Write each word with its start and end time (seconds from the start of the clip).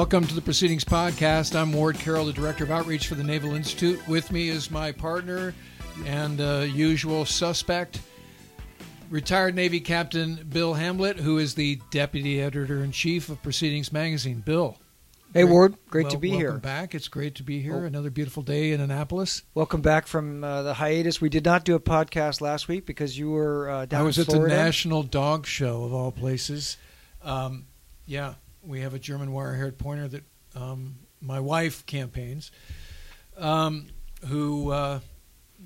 Welcome 0.00 0.26
to 0.28 0.34
the 0.34 0.40
Proceedings 0.40 0.82
Podcast. 0.82 1.54
I'm 1.54 1.74
Ward 1.74 1.98
Carroll, 1.98 2.24
the 2.24 2.32
Director 2.32 2.64
of 2.64 2.70
Outreach 2.70 3.06
for 3.06 3.16
the 3.16 3.22
Naval 3.22 3.54
Institute. 3.54 4.00
With 4.08 4.32
me 4.32 4.48
is 4.48 4.70
my 4.70 4.92
partner 4.92 5.52
and 6.06 6.40
uh, 6.40 6.60
usual 6.60 7.26
suspect, 7.26 8.00
retired 9.10 9.54
Navy 9.54 9.78
Captain 9.78 10.36
Bill 10.48 10.72
Hamlet, 10.72 11.18
who 11.18 11.36
is 11.36 11.54
the 11.54 11.78
Deputy 11.90 12.40
Editor 12.40 12.82
in 12.82 12.92
Chief 12.92 13.28
of 13.28 13.42
Proceedings 13.42 13.92
Magazine. 13.92 14.40
Bill. 14.40 14.78
Hey, 15.34 15.42
great- 15.42 15.50
Ward. 15.50 15.74
Great 15.90 16.04
well- 16.04 16.12
to 16.12 16.18
be 16.18 16.30
here. 16.30 16.52
welcome 16.52 16.54
here. 16.54 16.60
back. 16.60 16.94
It's 16.94 17.08
great 17.08 17.34
to 17.34 17.42
be 17.42 17.60
here. 17.60 17.84
Another 17.84 18.08
beautiful 18.08 18.42
day 18.42 18.72
in 18.72 18.80
Annapolis. 18.80 19.42
Welcome 19.52 19.82
back 19.82 20.06
from 20.06 20.42
uh, 20.42 20.62
the 20.62 20.72
hiatus. 20.72 21.20
We 21.20 21.28
did 21.28 21.44
not 21.44 21.66
do 21.66 21.74
a 21.74 21.80
podcast 21.80 22.40
last 22.40 22.68
week 22.68 22.86
because 22.86 23.18
you 23.18 23.32
were 23.32 23.68
uh, 23.68 23.84
down 23.84 24.00
I 24.00 24.04
was 24.04 24.18
at 24.18 24.28
the 24.28 24.38
National 24.38 25.02
Dog 25.02 25.44
Show 25.44 25.84
of 25.84 25.92
all 25.92 26.10
places. 26.10 26.78
Um, 27.22 27.66
yeah, 28.06 28.36
we 28.62 28.80
have 28.80 28.94
a 28.94 28.98
German 28.98 29.32
wire-haired 29.32 29.78
pointer 29.78 30.08
that 30.08 30.24
um, 30.54 30.96
my 31.20 31.40
wife 31.40 31.86
campaigns, 31.86 32.50
um, 33.36 33.86
who 34.26 34.70
uh, 34.70 35.00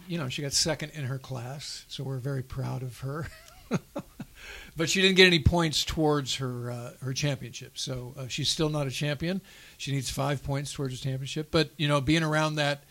you 0.09 0.19
know 0.19 0.29
she 0.29 0.43
got 0.43 0.53
second 0.53 0.91
in 0.95 1.05
her 1.05 1.19
class, 1.19 1.85
so 1.89 2.05
we're 2.05 2.19
very 2.19 2.43
proud 2.43 2.83
of 2.83 3.01
her. 3.01 3.27
but 4.77 4.89
she 4.91 5.01
didn't 5.01 5.17
get 5.17 5.27
any 5.27 5.41
points 5.41 5.85
towards 5.85 6.37
her 6.37 6.71
uh, 6.71 6.91
her 7.03 7.13
championship, 7.13 7.79
so 7.79 8.15
uh, 8.19 8.29
she's 8.29 8.49
still 8.49 8.69
not 8.69 8.87
a 8.87 8.91
champion. 8.91 9.41
She 9.77 9.93
needs 9.93 10.11
five 10.11 10.43
points 10.43 10.73
towards 10.73 10.99
her 10.99 11.03
championship. 11.03 11.51
But 11.51 11.71
you 11.77 11.89
know, 11.89 12.01
being 12.01 12.23
around 12.23 12.57
that 12.57 12.85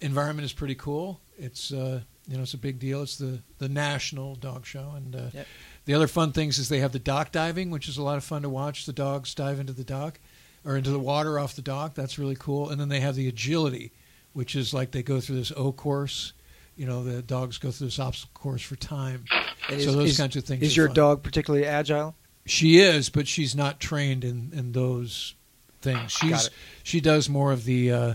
environment 0.00 0.44
is 0.44 0.52
pretty 0.52 0.74
cool. 0.74 1.20
It's 1.38 1.72
uh, 1.72 2.00
you 2.26 2.36
know 2.36 2.42
it's 2.42 2.54
a 2.54 2.58
big 2.58 2.78
deal. 2.78 3.02
It's 3.02 3.16
the 3.16 3.40
the 3.58 3.68
national 3.68 4.34
dog 4.36 4.66
show, 4.66 4.92
and 4.96 5.14
uh, 5.14 5.30
Yep. 5.32 5.46
The 5.88 5.94
other 5.94 6.06
fun 6.06 6.32
things 6.32 6.58
is 6.58 6.68
they 6.68 6.80
have 6.80 6.92
the 6.92 6.98
dock 6.98 7.32
diving, 7.32 7.70
which 7.70 7.88
is 7.88 7.96
a 7.96 8.02
lot 8.02 8.18
of 8.18 8.24
fun 8.24 8.42
to 8.42 8.48
watch. 8.50 8.84
The 8.84 8.92
dogs 8.92 9.34
dive 9.34 9.58
into 9.58 9.72
the 9.72 9.84
dock 9.84 10.20
or 10.62 10.76
into 10.76 10.90
the 10.90 10.98
water 10.98 11.38
off 11.38 11.56
the 11.56 11.62
dock. 11.62 11.94
That's 11.94 12.18
really 12.18 12.36
cool. 12.38 12.68
And 12.68 12.78
then 12.78 12.90
they 12.90 13.00
have 13.00 13.14
the 13.14 13.26
agility, 13.26 13.92
which 14.34 14.54
is 14.54 14.74
like 14.74 14.90
they 14.90 15.02
go 15.02 15.18
through 15.18 15.36
this 15.36 15.50
O 15.56 15.72
course. 15.72 16.34
You 16.76 16.84
know, 16.84 17.02
the 17.02 17.22
dogs 17.22 17.56
go 17.56 17.70
through 17.70 17.86
this 17.86 17.98
obstacle 17.98 18.38
course 18.38 18.60
for 18.60 18.76
time. 18.76 19.24
And 19.70 19.80
so 19.80 19.88
is- 19.88 19.94
those 19.96 20.10
is- 20.10 20.16
kinds 20.18 20.36
of 20.36 20.44
things. 20.44 20.62
Is 20.62 20.76
your 20.76 20.88
fun. 20.88 20.94
dog 20.96 21.22
particularly 21.22 21.64
agile? 21.64 22.14
She 22.44 22.80
is, 22.80 23.08
but 23.08 23.26
she's 23.26 23.56
not 23.56 23.80
trained 23.80 24.24
in 24.24 24.50
in 24.52 24.72
those 24.72 25.36
things. 25.80 26.12
She's 26.12 26.50
she 26.82 27.00
does 27.00 27.30
more 27.30 27.50
of 27.50 27.64
the 27.64 27.92
uh, 27.92 28.14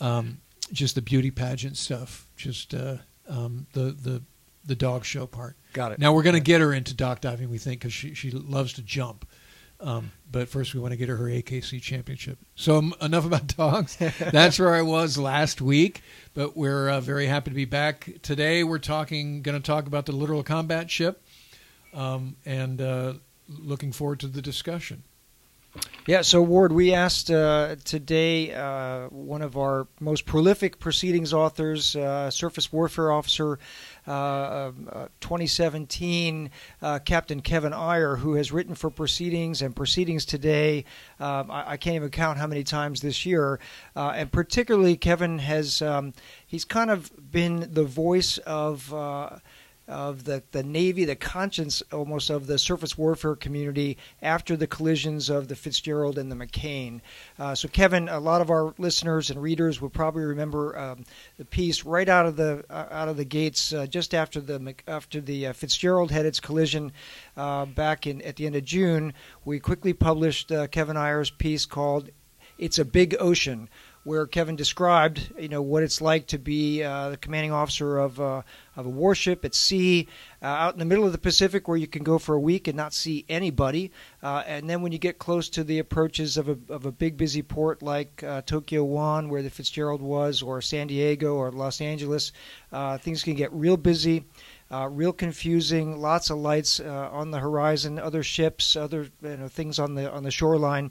um, 0.00 0.40
just 0.72 0.94
the 0.94 1.02
beauty 1.02 1.30
pageant 1.30 1.76
stuff, 1.76 2.26
just 2.36 2.72
uh, 2.72 2.96
um, 3.28 3.66
the 3.74 3.92
the 3.92 4.22
the 4.64 4.74
dog 4.74 5.04
show 5.04 5.26
part. 5.26 5.58
Got 5.72 5.92
it. 5.92 5.98
Now 5.98 6.12
we're 6.12 6.22
going 6.22 6.34
to 6.34 6.40
get 6.40 6.60
her 6.60 6.72
into 6.72 6.94
dock 6.94 7.20
diving, 7.20 7.50
we 7.50 7.58
think, 7.58 7.80
because 7.80 7.92
she 7.92 8.14
she 8.14 8.30
loves 8.30 8.74
to 8.74 8.82
jump. 8.82 9.26
Um, 9.80 10.12
but 10.30 10.48
first, 10.48 10.74
we 10.74 10.80
want 10.80 10.92
to 10.92 10.96
get 10.96 11.08
her 11.08 11.16
her 11.16 11.26
AKC 11.26 11.82
championship. 11.82 12.38
So 12.54 12.76
um, 12.76 12.94
enough 13.00 13.26
about 13.26 13.48
dogs. 13.48 13.96
That's 14.18 14.58
where 14.58 14.74
I 14.74 14.82
was 14.82 15.18
last 15.18 15.60
week. 15.60 16.02
But 16.34 16.56
we're 16.56 16.88
uh, 16.88 17.00
very 17.00 17.26
happy 17.26 17.50
to 17.50 17.54
be 17.54 17.64
back 17.64 18.08
today. 18.22 18.64
We're 18.64 18.78
talking, 18.78 19.42
going 19.42 19.60
to 19.60 19.66
talk 19.66 19.86
about 19.86 20.06
the 20.06 20.12
literal 20.12 20.42
combat 20.42 20.90
ship, 20.90 21.24
um, 21.92 22.36
and 22.46 22.80
uh, 22.80 23.14
looking 23.48 23.92
forward 23.92 24.20
to 24.20 24.28
the 24.28 24.40
discussion. 24.40 25.02
Yeah, 26.06 26.22
so 26.22 26.42
Ward, 26.42 26.72
we 26.72 26.92
asked 26.92 27.30
uh, 27.30 27.76
today 27.84 28.52
uh, 28.52 29.06
one 29.08 29.40
of 29.40 29.56
our 29.56 29.86
most 30.00 30.26
prolific 30.26 30.78
proceedings 30.78 31.32
authors, 31.32 31.96
uh, 31.96 32.30
surface 32.30 32.72
warfare 32.72 33.12
officer, 33.12 33.58
2017, 34.04 36.50
uh, 36.80 36.98
Captain 37.00 37.40
Kevin 37.40 37.72
Eyer, 37.72 38.16
who 38.16 38.34
has 38.34 38.52
written 38.52 38.74
for 38.74 38.90
Proceedings 38.90 39.62
and 39.62 39.76
Proceedings 39.76 40.24
Today. 40.24 40.84
Um, 41.20 41.50
I, 41.50 41.72
I 41.72 41.76
can't 41.76 41.96
even 41.96 42.10
count 42.10 42.38
how 42.38 42.46
many 42.46 42.64
times 42.64 43.00
this 43.00 43.24
year, 43.24 43.60
uh, 43.94 44.12
and 44.14 44.32
particularly 44.32 44.96
Kevin 44.96 45.38
has 45.38 45.82
um, 45.82 46.14
he's 46.46 46.64
kind 46.64 46.90
of 46.90 47.12
been 47.30 47.68
the 47.72 47.84
voice 47.84 48.38
of. 48.38 48.92
Of 49.88 50.24
the, 50.24 50.44
the 50.52 50.62
Navy, 50.62 51.04
the 51.04 51.16
conscience 51.16 51.82
almost 51.92 52.30
of 52.30 52.46
the 52.46 52.56
surface 52.56 52.96
warfare 52.96 53.34
community 53.34 53.98
after 54.22 54.56
the 54.56 54.68
collisions 54.68 55.28
of 55.28 55.48
the 55.48 55.56
Fitzgerald 55.56 56.18
and 56.18 56.30
the 56.30 56.36
McCain. 56.36 57.00
Uh, 57.36 57.56
so, 57.56 57.66
Kevin, 57.66 58.08
a 58.08 58.20
lot 58.20 58.40
of 58.40 58.48
our 58.48 58.74
listeners 58.78 59.28
and 59.28 59.42
readers 59.42 59.80
will 59.80 59.90
probably 59.90 60.22
remember 60.22 60.78
um, 60.78 61.04
the 61.36 61.44
piece 61.44 61.84
right 61.84 62.08
out 62.08 62.26
of 62.26 62.36
the 62.36 62.64
uh, 62.70 62.86
out 62.90 63.08
of 63.08 63.16
the 63.16 63.24
gates 63.24 63.72
uh, 63.72 63.86
just 63.86 64.14
after 64.14 64.40
the 64.40 64.74
after 64.86 65.20
the 65.20 65.48
uh, 65.48 65.52
Fitzgerald 65.52 66.12
had 66.12 66.26
its 66.26 66.38
collision 66.38 66.92
uh, 67.36 67.66
back 67.66 68.06
in 68.06 68.22
at 68.22 68.36
the 68.36 68.46
end 68.46 68.54
of 68.54 68.64
June. 68.64 69.12
We 69.44 69.58
quickly 69.58 69.92
published 69.92 70.52
uh, 70.52 70.68
Kevin 70.68 70.96
Eyer's 70.96 71.30
piece 71.30 71.66
called 71.66 72.10
"It's 72.56 72.78
a 72.78 72.84
Big 72.84 73.16
Ocean." 73.18 73.68
Where 74.04 74.26
Kevin 74.26 74.56
described, 74.56 75.32
you 75.38 75.48
know, 75.48 75.62
what 75.62 75.84
it's 75.84 76.00
like 76.00 76.26
to 76.28 76.38
be 76.38 76.82
uh, 76.82 77.10
the 77.10 77.16
commanding 77.16 77.52
officer 77.52 77.98
of 77.98 78.20
uh, 78.20 78.42
of 78.74 78.86
a 78.86 78.88
warship 78.88 79.44
at 79.44 79.54
sea, 79.54 80.08
uh, 80.42 80.46
out 80.46 80.72
in 80.72 80.80
the 80.80 80.84
middle 80.84 81.06
of 81.06 81.12
the 81.12 81.18
Pacific, 81.18 81.68
where 81.68 81.76
you 81.76 81.86
can 81.86 82.02
go 82.02 82.18
for 82.18 82.34
a 82.34 82.40
week 82.40 82.66
and 82.66 82.76
not 82.76 82.92
see 82.92 83.24
anybody, 83.28 83.92
uh, 84.20 84.42
and 84.44 84.68
then 84.68 84.82
when 84.82 84.90
you 84.90 84.98
get 84.98 85.20
close 85.20 85.48
to 85.50 85.62
the 85.62 85.78
approaches 85.78 86.36
of 86.36 86.48
a 86.48 86.58
of 86.68 86.84
a 86.84 86.90
big 86.90 87.16
busy 87.16 87.42
port 87.42 87.80
like 87.80 88.24
uh, 88.24 88.42
Tokyo 88.42 88.82
Wan, 88.82 89.28
where 89.28 89.40
the 89.42 89.50
Fitzgerald 89.50 90.02
was, 90.02 90.42
or 90.42 90.60
San 90.60 90.88
Diego 90.88 91.36
or 91.36 91.52
Los 91.52 91.80
Angeles, 91.80 92.32
uh, 92.72 92.98
things 92.98 93.22
can 93.22 93.34
get 93.34 93.52
real 93.52 93.76
busy. 93.76 94.24
Real 94.88 95.12
confusing. 95.12 96.00
Lots 96.00 96.30
of 96.30 96.38
lights 96.38 96.80
on 96.80 97.30
the 97.30 97.40
horizon, 97.40 97.98
other 97.98 98.22
ships, 98.22 98.74
other 98.74 99.10
you 99.22 99.36
know, 99.36 99.46
things 99.46 99.78
on 99.78 99.94
the 99.96 100.10
on 100.10 100.22
the 100.22 100.30
shoreline, 100.30 100.90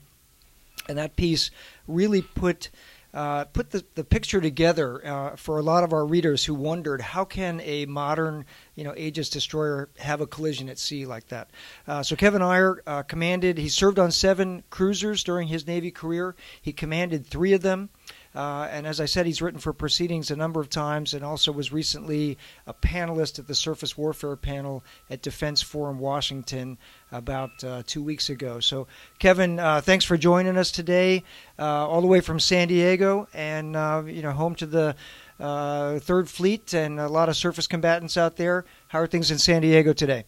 and 0.87 0.99
that 0.99 1.15
piece 1.15 1.49
really 1.87 2.21
put 2.21 2.69
uh, 3.13 3.45
put 3.45 3.71
the, 3.71 3.83
the 3.95 4.03
picture 4.03 4.39
together 4.39 5.05
uh, 5.05 5.35
for 5.35 5.59
a 5.59 5.61
lot 5.61 5.83
of 5.83 5.93
our 5.93 6.05
readers 6.05 6.45
who 6.45 6.53
wondered 6.53 7.01
how 7.01 7.25
can 7.25 7.59
a 7.61 7.85
modern 7.85 8.45
you 8.75 8.83
know 8.83 8.93
Aegis 8.95 9.29
destroyer 9.29 9.89
have 9.97 10.21
a 10.21 10.27
collision 10.27 10.69
at 10.69 10.79
sea 10.79 11.05
like 11.05 11.27
that. 11.27 11.49
Uh, 11.87 12.03
so 12.03 12.15
Kevin 12.15 12.41
Eyer 12.41 12.81
uh, 12.87 13.03
commanded. 13.03 13.57
He 13.57 13.69
served 13.69 13.99
on 13.99 14.11
seven 14.11 14.63
cruisers 14.69 15.23
during 15.23 15.47
his 15.47 15.67
Navy 15.67 15.91
career. 15.91 16.35
He 16.61 16.73
commanded 16.73 17.25
three 17.25 17.53
of 17.53 17.61
them. 17.61 17.89
Uh, 18.33 18.67
and 18.71 18.87
as 18.87 19.01
I 19.01 19.05
said, 19.05 19.25
he's 19.25 19.41
written 19.41 19.59
for 19.59 19.73
Proceedings 19.73 20.31
a 20.31 20.35
number 20.35 20.61
of 20.61 20.69
times 20.69 21.13
and 21.13 21.23
also 21.23 21.51
was 21.51 21.71
recently 21.71 22.37
a 22.65 22.73
panelist 22.73 23.39
at 23.39 23.47
the 23.47 23.55
Surface 23.55 23.97
Warfare 23.97 24.37
panel 24.37 24.83
at 25.09 25.21
Defense 25.21 25.61
Forum 25.61 25.99
Washington 25.99 26.77
about 27.11 27.63
uh, 27.63 27.83
two 27.85 28.01
weeks 28.01 28.29
ago. 28.29 28.59
So, 28.61 28.87
Kevin, 29.19 29.59
uh, 29.59 29.81
thanks 29.81 30.05
for 30.05 30.15
joining 30.15 30.57
us 30.57 30.71
today, 30.71 31.23
uh, 31.59 31.87
all 31.87 31.99
the 31.99 32.07
way 32.07 32.21
from 32.21 32.39
San 32.39 32.69
Diego 32.69 33.27
and 33.33 33.75
uh, 33.75 34.03
you 34.05 34.21
know 34.21 34.31
home 34.31 34.55
to 34.55 34.65
the 34.65 34.95
uh, 35.39 35.99
Third 35.99 36.29
Fleet 36.29 36.73
and 36.73 36.99
a 36.99 37.09
lot 37.09 37.27
of 37.27 37.35
surface 37.35 37.67
combatants 37.67 38.15
out 38.15 38.37
there. 38.37 38.63
How 38.87 38.99
are 38.99 39.07
things 39.07 39.29
in 39.29 39.39
San 39.39 39.61
Diego 39.61 39.91
today? 39.91 40.25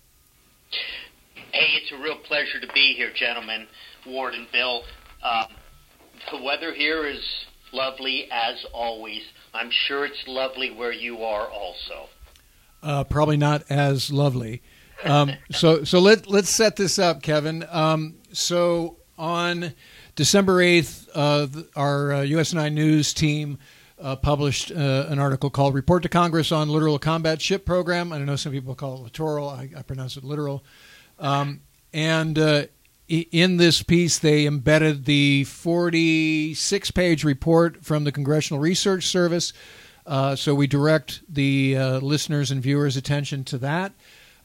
Hey, 1.51 1.79
it's 1.81 1.91
a 1.91 1.97
real 2.01 2.17
pleasure 2.17 2.59
to 2.59 2.67
be 2.73 2.93
here, 2.95 3.11
gentlemen, 3.13 3.67
Ward 4.05 4.33
and 4.33 4.51
Bill. 4.51 4.83
Um, 5.23 5.47
the 6.31 6.41
weather 6.41 6.73
here 6.73 7.05
is 7.05 7.21
lovely 7.73 8.27
as 8.31 8.63
always. 8.73 9.23
I'm 9.53 9.69
sure 9.87 10.05
it's 10.05 10.23
lovely 10.27 10.71
where 10.71 10.91
you 10.91 11.23
are 11.23 11.47
also. 11.47 12.09
Uh, 12.81 13.03
probably 13.03 13.37
not 13.37 13.63
as 13.69 14.11
lovely. 14.11 14.61
Um, 15.03 15.33
so 15.51 15.83
so 15.83 15.99
let 15.99 16.27
let's 16.27 16.49
set 16.49 16.75
this 16.75 16.99
up, 16.99 17.21
Kevin. 17.21 17.65
Um, 17.69 18.15
so 18.31 18.97
on 19.17 19.73
December 20.15 20.61
eighth, 20.61 21.09
uh, 21.13 21.47
our 21.75 22.13
uh, 22.13 22.17
USNI 22.19 22.71
News 22.73 23.13
team 23.13 23.57
uh, 23.99 24.15
published 24.15 24.71
uh, 24.71 25.05
an 25.09 25.19
article 25.19 25.49
called 25.49 25.73
"Report 25.73 26.03
to 26.03 26.09
Congress 26.09 26.51
on 26.51 26.69
Littoral 26.69 26.99
Combat 26.99 27.41
Ship 27.41 27.65
Program." 27.65 28.11
I 28.11 28.19
know 28.19 28.35
some 28.35 28.51
people 28.51 28.75
call 28.75 28.95
it 28.95 29.01
littoral. 29.01 29.49
I, 29.49 29.69
I 29.77 29.81
pronounce 29.81 30.17
it 30.17 30.23
literal. 30.23 30.63
Um, 31.19 31.61
and 31.93 32.37
uh, 32.39 32.65
in 33.07 33.57
this 33.57 33.83
piece, 33.83 34.19
they 34.19 34.45
embedded 34.45 35.05
the 35.05 35.43
46 35.45 36.91
page 36.91 37.23
report 37.23 37.83
from 37.83 38.03
the 38.03 38.11
Congressional 38.11 38.59
Research 38.61 39.07
Service. 39.07 39.53
Uh, 40.05 40.35
so 40.35 40.53
we 40.55 40.67
direct 40.67 41.21
the 41.29 41.77
uh, 41.77 41.99
listeners 41.99 42.51
and 42.51 42.61
viewers' 42.61 42.97
attention 42.97 43.43
to 43.45 43.57
that. 43.59 43.93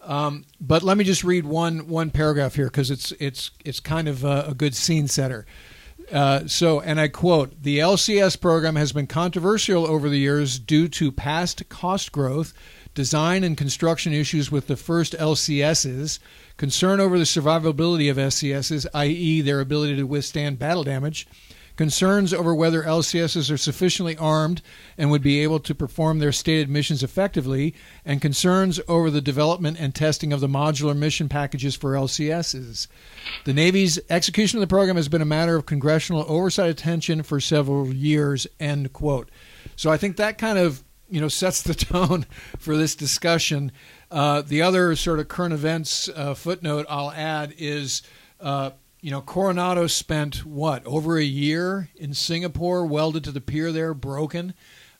Um, 0.02 0.44
but 0.60 0.82
let 0.82 0.96
me 0.96 1.04
just 1.04 1.24
read 1.24 1.44
one 1.44 1.88
one 1.88 2.10
paragraph 2.10 2.54
here 2.54 2.66
because 2.66 2.90
it's 2.90 3.12
it's 3.12 3.50
it's 3.64 3.80
kind 3.80 4.08
of 4.08 4.24
a, 4.24 4.46
a 4.48 4.54
good 4.54 4.74
scene 4.74 5.08
setter. 5.08 5.44
Uh, 6.12 6.46
so, 6.46 6.80
and 6.80 7.00
I 7.00 7.08
quote: 7.08 7.62
"The 7.62 7.80
LCS 7.80 8.40
program 8.40 8.76
has 8.76 8.92
been 8.92 9.06
controversial 9.06 9.86
over 9.86 10.08
the 10.08 10.18
years 10.18 10.58
due 10.58 10.88
to 10.88 11.12
past 11.12 11.68
cost 11.68 12.12
growth, 12.12 12.54
design 12.94 13.44
and 13.44 13.56
construction 13.56 14.12
issues 14.12 14.50
with 14.50 14.68
the 14.68 14.76
first 14.76 15.14
LCSs, 15.14 16.20
concern 16.58 17.00
over 17.00 17.18
the 17.18 17.24
survivability 17.24 18.10
of 18.10 18.18
LCSs, 18.18 18.86
i.e., 18.92 19.40
their 19.40 19.60
ability 19.60 19.96
to 19.96 20.02
withstand 20.02 20.58
battle 20.58 20.84
damage." 20.84 21.26
concerns 21.78 22.34
over 22.34 22.54
whether 22.54 22.82
LCSs 22.82 23.50
are 23.50 23.56
sufficiently 23.56 24.16
armed 24.18 24.60
and 24.98 25.10
would 25.10 25.22
be 25.22 25.40
able 25.40 25.60
to 25.60 25.74
perform 25.74 26.18
their 26.18 26.32
stated 26.32 26.68
missions 26.68 27.04
effectively, 27.04 27.72
and 28.04 28.20
concerns 28.20 28.80
over 28.88 29.10
the 29.10 29.20
development 29.20 29.78
and 29.80 29.94
testing 29.94 30.32
of 30.32 30.40
the 30.40 30.48
modular 30.48 30.94
mission 30.94 31.28
packages 31.28 31.76
for 31.76 31.92
LCSs. 31.92 32.88
The 33.44 33.54
Navy's 33.54 33.98
execution 34.10 34.58
of 34.58 34.60
the 34.60 34.66
program 34.66 34.96
has 34.96 35.08
been 35.08 35.22
a 35.22 35.26
matter 35.26 35.54
of 35.54 35.66
congressional 35.66 36.24
oversight 36.28 36.68
attention 36.68 37.22
for 37.22 37.38
several 37.38 37.94
years. 37.94 38.46
End 38.58 38.92
quote. 38.92 39.30
So 39.76 39.90
I 39.90 39.96
think 39.96 40.16
that 40.16 40.36
kind 40.36 40.58
of 40.58 40.82
you 41.08 41.20
know 41.20 41.28
sets 41.28 41.62
the 41.62 41.74
tone 41.74 42.26
for 42.58 42.76
this 42.76 42.96
discussion. 42.96 43.70
Uh, 44.10 44.42
the 44.42 44.62
other 44.62 44.96
sort 44.96 45.18
of 45.18 45.28
current 45.28 45.52
events 45.52 46.08
uh, 46.08 46.34
footnote 46.34 46.86
I'll 46.88 47.12
add 47.12 47.54
is, 47.58 48.02
uh, 48.40 48.70
you 49.00 49.10
know, 49.10 49.20
Coronado 49.20 49.86
spent 49.86 50.46
what 50.46 50.84
over 50.86 51.18
a 51.18 51.24
year 51.24 51.90
in 51.96 52.14
Singapore, 52.14 52.86
welded 52.86 53.24
to 53.24 53.32
the 53.32 53.40
pier 53.40 53.70
there, 53.70 53.92
broken, 53.94 54.54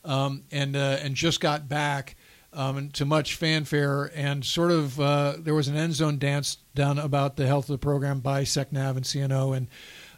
um, 0.05 0.45
and 0.51 0.77
uh, 0.77 0.99
and 1.03 1.15
just 1.15 1.41
got 1.41 1.69
back. 1.69 2.17
Um, 2.51 2.89
to 2.93 3.05
much 3.05 3.35
fanfare, 3.35 4.11
and 4.15 4.43
sort 4.43 4.71
of 4.71 4.99
uh, 4.99 5.35
there 5.39 5.55
was 5.55 5.69
an 5.69 5.77
end 5.77 5.93
zone 5.93 6.19
dance 6.19 6.57
done 6.75 6.99
about 6.99 7.37
the 7.37 7.47
health 7.47 7.69
of 7.69 7.75
the 7.75 7.79
program 7.79 8.21
by 8.21 8.43
SecNav 8.43 8.97
and 8.97 9.05
CNO, 9.05 9.55
and 9.55 9.69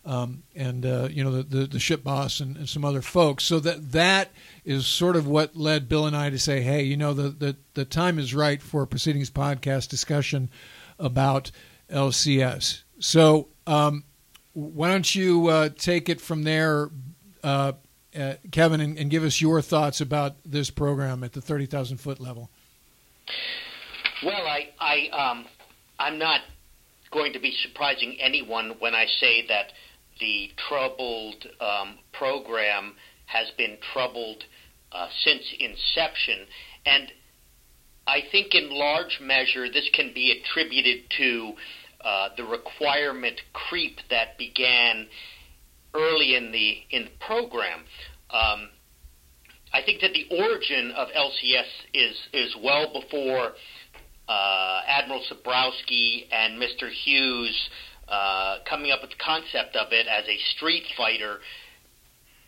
um, 0.04 0.42
and 0.54 0.86
uh, 0.86 1.08
you 1.10 1.22
know 1.22 1.30
the, 1.30 1.42
the, 1.42 1.66
the 1.66 1.78
ship 1.78 2.02
boss 2.02 2.40
and, 2.40 2.56
and, 2.56 2.68
some 2.68 2.84
other 2.84 3.02
folks. 3.02 3.44
So 3.44 3.60
that 3.60 3.92
that 3.92 4.30
is 4.64 4.86
sort 4.86 5.16
of 5.16 5.26
what 5.26 5.56
led 5.56 5.88
Bill 5.88 6.06
and 6.06 6.16
I 6.16 6.30
to 6.30 6.38
say, 6.38 6.62
hey, 6.62 6.82
you 6.82 6.96
know, 6.96 7.12
the 7.12 7.28
the, 7.28 7.56
the 7.74 7.84
time 7.84 8.18
is 8.18 8.34
right 8.34 8.62
for 8.62 8.82
a 8.82 8.86
proceedings 8.86 9.30
podcast 9.30 9.88
discussion 9.88 10.50
about 10.98 11.50
LCS. 11.90 12.82
So 12.98 13.48
um, 13.66 14.04
why 14.52 14.88
don't 14.88 15.14
you 15.14 15.48
uh, 15.48 15.68
take 15.76 16.08
it 16.08 16.20
from 16.20 16.44
there, 16.44 16.90
uh, 17.42 17.72
uh, 18.18 18.34
Kevin, 18.50 18.80
and, 18.80 18.98
and 18.98 19.10
give 19.10 19.22
us 19.22 19.40
your 19.40 19.60
thoughts 19.60 20.00
about 20.00 20.36
this 20.44 20.70
program 20.70 21.22
at 21.24 21.32
the 21.32 21.42
thirty 21.42 21.66
thousand 21.66 21.98
foot 21.98 22.20
level. 22.20 22.50
Well, 24.24 24.46
I 24.46 24.70
I 24.80 25.08
um, 25.08 25.44
I'm 25.98 26.18
not 26.18 26.40
going 27.10 27.32
to 27.32 27.38
be 27.38 27.52
surprising 27.62 28.16
anyone 28.20 28.76
when 28.78 28.94
I 28.94 29.06
say 29.20 29.46
that 29.48 29.72
the 30.20 30.50
troubled 30.68 31.46
um, 31.60 31.98
program 32.12 32.94
has 33.26 33.50
been 33.56 33.78
troubled 33.92 34.44
uh, 34.92 35.08
since 35.24 35.42
inception. 35.58 36.46
And 36.86 37.12
I 38.06 38.20
think 38.30 38.54
in 38.54 38.70
large 38.70 39.18
measure 39.20 39.70
this 39.70 39.88
can 39.92 40.12
be 40.14 40.40
attributed 40.40 41.04
to 41.18 41.52
uh, 42.04 42.28
the 42.36 42.44
requirement 42.44 43.40
creep 43.52 43.98
that 44.10 44.38
began 44.38 45.06
early 45.94 46.34
in 46.36 46.52
the 46.52 46.78
in 46.90 47.04
the 47.04 47.10
program. 47.24 47.80
Um, 48.30 48.70
I 49.72 49.82
think 49.84 50.00
that 50.00 50.12
the 50.12 50.26
origin 50.36 50.92
of 50.92 51.08
LCS 51.08 51.68
is 51.94 52.16
is 52.32 52.56
well 52.62 52.92
before 52.92 53.52
uh, 54.28 54.80
Admiral 54.86 55.22
Cebrowski 55.30 56.26
and 56.32 56.60
Mr. 56.60 56.90
Hughes 56.90 57.68
uh, 58.10 58.58
coming 58.68 58.90
up 58.90 59.00
with 59.02 59.10
the 59.10 59.24
concept 59.24 59.76
of 59.76 59.92
it 59.92 60.06
as 60.06 60.24
a 60.26 60.36
street 60.56 60.84
fighter 60.96 61.38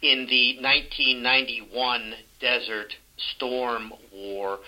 in 0.02 0.26
the 0.28 0.56
1991 0.60 2.14
Desert 2.40 2.92
Storm 3.36 3.92
War. 4.12 4.58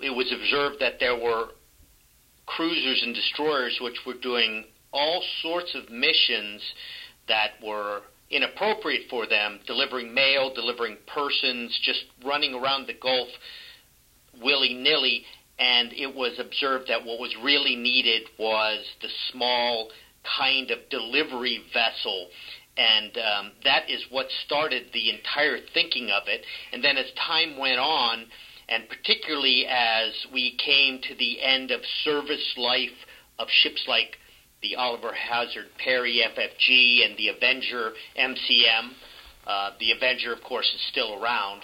It 0.00 0.10
was 0.10 0.32
observed 0.32 0.76
that 0.80 0.98
there 0.98 1.14
were 1.14 1.50
cruisers 2.46 3.02
and 3.04 3.14
destroyers 3.14 3.78
which 3.80 3.98
were 4.04 4.18
doing 4.20 4.64
all 4.92 5.22
sorts 5.42 5.74
of 5.74 5.88
missions 5.90 6.60
that 7.28 7.52
were 7.64 8.00
inappropriate 8.30 9.08
for 9.08 9.26
them, 9.26 9.60
delivering 9.66 10.12
mail, 10.12 10.52
delivering 10.52 10.96
persons, 11.06 11.78
just 11.82 12.04
running 12.24 12.54
around 12.54 12.86
the 12.86 12.94
Gulf 12.94 13.28
willy 14.42 14.74
nilly 14.74 15.24
and 15.58 15.92
it 15.92 16.14
was 16.14 16.32
observed 16.38 16.88
that 16.88 17.04
what 17.04 17.18
was 17.18 17.34
really 17.42 17.76
needed 17.76 18.22
was 18.38 18.84
the 19.00 19.08
small 19.30 19.90
kind 20.38 20.70
of 20.70 20.78
delivery 20.90 21.62
vessel. 21.72 22.28
And 22.76 23.16
um, 23.18 23.52
that 23.64 23.90
is 23.90 24.02
what 24.08 24.26
started 24.46 24.86
the 24.92 25.10
entire 25.10 25.58
thinking 25.74 26.10
of 26.10 26.26
it. 26.26 26.44
And 26.72 26.82
then 26.82 26.96
as 26.96 27.06
time 27.26 27.58
went 27.58 27.78
on, 27.78 28.26
and 28.68 28.88
particularly 28.88 29.66
as 29.68 30.12
we 30.32 30.56
came 30.64 31.00
to 31.02 31.14
the 31.14 31.42
end 31.42 31.70
of 31.70 31.80
service 32.04 32.54
life 32.56 32.90
of 33.38 33.48
ships 33.50 33.84
like 33.86 34.16
the 34.62 34.76
Oliver 34.76 35.12
Hazard 35.12 35.66
Perry 35.76 36.22
FFG 36.24 37.04
and 37.04 37.16
the 37.18 37.28
Avenger 37.28 37.92
MCM, 38.18 38.92
uh, 39.46 39.70
the 39.80 39.90
Avenger, 39.90 40.32
of 40.32 40.42
course, 40.42 40.70
is 40.74 40.80
still 40.90 41.22
around 41.22 41.62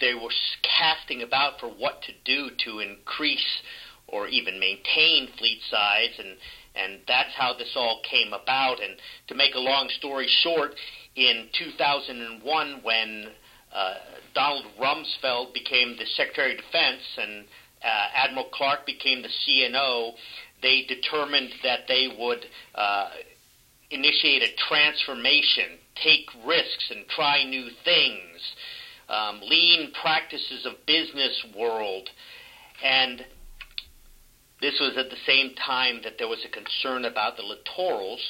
they 0.00 0.14
were 0.14 0.30
casting 0.62 1.22
about 1.22 1.60
for 1.60 1.68
what 1.68 2.02
to 2.02 2.12
do 2.24 2.50
to 2.64 2.80
increase 2.80 3.62
or 4.08 4.26
even 4.28 4.58
maintain 4.58 5.28
fleet 5.38 5.60
size 5.70 6.12
and 6.18 6.36
and 6.74 7.00
that's 7.08 7.34
how 7.36 7.52
this 7.52 7.72
all 7.74 8.00
came 8.08 8.32
about. 8.32 8.80
And 8.80 8.96
to 9.26 9.34
make 9.34 9.56
a 9.56 9.58
long 9.58 9.88
story 9.98 10.28
short 10.42 10.76
in 11.16 11.48
2001 11.58 12.80
when 12.84 13.26
uh, 13.74 13.94
Donald 14.36 14.66
Rumsfeld 14.80 15.52
became 15.52 15.96
the 15.96 16.06
Secretary 16.16 16.52
of 16.52 16.58
Defense 16.58 17.02
and 17.18 17.44
uh, 17.84 18.06
Admiral 18.14 18.46
Clark 18.52 18.86
became 18.86 19.20
the 19.22 19.28
CNO 19.28 20.12
they 20.62 20.82
determined 20.82 21.50
that 21.62 21.80
they 21.88 22.08
would 22.18 22.44
uh, 22.74 23.10
initiate 23.90 24.42
a 24.42 24.54
transformation 24.68 25.78
take 26.02 26.28
risks 26.44 26.90
and 26.90 27.06
try 27.08 27.44
new 27.44 27.68
things 27.84 28.40
um, 29.10 29.40
lean 29.42 29.92
practices 30.00 30.64
of 30.66 30.86
business 30.86 31.44
world. 31.56 32.08
And 32.82 33.24
this 34.60 34.78
was 34.80 34.96
at 34.96 35.10
the 35.10 35.16
same 35.26 35.54
time 35.54 36.00
that 36.04 36.14
there 36.18 36.28
was 36.28 36.44
a 36.44 36.48
concern 36.48 37.04
about 37.04 37.36
the 37.36 37.42
littorals. 37.42 38.20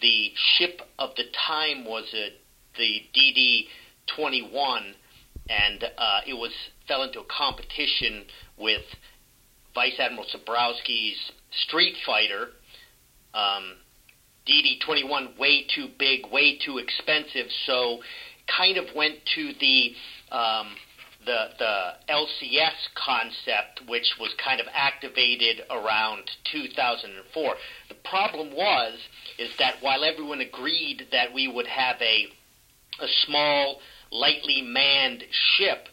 The 0.00 0.30
ship 0.56 0.82
of 0.98 1.10
the 1.16 1.24
time 1.46 1.84
was 1.84 2.04
a, 2.14 2.30
the 2.76 3.02
DD 3.16 3.66
21, 4.16 4.94
and 5.48 5.84
uh, 5.84 6.20
it 6.26 6.34
was 6.34 6.52
fell 6.86 7.02
into 7.02 7.20
a 7.20 7.24
competition 7.24 8.24
with 8.58 8.82
Vice 9.74 9.98
Admiral 9.98 10.26
Cebrowski's 10.26 11.32
Street 11.66 11.94
Fighter. 12.04 12.48
Um, 13.34 13.74
DD 14.46 14.80
21 14.84 15.34
way 15.38 15.66
too 15.74 15.88
big, 15.98 16.26
way 16.32 16.58
too 16.58 16.78
expensive, 16.78 17.46
so 17.66 17.98
kind 18.56 18.76
of 18.76 18.86
went 18.94 19.16
to 19.34 19.52
the 19.60 19.92
um, 20.30 20.68
the 21.24 21.48
the 21.58 21.92
LCS 22.08 22.88
concept, 22.94 23.82
which 23.88 24.14
was 24.18 24.30
kind 24.42 24.60
of 24.60 24.66
activated 24.72 25.62
around 25.70 26.30
2004. 26.52 27.54
The 27.88 27.94
problem 28.08 28.52
was 28.54 28.98
is 29.38 29.50
that 29.58 29.76
while 29.80 30.04
everyone 30.04 30.40
agreed 30.40 31.06
that 31.12 31.32
we 31.34 31.48
would 31.48 31.66
have 31.66 31.96
a 32.00 32.26
a 33.00 33.06
small, 33.26 33.78
lightly 34.10 34.62
manned 34.62 35.22
ship, 35.56 35.88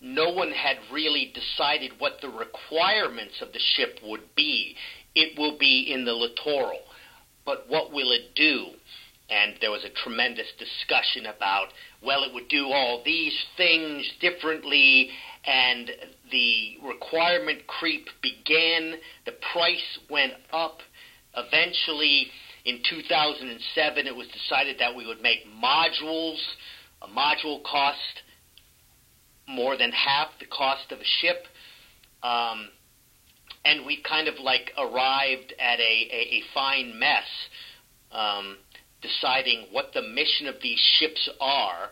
no 0.00 0.30
one 0.30 0.50
had 0.50 0.76
really 0.92 1.32
decided 1.34 1.92
what 1.98 2.20
the 2.20 2.28
requirements 2.28 3.40
of 3.40 3.52
the 3.52 3.60
ship 3.74 3.98
would 4.02 4.34
be. 4.36 4.76
It 5.14 5.38
will 5.38 5.58
be 5.58 5.92
in 5.92 6.04
the 6.04 6.12
littoral, 6.12 6.80
but 7.44 7.68
what 7.68 7.92
will 7.92 8.12
it 8.12 8.34
do? 8.34 8.70
And 9.32 9.54
there 9.60 9.70
was 9.70 9.84
a 9.84 10.02
tremendous 10.02 10.46
discussion 10.58 11.26
about, 11.26 11.68
well, 12.04 12.22
it 12.22 12.34
would 12.34 12.48
do 12.48 12.66
all 12.66 13.02
these 13.04 13.34
things 13.56 14.06
differently, 14.20 15.08
and 15.44 15.90
the 16.30 16.76
requirement 16.82 17.66
creep 17.66 18.08
began. 18.20 18.94
The 19.24 19.32
price 19.52 19.98
went 20.10 20.34
up. 20.52 20.80
Eventually, 21.34 22.26
in 22.66 22.82
2007, 22.88 24.06
it 24.06 24.14
was 24.14 24.26
decided 24.28 24.76
that 24.80 24.94
we 24.94 25.06
would 25.06 25.22
make 25.22 25.46
modules. 25.46 26.38
A 27.00 27.08
module 27.08 27.62
cost 27.64 28.22
more 29.48 29.78
than 29.78 29.92
half 29.92 30.28
the 30.40 30.46
cost 30.46 30.92
of 30.92 30.98
a 30.98 31.08
ship. 31.20 31.46
Um, 32.22 32.68
and 33.64 33.86
we 33.86 34.02
kind 34.02 34.28
of 34.28 34.34
like 34.40 34.72
arrived 34.76 35.54
at 35.58 35.80
a, 35.80 36.08
a, 36.12 36.36
a 36.36 36.42
fine 36.52 36.98
mess. 36.98 37.24
Um, 38.12 38.58
deciding 39.02 39.66
what 39.70 39.92
the 39.92 40.02
mission 40.02 40.46
of 40.46 40.56
these 40.62 40.78
ships 40.98 41.28
are. 41.40 41.90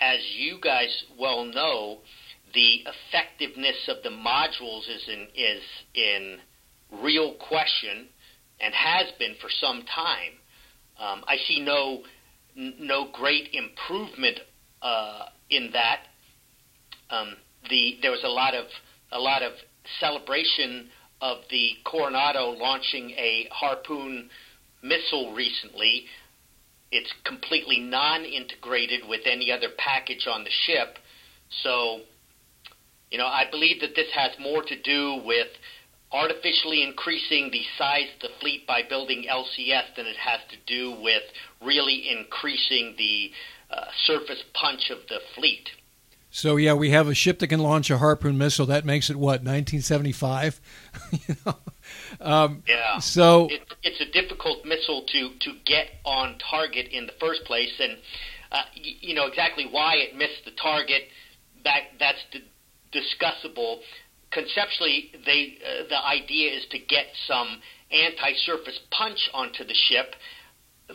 As 0.00 0.18
you 0.36 0.58
guys 0.60 1.04
well 1.18 1.44
know, 1.44 1.98
the 2.54 2.84
effectiveness 2.86 3.76
of 3.88 3.96
the 4.02 4.10
modules 4.10 4.88
is 4.88 5.06
in 5.08 5.26
is 5.34 5.62
in 5.94 6.38
real 7.02 7.34
question 7.34 8.08
and 8.60 8.74
has 8.74 9.06
been 9.18 9.34
for 9.40 9.50
some 9.60 9.84
time. 9.94 10.32
Um, 10.98 11.24
I 11.26 11.36
see 11.46 11.60
no 11.60 12.02
no 12.56 13.08
great 13.12 13.50
improvement 13.52 14.40
uh, 14.82 15.26
in 15.50 15.70
that. 15.72 16.00
Um, 17.10 17.34
the 17.68 17.98
there 18.02 18.10
was 18.10 18.24
a 18.24 18.28
lot 18.28 18.54
of 18.54 18.66
a 19.12 19.18
lot 19.18 19.42
of 19.42 19.52
celebration 20.00 20.88
of 21.20 21.38
the 21.50 21.72
Coronado 21.84 22.50
launching 22.50 23.10
a 23.10 23.48
harpoon 23.50 24.30
missile 24.82 25.34
recently, 25.34 26.04
it's 26.90 27.12
completely 27.24 27.80
non-integrated 27.80 29.02
with 29.08 29.20
any 29.26 29.52
other 29.52 29.68
package 29.76 30.26
on 30.26 30.44
the 30.44 30.50
ship. 30.66 30.98
So, 31.62 32.00
you 33.10 33.18
know, 33.18 33.26
I 33.26 33.44
believe 33.50 33.80
that 33.80 33.94
this 33.94 34.08
has 34.14 34.32
more 34.38 34.62
to 34.62 34.82
do 34.82 35.20
with 35.24 35.48
artificially 36.10 36.82
increasing 36.82 37.50
the 37.50 37.62
size 37.76 38.08
of 38.14 38.20
the 38.30 38.34
fleet 38.40 38.66
by 38.66 38.82
building 38.88 39.26
LCS 39.30 39.94
than 39.96 40.06
it 40.06 40.16
has 40.16 40.40
to 40.50 40.56
do 40.66 40.92
with 41.02 41.22
really 41.62 42.08
increasing 42.10 42.94
the 42.96 43.30
uh, 43.70 43.84
surface 44.06 44.42
punch 44.54 44.90
of 44.90 44.98
the 45.08 45.18
fleet. 45.34 45.68
So 46.30 46.56
yeah, 46.56 46.74
we 46.74 46.90
have 46.90 47.08
a 47.08 47.14
ship 47.14 47.38
that 47.40 47.48
can 47.48 47.60
launch 47.60 47.90
a 47.90 47.98
Harpoon 47.98 48.38
missile. 48.38 48.66
That 48.66 48.84
makes 48.84 49.10
it 49.10 49.16
what 49.16 49.42
1975. 49.42 50.60
you 51.28 51.36
know? 51.44 51.56
Um, 52.20 52.62
yeah. 52.66 52.98
So 52.98 53.48
it, 53.50 53.62
it's 53.82 54.00
a 54.00 54.10
difficult 54.12 54.64
missile 54.64 55.04
to 55.12 55.30
to 55.40 55.52
get 55.64 55.86
on 56.04 56.38
target 56.50 56.88
in 56.90 57.06
the 57.06 57.12
first 57.20 57.44
place, 57.44 57.72
and 57.80 57.98
uh, 58.52 58.62
y- 58.76 58.96
you 59.00 59.14
know 59.14 59.26
exactly 59.26 59.66
why 59.70 59.96
it 59.96 60.16
missed 60.16 60.44
the 60.44 60.52
target. 60.52 61.02
That 61.64 61.82
that's 61.98 62.18
d- 62.32 62.44
discussable. 62.92 63.80
Conceptually, 64.30 65.12
they 65.24 65.58
uh, 65.64 65.88
the 65.88 66.04
idea 66.04 66.52
is 66.52 66.64
to 66.70 66.78
get 66.78 67.06
some 67.26 67.60
anti-surface 67.90 68.80
punch 68.90 69.30
onto 69.32 69.64
the 69.64 69.74
ship. 69.88 70.14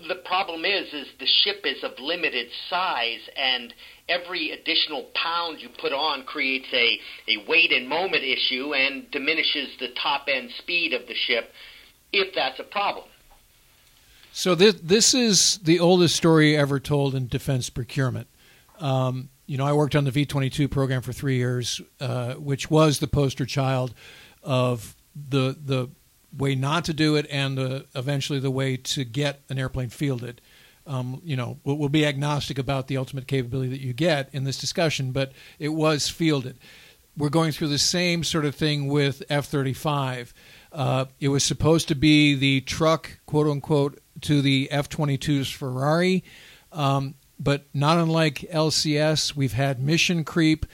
The 0.07 0.15
problem 0.25 0.65
is, 0.65 0.91
is 0.93 1.07
the 1.19 1.27
ship 1.27 1.61
is 1.65 1.83
of 1.83 1.91
limited 1.99 2.47
size, 2.69 3.21
and 3.35 3.73
every 4.09 4.51
additional 4.51 5.09
pound 5.15 5.61
you 5.61 5.69
put 5.79 5.93
on 5.93 6.23
creates 6.23 6.67
a, 6.73 6.99
a 7.27 7.45
weight 7.47 7.71
and 7.71 7.87
moment 7.87 8.23
issue 8.23 8.73
and 8.73 9.09
diminishes 9.11 9.69
the 9.79 9.89
top 10.01 10.25
end 10.27 10.49
speed 10.59 10.93
of 10.93 11.07
the 11.07 11.15
ship 11.15 11.51
if 12.11 12.33
that's 12.35 12.59
a 12.59 12.63
problem. 12.63 13.05
So 14.31 14.55
this 14.55 14.75
this 14.81 15.13
is 15.13 15.59
the 15.59 15.79
oldest 15.79 16.15
story 16.15 16.57
ever 16.57 16.79
told 16.79 17.13
in 17.13 17.27
defense 17.27 17.69
procurement. 17.69 18.27
Um, 18.79 19.29
you 19.45 19.57
know, 19.57 19.65
I 19.65 19.73
worked 19.73 19.95
on 19.95 20.05
the 20.05 20.11
V 20.11 20.25
twenty 20.25 20.49
two 20.49 20.67
program 20.67 21.01
for 21.01 21.13
three 21.13 21.37
years, 21.37 21.81
uh, 21.99 22.33
which 22.33 22.71
was 22.71 22.99
the 22.99 23.07
poster 23.07 23.45
child 23.45 23.93
of 24.41 24.95
the 25.15 25.55
the 25.63 25.89
way 26.35 26.55
not 26.55 26.85
to 26.85 26.93
do 26.93 27.15
it 27.15 27.27
and 27.29 27.85
eventually 27.93 28.39
the 28.39 28.49
way 28.49 28.75
to 28.75 29.05
get 29.05 29.41
an 29.49 29.59
airplane 29.59 29.89
fielded. 29.89 30.41
Um, 30.85 31.21
you 31.23 31.35
know, 31.35 31.59
we'll, 31.63 31.77
we'll, 31.77 31.89
be 31.89 32.05
agnostic 32.05 32.57
about 32.57 32.87
the 32.87 32.97
ultimate 32.97 33.25
capability 33.25 33.69
that 33.69 33.79
you 33.79 33.93
get 33.93 34.29
in 34.33 34.43
this 34.43 34.57
discussion, 34.57 35.11
but 35.11 35.31
it 35.57 35.69
was 35.69 36.09
fielded. 36.09 36.59
We're 37.15 37.29
going 37.29 37.51
through 37.53 37.69
the 37.69 37.77
same 37.77 38.23
sort 38.23 38.43
of 38.43 38.55
thing 38.55 38.87
with 38.87 39.23
F 39.29 39.45
35. 39.45 40.33
Uh, 40.73 41.05
it 41.19 41.29
was 41.29 41.43
supposed 41.43 41.87
to 41.87 41.95
be 41.95 42.35
the 42.35 42.61
truck, 42.61 43.19
quote 43.25 43.47
unquote, 43.47 43.99
to 44.21 44.41
the 44.41 44.69
F 44.71 44.89
22's 44.89 45.49
Ferrari. 45.49 46.23
Um, 46.71 47.15
but 47.39 47.65
not 47.73 47.97
unlike 47.97 48.45
LCS, 48.51 49.35
we've 49.35 49.53
had 49.53 49.81
mission 49.81 50.23
creep 50.23 50.65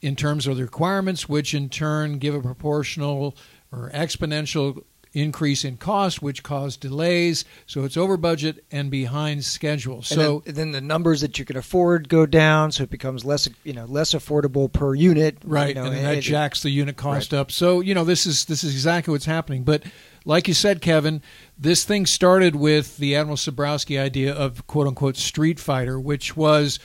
in 0.00 0.16
terms 0.16 0.46
of 0.46 0.56
the 0.56 0.62
requirements, 0.62 1.28
which 1.28 1.54
in 1.54 1.68
turn 1.68 2.18
give 2.18 2.34
a 2.34 2.40
proportional 2.40 3.36
or 3.70 3.90
exponential 3.94 4.84
increase 5.12 5.64
in 5.64 5.76
cost, 5.76 6.22
which 6.22 6.42
caused 6.42 6.80
delays. 6.80 7.44
So 7.66 7.84
it's 7.84 7.96
over 7.96 8.16
budget 8.16 8.64
and 8.70 8.90
behind 8.90 9.44
schedule. 9.44 10.02
So 10.02 10.42
then, 10.44 10.54
then, 10.54 10.72
the 10.72 10.80
numbers 10.80 11.20
that 11.20 11.38
you 11.38 11.44
can 11.44 11.56
afford 11.56 12.08
go 12.08 12.26
down, 12.26 12.72
so 12.72 12.84
it 12.84 12.90
becomes 12.90 13.24
less 13.24 13.48
you 13.64 13.72
know 13.72 13.84
less 13.84 14.12
affordable 14.12 14.72
per 14.72 14.94
unit. 14.94 15.38
Right, 15.44 15.68
you 15.68 15.74
know, 15.74 15.84
and, 15.84 16.04
that 16.04 16.18
it, 16.18 16.20
jacks 16.22 16.62
the 16.62 16.70
unit 16.70 16.96
cost 16.96 17.32
right. 17.32 17.40
up. 17.40 17.52
So 17.52 17.80
you 17.80 17.94
know 17.94 18.04
this 18.04 18.26
is 18.26 18.46
this 18.46 18.64
is 18.64 18.72
exactly 18.72 19.12
what's 19.12 19.26
happening. 19.26 19.64
But 19.64 19.84
like 20.24 20.48
you 20.48 20.54
said, 20.54 20.80
Kevin, 20.80 21.22
this 21.58 21.84
thing 21.84 22.06
started 22.06 22.56
with 22.56 22.96
the 22.96 23.16
Admiral 23.16 23.36
Cebrowski 23.36 24.00
idea 24.00 24.34
of 24.34 24.66
quote 24.66 24.86
unquote 24.86 25.16
Street 25.16 25.60
Fighter, 25.60 26.00
which 26.00 26.36
was 26.36 26.78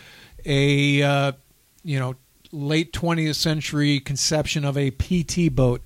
a 0.45 1.01
uh, 1.01 1.31
you 1.83 1.99
know 1.99 2.15
late 2.51 2.93
20th 2.93 3.35
century 3.35 3.99
conception 3.99 4.63
of 4.63 4.77
a 4.77 4.91
PT 4.91 5.53
boat 5.53 5.81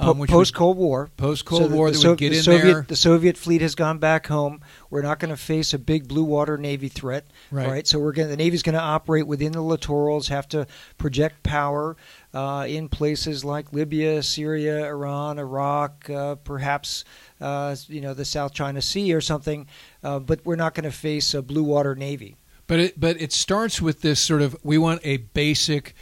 um, 0.00 0.26
post 0.26 0.54
Cold 0.54 0.78
War. 0.78 1.10
Post 1.16 1.44
Cold 1.44 1.62
so 1.62 1.68
War, 1.68 1.90
the, 1.90 2.14
get 2.16 2.30
the 2.30 2.38
in 2.38 2.42
Soviet, 2.42 2.64
there. 2.64 2.84
The 2.88 2.96
Soviet 2.96 3.36
fleet 3.36 3.60
has 3.60 3.74
gone 3.74 3.98
back 3.98 4.26
home. 4.26 4.62
We're 4.88 5.02
not 5.02 5.18
going 5.18 5.30
to 5.30 5.36
face 5.36 5.74
a 5.74 5.78
big 5.78 6.08
blue 6.08 6.24
water 6.24 6.56
Navy 6.56 6.88
threat, 6.88 7.26
right? 7.50 7.68
right? 7.68 7.86
So 7.86 7.98
we're 7.98 8.12
going. 8.12 8.28
The 8.28 8.36
Navy's 8.36 8.62
going 8.62 8.74
to 8.74 8.80
operate 8.80 9.26
within 9.26 9.52
the 9.52 9.60
littorals, 9.60 10.28
have 10.28 10.48
to 10.48 10.66
project 10.98 11.42
power 11.42 11.96
uh, 12.32 12.66
in 12.68 12.88
places 12.88 13.44
like 13.44 13.72
Libya, 13.72 14.22
Syria, 14.22 14.86
Iran, 14.86 15.38
Iraq, 15.38 16.08
uh, 16.08 16.36
perhaps 16.36 17.04
uh, 17.40 17.76
you 17.86 18.00
know 18.00 18.14
the 18.14 18.24
South 18.24 18.54
China 18.54 18.80
Sea 18.80 19.12
or 19.12 19.20
something. 19.20 19.66
Uh, 20.02 20.18
but 20.18 20.40
we're 20.44 20.56
not 20.56 20.74
going 20.74 20.84
to 20.84 20.96
face 20.96 21.34
a 21.34 21.42
blue 21.42 21.64
water 21.64 21.94
Navy. 21.94 22.36
But 22.66 22.80
it, 22.80 23.00
but 23.00 23.20
it 23.20 23.32
starts 23.32 23.82
with 23.82 24.00
this 24.00 24.20
sort 24.20 24.42
of 24.42 24.56
we 24.62 24.78
want 24.78 25.00
a 25.04 25.18
basic 25.18 25.94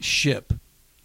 ship 0.00 0.52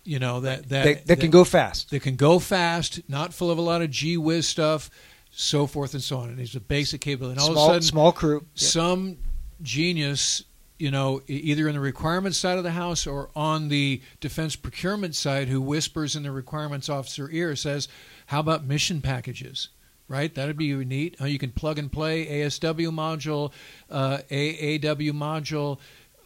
you 0.08 0.20
know 0.20 0.40
that 0.40 0.70
that, 0.70 0.84
that, 0.86 1.08
that 1.08 1.20
can 1.20 1.30
go 1.30 1.44
fast. 1.44 1.90
That 1.90 2.02
can 2.02 2.16
go 2.16 2.40
fast, 2.40 3.02
not 3.10 3.34
full 3.34 3.52
of 3.52 3.58
a 3.58 3.62
lot 3.62 3.82
of 3.82 3.92
gee 3.92 4.16
whiz 4.16 4.48
stuff, 4.48 4.90
so 5.32 5.68
forth 5.68 5.94
and 5.94 6.02
so 6.02 6.20
on. 6.20 6.30
And 6.30 6.40
it's 6.40 6.56
a 6.56 6.62
basic 6.62 7.02
capability. 7.02 7.34
And 7.34 7.42
all 7.42 7.54
small, 7.54 7.66
of 7.66 7.72
a 7.72 7.74
sudden, 7.76 7.88
small 7.88 8.12
crew. 8.14 8.46
Some 8.56 9.18
genius, 9.62 10.44
you 10.80 10.92
know, 10.92 11.22
either 11.28 11.68
in 11.68 11.76
the 11.76 11.82
requirements 11.82 12.38
side 12.38 12.58
of 12.58 12.64
the 12.64 12.72
house 12.72 13.06
or 13.06 13.30
on 13.36 13.68
the 13.68 14.02
defense 14.22 14.56
procurement 14.56 15.14
side, 15.14 15.50
who 15.50 15.60
whispers 15.60 16.16
in 16.16 16.24
the 16.24 16.32
requirements 16.32 16.88
officer 16.88 17.30
ear, 17.30 17.56
says, 17.58 17.90
"How 18.28 18.40
about 18.40 18.66
mission 18.66 19.02
packages?" 19.02 19.70
right? 20.10 20.34
That'd 20.34 20.56
be 20.56 20.74
neat. 20.74 21.20
You 21.20 21.38
can 21.38 21.52
plug 21.52 21.78
and 21.78 21.92
play 21.92 22.26
ASW 22.28 22.92
module, 22.92 23.52
uh, 23.90 24.20
AAW 24.32 25.12
module, 25.12 25.80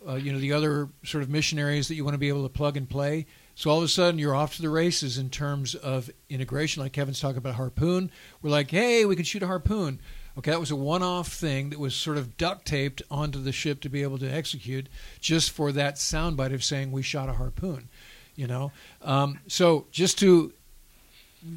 uh, 0.08 0.16
you 0.16 0.32
know, 0.32 0.38
the 0.38 0.54
other 0.54 0.90
sort 1.04 1.24
of 1.24 1.32
mission 1.32 1.58
areas 1.58 1.88
that 1.88 1.96
you 1.96 2.04
want 2.04 2.14
to 2.14 2.20
be 2.20 2.30
able 2.30 2.44
to 2.44 2.50
plug 2.50 2.78
and 2.78 2.88
play. 2.88 3.26
So 3.62 3.70
all 3.70 3.78
of 3.78 3.84
a 3.84 3.88
sudden, 3.88 4.18
you're 4.18 4.34
off 4.34 4.56
to 4.56 4.62
the 4.64 4.72
races 4.72 5.20
in 5.20 5.30
terms 5.30 5.76
of 5.76 6.10
integration. 6.32 6.82
Like 6.82 6.94
Kevin's 6.94 7.20
talking 7.20 7.38
about 7.38 7.54
harpoon, 7.54 8.10
we're 8.42 8.50
like, 8.50 8.72
hey, 8.72 9.06
we 9.06 9.16
can 9.16 9.24
shoot 9.24 9.44
a 9.44 9.46
harpoon. 9.46 10.00
Okay, 10.36 10.50
that 10.50 10.60
was 10.60 10.72
a 10.72 10.76
one-off 10.76 11.28
thing 11.28 11.70
that 11.70 11.78
was 11.78 11.94
sort 11.94 12.18
of 12.18 12.38
duct 12.38 12.66
taped 12.66 13.04
onto 13.12 13.40
the 13.40 13.52
ship 13.52 13.80
to 13.82 13.90
be 13.90 14.02
able 14.02 14.18
to 14.18 14.26
execute, 14.26 14.90
just 15.20 15.52
for 15.52 15.72
that 15.74 15.98
soundbite 15.98 16.56
of 16.56 16.64
saying 16.64 16.92
we 16.92 17.04
shot 17.04 17.30
a 17.30 17.34
harpoon. 17.34 17.88
You 18.36 18.48
know, 18.48 18.72
um, 19.04 19.38
so 19.46 19.86
just 19.92 20.18
to 20.18 20.54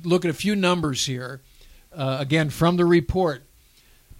look 0.02 0.26
at 0.26 0.30
a 0.30 0.34
few 0.34 0.54
numbers 0.54 1.06
here, 1.06 1.40
uh, 1.90 2.18
again 2.20 2.50
from 2.50 2.76
the 2.76 2.84
report, 2.84 3.44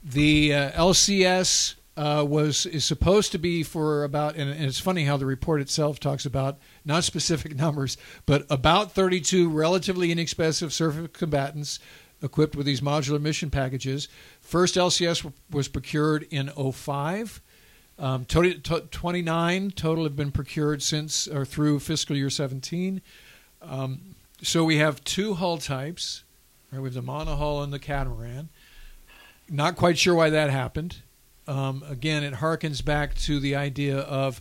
the 0.02 0.54
uh, 0.54 0.70
LCS 0.70 1.74
uh, 1.96 2.24
was 2.28 2.66
is 2.66 2.84
supposed 2.84 3.32
to 3.32 3.38
be 3.38 3.62
for 3.62 4.04
about, 4.04 4.36
and, 4.36 4.50
and 4.50 4.64
it's 4.64 4.80
funny 4.80 5.04
how 5.04 5.16
the 5.16 5.26
report 5.26 5.60
itself 5.60 6.00
talks 6.00 6.26
about 6.26 6.58
not 6.84 7.04
specific 7.04 7.56
numbers, 7.56 7.96
but 8.26 8.46
about 8.50 8.92
32 8.92 9.48
relatively 9.48 10.10
inexpensive 10.10 10.72
surface 10.72 11.08
combatants 11.12 11.78
equipped 12.22 12.56
with 12.56 12.66
these 12.66 12.80
modular 12.80 13.20
mission 13.20 13.50
packages. 13.50 14.08
First 14.40 14.74
LCS 14.76 15.30
was 15.50 15.68
procured 15.68 16.26
in 16.30 16.48
05. 16.48 17.40
Um, 17.96 18.24
29 18.24 19.70
total 19.70 20.04
have 20.04 20.16
been 20.16 20.32
procured 20.32 20.82
since 20.82 21.28
or 21.28 21.44
through 21.44 21.78
fiscal 21.78 22.16
year 22.16 22.30
17. 22.30 23.00
Um, 23.62 24.16
so 24.42 24.64
we 24.64 24.78
have 24.78 25.04
two 25.04 25.34
hull 25.34 25.58
types. 25.58 26.24
Right? 26.72 26.80
We 26.80 26.88
have 26.88 26.94
the 26.94 27.02
monohull 27.02 27.62
and 27.62 27.72
the 27.72 27.78
catamaran. 27.78 28.48
Not 29.48 29.76
quite 29.76 29.98
sure 29.98 30.14
why 30.14 30.30
that 30.30 30.50
happened. 30.50 30.96
Um, 31.46 31.84
again, 31.88 32.22
it 32.22 32.34
harkens 32.34 32.84
back 32.84 33.14
to 33.16 33.38
the 33.38 33.54
idea 33.54 33.98
of 33.98 34.40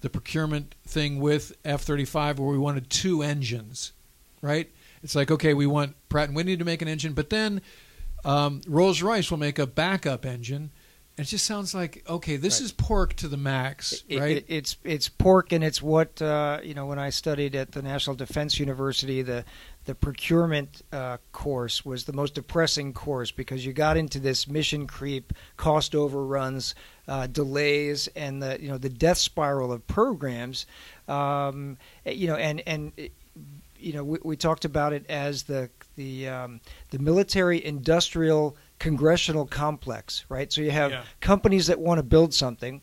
the 0.00 0.10
procurement 0.10 0.74
thing 0.86 1.18
with 1.20 1.56
F 1.64 1.82
35 1.82 2.38
where 2.38 2.50
we 2.50 2.58
wanted 2.58 2.90
two 2.90 3.22
engines, 3.22 3.92
right? 4.42 4.70
It's 5.02 5.14
like, 5.14 5.30
okay, 5.30 5.54
we 5.54 5.66
want 5.66 5.94
Pratt 6.08 6.28
and 6.28 6.36
Whitney 6.36 6.56
to 6.56 6.64
make 6.64 6.82
an 6.82 6.88
engine, 6.88 7.12
but 7.12 7.30
then 7.30 7.60
um, 8.24 8.60
Rolls 8.66 9.02
Royce 9.02 9.30
will 9.30 9.38
make 9.38 9.58
a 9.58 9.66
backup 9.66 10.26
engine. 10.26 10.70
It 11.18 11.24
just 11.24 11.46
sounds 11.46 11.74
like 11.74 12.04
okay, 12.06 12.36
this 12.36 12.60
right. 12.60 12.66
is 12.66 12.72
pork 12.72 13.14
to 13.14 13.28
the 13.28 13.38
max, 13.38 14.04
it, 14.06 14.18
right? 14.18 14.36
It, 14.36 14.44
it's 14.48 14.76
it's 14.84 15.08
pork, 15.08 15.50
and 15.50 15.64
it's 15.64 15.80
what 15.80 16.20
uh, 16.20 16.60
you 16.62 16.74
know. 16.74 16.84
When 16.84 16.98
I 16.98 17.08
studied 17.08 17.54
at 17.54 17.72
the 17.72 17.80
National 17.80 18.14
Defense 18.14 18.60
University, 18.60 19.22
the 19.22 19.46
the 19.86 19.94
procurement 19.94 20.82
uh, 20.92 21.16
course 21.32 21.86
was 21.86 22.04
the 22.04 22.12
most 22.12 22.34
depressing 22.34 22.92
course 22.92 23.30
because 23.30 23.64
you 23.64 23.72
got 23.72 23.96
into 23.96 24.20
this 24.20 24.46
mission 24.46 24.86
creep, 24.86 25.32
cost 25.56 25.94
overruns, 25.94 26.74
uh, 27.08 27.26
delays, 27.28 28.08
and 28.08 28.42
the 28.42 28.58
you 28.60 28.68
know 28.68 28.76
the 28.76 28.90
death 28.90 29.18
spiral 29.18 29.72
of 29.72 29.86
programs. 29.86 30.66
Um, 31.08 31.78
you 32.04 32.26
know, 32.26 32.36
and 32.36 32.62
and 32.66 32.92
you 33.78 33.92
know 33.94 34.04
we, 34.04 34.18
we, 34.22 34.36
talked 34.36 34.66
about 34.66 34.92
it 34.92 35.06
as 35.08 35.44
the 35.44 35.70
the 35.94 36.28
um, 36.28 36.60
the 36.90 36.98
military 36.98 37.64
industrial 37.64 38.56
congressional 38.78 39.46
complex, 39.46 40.24
right? 40.28 40.52
So 40.52 40.60
you 40.60 40.70
have 40.70 40.90
yeah. 40.90 41.04
companies 41.20 41.66
that 41.68 41.78
want 41.80 41.98
to 41.98 42.02
build 42.02 42.34
something 42.34 42.82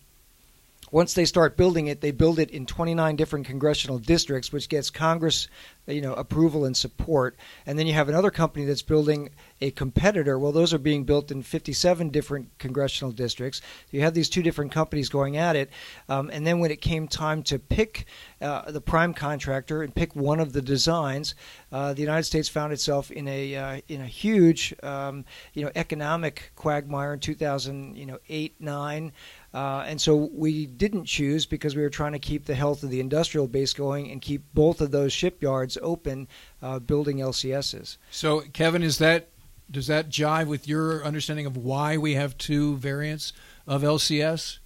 once 0.94 1.16
they 1.16 1.26
start 1.26 1.58
building 1.58 1.88
it, 1.88 2.02
they 2.02 2.12
build 2.12 2.38
it 2.38 2.52
in 2.52 2.68
29 2.68 3.16
different 3.16 3.48
congressional 3.48 3.98
districts, 3.98 4.52
which 4.52 4.70
gets 4.70 4.92
Congress, 4.92 5.48
you 5.88 6.02
know, 6.02 6.14
approval 6.14 6.66
and 6.66 6.78
support. 6.78 7.36
And 7.66 7.80
then 7.80 7.88
you 7.88 7.94
have 7.94 8.10
another 8.10 8.30
company 8.30 8.64
that's 8.66 8.84
building 8.84 9.32
a 9.60 9.72
competitor. 9.72 10.38
Well, 10.38 10.52
those 10.52 10.72
are 10.72 10.78
being 10.78 11.04
built 11.04 11.32
in 11.32 11.42
57 11.42 12.10
different 12.10 12.60
congressional 12.60 13.12
districts. 13.12 13.60
You 13.90 14.02
have 14.02 14.14
these 14.14 14.30
two 14.30 14.44
different 14.44 14.72
companies 14.72 15.10
going 15.10 15.36
at 15.36 15.56
it. 15.56 15.72
Um, 16.10 16.30
and 16.32 16.46
then 16.46 16.60
when 16.60 16.70
it 16.70 16.80
came 16.80 17.08
time 17.08 17.42
to 17.44 17.58
pick 17.58 18.06
uh, 18.40 18.70
the 18.70 18.82
prime 18.82 19.16
contractor 19.16 19.82
and 19.82 19.96
pick 19.96 20.16
one 20.16 20.40
of 20.40 20.54
the 20.54 20.62
designs, 20.62 21.34
uh, 21.72 21.96
the 21.96 22.02
United 22.02 22.26
States 22.26 22.50
found 22.50 22.72
itself 22.72 23.10
in 23.10 23.28
a 23.28 23.56
uh, 23.56 23.82
in 23.88 24.02
a 24.02 24.06
huge, 24.06 24.76
um, 24.84 25.26
you 25.56 25.66
know, 25.66 25.72
economic 25.74 26.52
quagmire 26.56 27.14
in 27.14 27.20
2000, 27.20 27.96
you 27.96 28.06
know, 28.06 28.20
eight 28.30 28.54
nine. 28.60 29.12
Uh, 29.54 29.84
and 29.88 30.02
so 30.02 30.30
we 30.34 30.66
didn't 30.66 31.06
choose 31.06 31.46
because 31.46 31.76
we 31.76 31.82
were 31.84 31.90
trying 31.90 32.14
to 32.14 32.20
keep 32.20 32.46
the 32.46 32.56
health 32.56 32.82
of 32.82 32.90
the 32.90 33.00
industrial 33.00 33.48
base 33.48 33.74
going 33.74 34.10
and 34.10 34.22
keep 34.22 34.42
both 34.54 34.82
of 34.82 34.90
those 34.92 35.14
shipyards 35.14 35.78
open, 35.82 36.28
uh, 36.62 36.80
building 36.80 37.18
LCSs. 37.18 37.98
So, 38.10 38.42
Kevin, 38.54 38.82
is 38.82 38.98
that 38.98 39.30
does 39.70 39.88
that 39.88 40.10
jive 40.10 40.48
with 40.48 40.68
your 40.68 41.04
understanding 41.04 41.46
of 41.46 41.56
why 41.56 41.98
we 41.98 42.14
have 42.14 42.38
two 42.38 42.78
variants 42.78 43.34
of 43.68 43.82
LCS? 43.82 44.60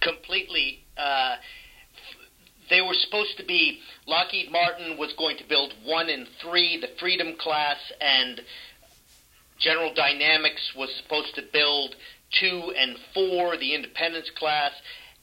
Completely. 0.00 0.84
Uh, 0.96 1.36
they 2.70 2.80
were 2.80 2.94
supposed 2.94 3.36
to 3.38 3.44
be. 3.44 3.80
Lockheed 4.06 4.50
Martin 4.50 4.96
was 4.96 5.12
going 5.14 5.36
to 5.38 5.44
build 5.44 5.74
one 5.84 6.08
and 6.08 6.26
three, 6.40 6.80
the 6.80 6.88
Freedom 6.98 7.34
class, 7.38 7.76
and 8.00 8.40
General 9.58 9.92
Dynamics 9.92 10.72
was 10.74 10.88
supposed 11.02 11.34
to 11.34 11.42
build 11.52 11.96
two 12.38 12.72
and 12.76 12.96
four, 13.14 13.56
the 13.56 13.74
Independence 13.74 14.30
class, 14.36 14.72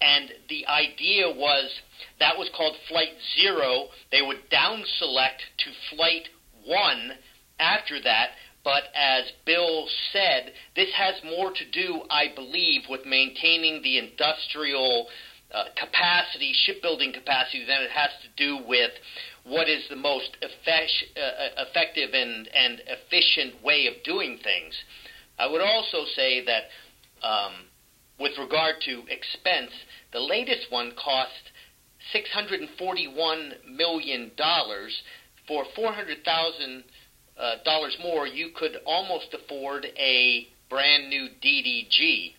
and 0.02 0.32
the 0.50 0.66
idea 0.68 1.30
was 1.30 1.72
that 2.20 2.38
was 2.38 2.50
called 2.56 2.76
Flight 2.88 3.14
Zero. 3.36 3.88
They 4.12 4.22
would 4.22 4.50
down 4.50 4.84
select 5.00 5.42
to 5.60 5.96
Flight 5.96 6.30
One 6.66 7.14
after 7.60 8.02
that. 8.02 8.30
But 8.64 8.84
as 8.94 9.24
Bill 9.46 9.88
said, 10.12 10.52
this 10.76 10.90
has 10.94 11.16
more 11.24 11.52
to 11.52 11.72
do, 11.72 12.02
I 12.10 12.28
believe, 12.36 12.82
with 12.90 13.06
maintaining 13.06 13.82
the 13.82 13.98
industrial 13.98 15.08
uh, 15.54 15.66
capacity, 15.78 16.52
shipbuilding 16.54 17.14
capacity, 17.14 17.64
than 17.66 17.82
it 17.82 17.92
has 17.92 18.10
to 18.24 18.28
do 18.36 18.58
with 18.68 18.92
what 19.46 19.70
is 19.70 19.84
the 19.90 19.96
most 19.96 20.36
effect- 20.42 21.18
uh, 21.18 21.64
effective 21.64 22.14
and, 22.14 22.50
and 22.50 22.82
efficient 22.88 23.64
way 23.64 23.88
of 23.88 23.94
doing 24.04 24.38
things. 24.44 24.74
I 25.40 25.48
would 25.48 25.62
also 25.62 26.04
say 26.16 26.44
that 26.46 26.64
um, 27.24 27.54
with 28.20 28.38
regard 28.38 28.76
to 28.86 29.04
expense, 29.10 29.72
the 30.12 30.20
latest 30.20 30.68
one 30.70 30.94
cost 30.96 31.52
$641 32.14 33.52
million. 33.70 34.32
For 35.48 35.64
$400,000 35.78 36.84
uh, 37.40 37.56
more, 38.04 38.28
you 38.28 38.50
could 38.56 38.78
almost 38.86 39.34
afford 39.34 39.86
a 39.98 40.48
brand 40.70 41.10
new 41.10 41.28
DDG. 41.44 42.34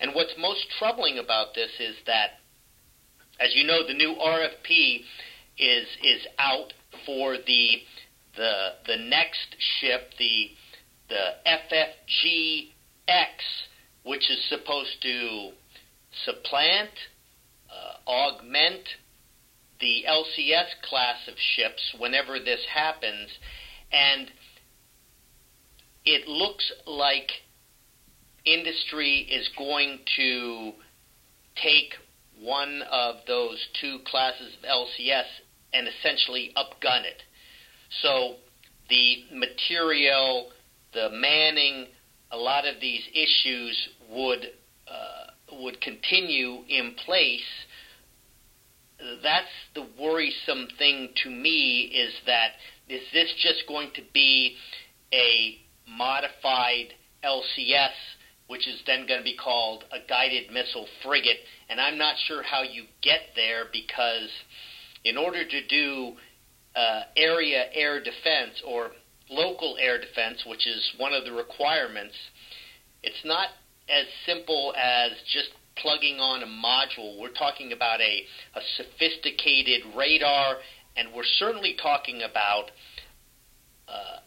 And 0.00 0.14
what's 0.14 0.34
most 0.38 0.66
troubling 0.78 1.18
about 1.18 1.54
this 1.54 1.70
is 1.80 1.96
that, 2.06 2.40
as 3.40 3.54
you 3.54 3.66
know, 3.66 3.86
the 3.86 3.94
new 3.94 4.14
RFP 4.14 5.00
is 5.58 5.86
is 6.02 6.26
out 6.38 6.72
for 7.06 7.36
the 7.46 7.82
the 8.36 8.72
the 8.86 8.96
next 8.96 9.56
ship, 9.80 10.12
the 10.18 10.50
the 11.08 11.34
FFGX 11.46 12.72
which 14.06 14.30
is 14.30 14.38
supposed 14.48 15.02
to 15.02 15.50
supplant, 16.24 16.90
uh, 17.68 18.08
augment 18.08 18.82
the 19.80 20.04
LCS 20.08 20.68
class 20.88 21.16
of 21.28 21.34
ships 21.56 21.82
whenever 21.98 22.38
this 22.38 22.60
happens, 22.72 23.28
and 23.92 24.30
it 26.04 26.28
looks 26.28 26.70
like 26.86 27.30
industry 28.44 29.26
is 29.28 29.50
going 29.58 29.98
to 30.16 30.72
take 31.60 31.94
one 32.40 32.82
of 32.90 33.16
those 33.26 33.58
two 33.80 33.98
classes 34.06 34.54
of 34.62 34.68
LCS 34.68 35.24
and 35.74 35.88
essentially 35.88 36.52
upgun 36.56 37.02
it. 37.02 37.22
So 38.02 38.36
the 38.88 39.24
material, 39.32 40.50
the 40.94 41.10
manning, 41.10 41.88
a 42.36 42.38
lot 42.38 42.66
of 42.66 42.80
these 42.80 43.02
issues 43.14 43.88
would 44.10 44.46
uh, 44.86 45.56
would 45.62 45.80
continue 45.80 46.58
in 46.68 46.94
place. 47.04 47.40
That's 49.22 49.46
the 49.74 49.86
worrisome 49.98 50.68
thing 50.78 51.10
to 51.22 51.30
me 51.30 51.82
is 51.82 52.12
that 52.26 52.52
is 52.88 53.02
this 53.12 53.32
just 53.38 53.64
going 53.66 53.90
to 53.94 54.02
be 54.12 54.56
a 55.12 55.58
modified 55.88 56.92
LCS, 57.24 57.96
which 58.48 58.68
is 58.68 58.80
then 58.86 59.06
going 59.06 59.20
to 59.20 59.24
be 59.24 59.36
called 59.36 59.84
a 59.90 60.06
guided 60.06 60.52
missile 60.52 60.86
frigate? 61.02 61.38
And 61.70 61.80
I'm 61.80 61.98
not 61.98 62.16
sure 62.26 62.42
how 62.42 62.62
you 62.62 62.84
get 63.02 63.20
there 63.34 63.64
because 63.72 64.30
in 65.04 65.16
order 65.16 65.44
to 65.44 65.66
do 65.68 66.12
uh, 66.74 67.02
area 67.16 67.64
air 67.72 67.98
defense 67.98 68.60
or 68.66 68.90
local 69.30 69.76
air 69.80 70.00
defense, 70.00 70.44
which 70.46 70.66
is 70.66 70.92
one 70.98 71.12
of 71.12 71.24
the 71.24 71.32
requirements, 71.32 72.14
it's 73.02 73.24
not 73.24 73.48
as 73.88 74.06
simple 74.24 74.74
as 74.76 75.12
just 75.32 75.50
plugging 75.76 76.18
on 76.18 76.42
a 76.42 76.46
module. 76.46 77.20
We're 77.20 77.32
talking 77.32 77.72
about 77.72 78.00
a, 78.00 78.22
a 78.54 78.60
sophisticated 78.76 79.82
radar, 79.96 80.56
and 80.96 81.08
we're 81.14 81.24
certainly 81.38 81.76
talking 81.80 82.22
about 82.22 82.70
uh, 83.88 84.18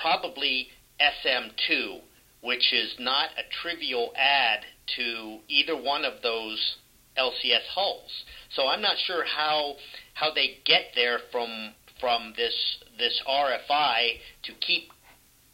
probably 0.00 0.68
SM2, 1.00 2.00
which 2.42 2.72
is 2.72 2.94
not 2.98 3.30
a 3.38 3.42
trivial 3.62 4.12
add 4.16 4.60
to 4.96 5.38
either 5.48 5.76
one 5.76 6.04
of 6.04 6.22
those 6.22 6.76
LCS 7.18 7.66
hulls. 7.74 8.10
So 8.54 8.68
I'm 8.68 8.80
not 8.80 8.96
sure 9.06 9.24
how 9.24 9.74
how 10.14 10.32
they 10.32 10.58
get 10.64 10.92
there 10.94 11.18
from 11.32 11.74
from 12.00 12.34
this 12.36 12.54
this 12.98 13.20
RFI 13.28 14.18
to 14.44 14.52
keep 14.54 14.90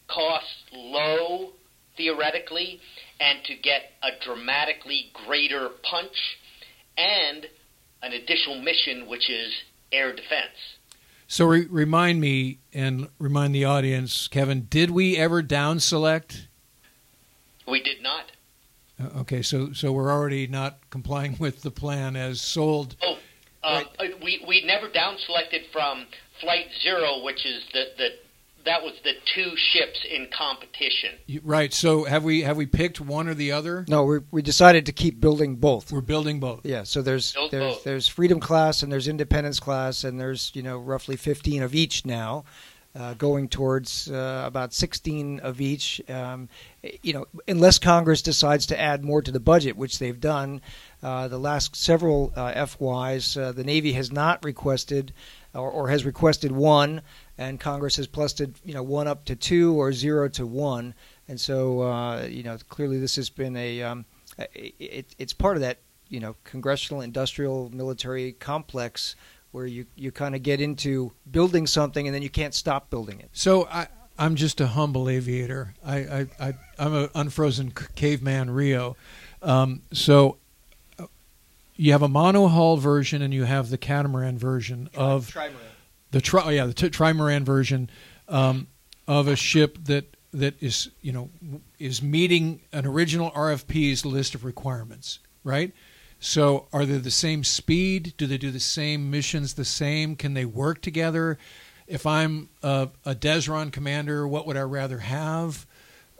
costs 0.09 0.64
low 0.72 1.52
theoretically 1.96 2.80
and 3.20 3.38
to 3.44 3.54
get 3.54 3.92
a 4.02 4.11
dramatically 4.24 5.11
greater 5.26 5.68
punch 5.88 6.16
and 6.96 7.46
an 8.02 8.12
additional 8.12 8.61
mission, 8.61 9.09
which 9.09 9.30
is 9.30 9.52
air 9.92 10.12
defense. 10.12 10.78
So 11.26 11.46
re- 11.46 11.66
remind 11.70 12.20
me 12.20 12.59
and 12.72 13.09
remind 13.18 13.54
the 13.54 13.64
audience, 13.64 14.28
Kevin, 14.28 14.66
did 14.68 14.90
we 14.90 15.16
ever 15.16 15.42
down 15.42 15.80
select? 15.80 16.48
We 17.66 17.83
did 17.83 18.02
not. 18.02 18.24
Uh, 19.00 19.20
okay, 19.20 19.42
so 19.42 19.72
so 19.72 19.92
we're 19.92 20.12
already 20.12 20.46
not 20.46 20.78
complying 20.90 21.37
with 21.40 21.62
the 21.62 21.70
plan 21.70 22.16
as 22.16 22.40
sold. 22.40 22.96
Oh, 23.02 23.16
uh, 23.62 23.83
right. 23.98 24.22
we 24.22 24.44
we 24.46 24.64
never 24.64 24.88
down 24.88 25.16
selected 25.24 25.62
from 25.72 26.07
Flight 26.40 26.66
Zero, 26.83 27.23
which 27.23 27.44
is 27.47 27.62
the 27.73 27.85
the 27.97 28.09
that 28.64 28.83
was 28.83 28.94
the 29.05 29.12
two 29.35 29.53
ships 29.73 30.05
in 30.11 30.27
competition. 30.37 31.11
Right. 31.42 31.73
So 31.73 32.05
have 32.05 32.25
we 32.25 32.42
have 32.42 32.57
we 32.57 32.66
picked 32.66 33.01
one 33.01 33.29
or 33.29 33.35
the 33.35 33.53
other? 33.53 33.85
No, 33.88 34.05
we 34.05 34.18
we 34.31 34.42
decided 34.42 34.87
to 34.87 34.92
keep 34.92 35.20
building 35.20 35.57
both. 35.57 35.92
We're 35.92 36.01
building 36.01 36.40
both. 36.40 36.64
Yeah. 36.64 36.85
So 36.85 37.03
there's 37.03 37.33
Build 37.33 37.51
there's 37.51 37.75
both. 37.75 37.85
there's 37.85 38.09
Freedom 38.09 38.40
class 38.40 38.83
and 38.83 38.90
there's 38.90 39.09
Independence 39.09 39.61
class 39.61 40.05
and 40.05 40.18
there's 40.18 40.51
you 40.55 40.62
know 40.62 40.79
roughly 40.79 41.16
15 41.16 41.62
of 41.62 41.75
each 41.75 42.05
now. 42.05 42.44
Uh, 42.97 43.12
going 43.14 43.49
towards 43.49 44.09
uh, 44.09 44.44
about 44.47 44.73
16 44.73 45.40
of 45.40 45.61
each, 45.61 46.01
um, 46.09 46.49
you 47.03 47.12
know, 47.12 47.27
unless 47.49 47.77
Congress 47.81 48.23
decides 48.23 48.66
to 48.66 48.81
add 48.81 49.05
more 49.05 49.20
to 49.20 49.33
the 49.33 49.40
budget, 49.40 49.77
which 49.77 49.99
they've 49.99 50.20
done. 50.20 50.61
Uh, 51.03 51.27
the 51.27 51.37
last 51.37 51.75
several 51.75 52.33
uh, 52.37 52.53
FYs, 52.53 53.37
uh, 53.37 53.51
the 53.51 53.64
Navy 53.64 53.94
has 53.94 54.12
not 54.12 54.44
requested 54.44 55.12
or, 55.54 55.70
or 55.70 55.88
has 55.88 56.04
requested 56.04 56.52
one 56.52 57.02
and 57.38 57.58
Congress 57.58 57.96
has 57.96 58.06
plussed 58.06 58.40
you 58.40 58.74
know, 58.74 58.82
one 58.82 59.08
up 59.08 59.24
to 59.24 59.36
two 59.36 59.74
or 59.74 59.92
zero 59.92 60.28
to 60.28 60.46
one, 60.46 60.94
and 61.28 61.40
so 61.40 61.82
uh, 61.82 62.22
you 62.22 62.42
know 62.42 62.56
clearly 62.68 62.98
this 62.98 63.16
has 63.16 63.28
been 63.30 63.56
a 63.56 63.82
um, 63.82 64.04
it, 64.54 65.14
it's 65.18 65.32
part 65.32 65.56
of 65.56 65.62
that 65.62 65.78
you 66.08 66.20
know 66.20 66.36
congressional 66.44 67.00
industrial 67.00 67.70
military 67.70 68.32
complex 68.32 69.16
where 69.50 69.66
you 69.66 69.86
you 69.96 70.12
kind 70.12 70.34
of 70.34 70.42
get 70.42 70.60
into 70.60 71.12
building 71.30 71.66
something 71.66 72.06
and 72.06 72.14
then 72.14 72.22
you 72.22 72.30
can't 72.30 72.54
stop 72.54 72.90
building 72.90 73.20
it. 73.20 73.30
So 73.32 73.66
I. 73.66 73.88
I'm 74.16 74.36
just 74.36 74.60
a 74.60 74.68
humble 74.68 75.08
aviator. 75.08 75.74
I, 75.84 75.96
I, 75.96 76.26
I 76.38 76.54
I'm 76.78 76.94
an 76.94 77.08
unfrozen 77.16 77.72
caveman 77.96 78.48
Rio. 78.48 78.96
Um, 79.42 79.82
so 79.92 80.36
you 81.76 81.92
have 81.92 82.02
a 82.02 82.08
monohull 82.08 82.78
version 82.78 83.22
and 83.22 83.34
you 83.34 83.44
have 83.44 83.70
the 83.70 83.78
catamaran 83.78 84.38
version 84.38 84.88
of 84.94 85.30
Trimaran 85.30 85.52
the 86.10 86.20
tri- 86.20 86.42
oh, 86.44 86.50
yeah 86.50 86.66
the 86.66 86.74
t- 86.74 86.90
trimaran 86.90 87.42
version 87.42 87.90
um, 88.28 88.68
of 89.08 89.26
a 89.28 89.37
ship 89.37 89.78
that 89.84 90.16
that 90.32 90.60
is 90.62 90.90
you 91.00 91.12
know 91.12 91.30
is 91.78 92.02
meeting 92.02 92.60
an 92.72 92.87
original 92.87 93.30
RFP's 93.30 94.04
list 94.04 94.34
of 94.34 94.44
requirements, 94.44 95.20
right? 95.42 95.72
So, 96.20 96.68
are 96.72 96.87
they 96.87 96.98
the 96.98 97.10
same 97.10 97.44
speed? 97.44 98.14
Do 98.16 98.26
they 98.26 98.38
do 98.38 98.50
the 98.50 98.60
same 98.60 99.10
missions 99.10 99.54
the 99.54 99.64
same? 99.64 100.16
Can 100.16 100.34
they 100.34 100.44
work 100.44 100.80
together? 100.80 101.38
If 101.87 102.06
I'm 102.06 102.48
a, 102.62 102.88
a 103.04 103.14
Desron 103.14 103.70
commander, 103.70 104.26
what 104.26 104.46
would 104.46 104.56
I 104.56 104.62
rather 104.62 104.98
have? 104.98 105.66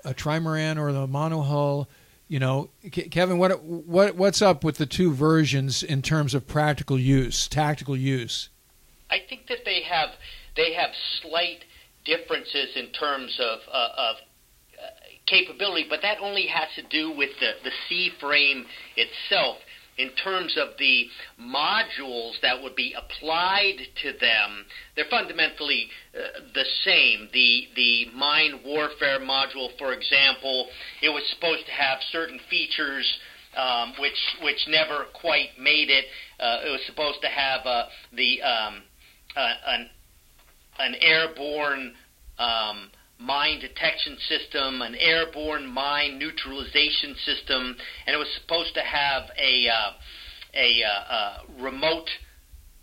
A 0.04 0.12
trimaran 0.12 0.78
or 0.78 0.92
the 0.92 1.06
monohull? 1.06 1.86
You 2.34 2.40
know, 2.40 2.70
Kevin, 2.90 3.38
what 3.38 3.62
what 3.62 4.16
what's 4.16 4.42
up 4.42 4.64
with 4.64 4.76
the 4.78 4.86
two 4.86 5.14
versions 5.14 5.84
in 5.84 6.02
terms 6.02 6.34
of 6.34 6.48
practical 6.48 6.98
use, 6.98 7.46
tactical 7.46 7.96
use? 7.96 8.48
I 9.08 9.18
think 9.28 9.46
that 9.46 9.58
they 9.64 9.82
have 9.88 10.08
they 10.56 10.72
have 10.72 10.90
slight 11.22 11.64
differences 12.04 12.70
in 12.74 12.88
terms 12.88 13.38
of 13.38 13.60
uh, 13.72 13.88
of 13.96 14.16
uh, 14.16 14.86
capability, 15.28 15.86
but 15.88 16.02
that 16.02 16.18
only 16.20 16.48
has 16.48 16.66
to 16.74 16.82
do 16.82 17.12
with 17.16 17.30
the 17.38 17.52
the 17.62 17.70
sea 17.88 18.10
frame 18.18 18.66
itself 18.96 19.58
in 19.98 20.11
terms 20.22 20.57
of 20.57 20.76
the 20.78 21.07
modules 21.40 22.33
that 22.42 22.61
would 22.62 22.74
be 22.74 22.94
applied 22.96 23.78
to 24.02 24.12
them, 24.20 24.66
they're 24.96 25.04
fundamentally 25.11 25.88
uh, 26.14 26.40
the 26.54 26.64
same. 26.85 27.28
The 27.33 27.68
the 27.76 28.07
mine 28.14 28.61
warfare 28.64 29.20
module, 29.20 29.68
for 29.78 29.92
example, 29.92 30.68
it 31.02 31.09
was 31.09 31.22
supposed 31.35 31.66
to 31.66 31.72
have 31.72 31.98
certain 32.11 32.40
features 32.50 33.07
um, 33.57 33.94
which 34.00 34.18
which 34.42 34.66
never 34.68 35.07
quite 35.14 35.50
made 35.59 35.90
it. 35.90 36.04
Uh, 36.40 36.66
it 36.66 36.70
was 36.70 36.80
supposed 36.87 37.20
to 37.22 37.28
have 37.28 37.61
uh, 37.64 37.85
the 38.12 38.42
um, 38.42 38.83
uh, 39.37 39.54
an 39.68 39.90
an 40.78 40.94
airborne 41.00 41.94
um, 42.38 42.90
mine 43.24 43.60
detection 43.60 44.16
system, 44.28 44.82
an 44.82 44.94
airborne 44.96 45.66
mine 45.66 46.18
neutralization 46.18 47.16
system, 47.24 47.76
and 48.06 48.14
it 48.14 48.18
was 48.18 48.28
supposed 48.40 48.74
to 48.74 48.82
have 48.82 49.30
a 49.38 49.68
uh, 49.68 49.92
a 50.54 50.82
uh, 50.84 51.12
uh, 51.12 51.38
remote 51.58 52.08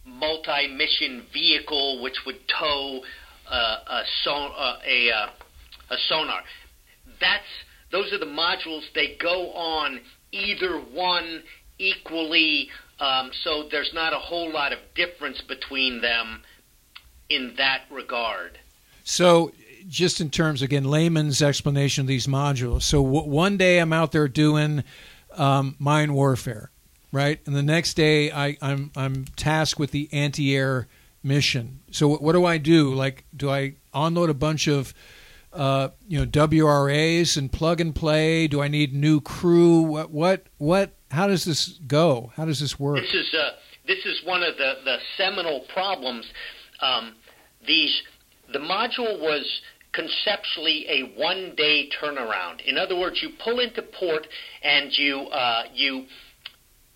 multi-mission 0.05 1.23
vehicle 1.31 2.01
which 2.01 2.17
would 2.25 2.39
tow 2.47 3.01
uh, 3.49 3.77
a, 3.87 4.03
son- 4.23 4.51
uh, 4.57 4.77
a, 4.85 5.11
uh, 5.11 5.29
a 5.91 5.97
sonar. 6.09 6.41
That's 7.19 7.43
those 7.91 8.11
are 8.13 8.17
the 8.17 8.25
modules. 8.25 8.83
They 8.95 9.15
go 9.21 9.51
on 9.51 9.99
either 10.31 10.79
one 10.79 11.43
equally, 11.77 12.69
um, 12.99 13.31
so 13.43 13.67
there's 13.69 13.91
not 13.93 14.13
a 14.13 14.19
whole 14.19 14.51
lot 14.51 14.71
of 14.71 14.79
difference 14.95 15.41
between 15.41 16.01
them 16.01 16.41
in 17.29 17.53
that 17.57 17.81
regard. 17.91 18.59
So 19.03 19.51
just 19.87 20.21
in 20.21 20.29
terms 20.29 20.61
again 20.61 20.83
layman's 20.83 21.41
explanation 21.41 22.01
of 22.01 22.07
these 22.07 22.27
modules. 22.27 22.83
So 22.83 23.03
w- 23.03 23.27
one 23.27 23.57
day 23.57 23.79
I'm 23.79 23.93
out 23.93 24.11
there 24.11 24.27
doing 24.27 24.83
um, 25.35 25.75
mine 25.79 26.13
warfare, 26.13 26.71
right, 27.11 27.39
and 27.45 27.55
the 27.55 27.63
next 27.63 27.93
day 27.95 28.31
I, 28.31 28.57
I'm 28.61 28.91
I'm 28.95 29.25
tasked 29.35 29.79
with 29.79 29.91
the 29.91 30.09
anti-air 30.11 30.87
mission. 31.23 31.79
So 31.91 32.07
what, 32.07 32.21
what 32.21 32.33
do 32.33 32.45
I 32.45 32.57
do? 32.57 32.93
Like, 32.93 33.25
do 33.35 33.49
I 33.49 33.75
unload 33.93 34.29
a 34.29 34.33
bunch 34.33 34.67
of 34.67 34.93
uh, 35.53 35.89
you 36.07 36.19
know 36.19 36.25
WRAs 36.25 37.37
and 37.37 37.51
plug 37.51 37.81
and 37.81 37.93
play? 37.93 38.47
Do 38.47 38.61
I 38.61 38.67
need 38.67 38.93
new 38.93 39.21
crew? 39.21 39.81
What 39.81 40.11
what 40.11 40.47
what? 40.57 40.93
How 41.11 41.27
does 41.27 41.43
this 41.43 41.79
go? 41.87 42.31
How 42.35 42.45
does 42.45 42.59
this 42.59 42.79
work? 42.79 43.01
This 43.01 43.13
is 43.13 43.33
uh, 43.33 43.51
this 43.87 44.05
is 44.05 44.23
one 44.25 44.43
of 44.43 44.57
the 44.57 44.75
the 44.85 44.97
seminal 45.17 45.61
problems. 45.73 46.25
Um, 46.81 47.15
these 47.67 48.01
the 48.53 48.59
module 48.59 49.19
was 49.19 49.61
conceptually 49.93 50.85
a 50.87 51.19
one 51.19 51.53
day 51.55 51.89
turnaround. 52.01 52.61
In 52.65 52.77
other 52.77 52.97
words, 52.97 53.19
you 53.21 53.29
pull 53.43 53.59
into 53.59 53.81
port 53.81 54.25
and 54.63 54.91
you 54.97 55.21
uh, 55.27 55.63
you 55.73 56.05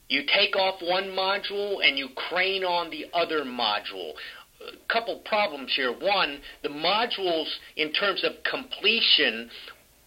you 0.07 0.23
take 0.33 0.55
off 0.55 0.81
one 0.81 1.05
module 1.05 1.85
and 1.85 1.97
you 1.97 2.09
crane 2.15 2.63
on 2.63 2.89
the 2.91 3.05
other 3.13 3.43
module. 3.43 4.13
A 4.61 4.93
couple 4.93 5.21
problems 5.25 5.73
here. 5.75 5.91
One, 5.91 6.39
the 6.63 6.69
modules 6.69 7.47
in 7.75 7.91
terms 7.91 8.23
of 8.23 8.31
completion 8.49 9.49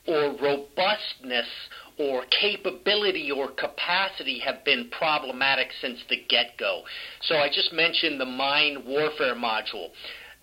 or 0.06 0.36
robustness 0.40 1.46
or 1.98 2.24
capability 2.40 3.30
or 3.30 3.50
capacity 3.50 4.38
have 4.38 4.64
been 4.64 4.88
problematic 4.90 5.68
since 5.80 5.98
the 6.08 6.22
get 6.28 6.56
go. 6.58 6.82
So 7.22 7.36
I 7.36 7.48
just 7.48 7.72
mentioned 7.72 8.20
the 8.20 8.24
mine 8.24 8.84
warfare 8.86 9.34
module. 9.34 9.88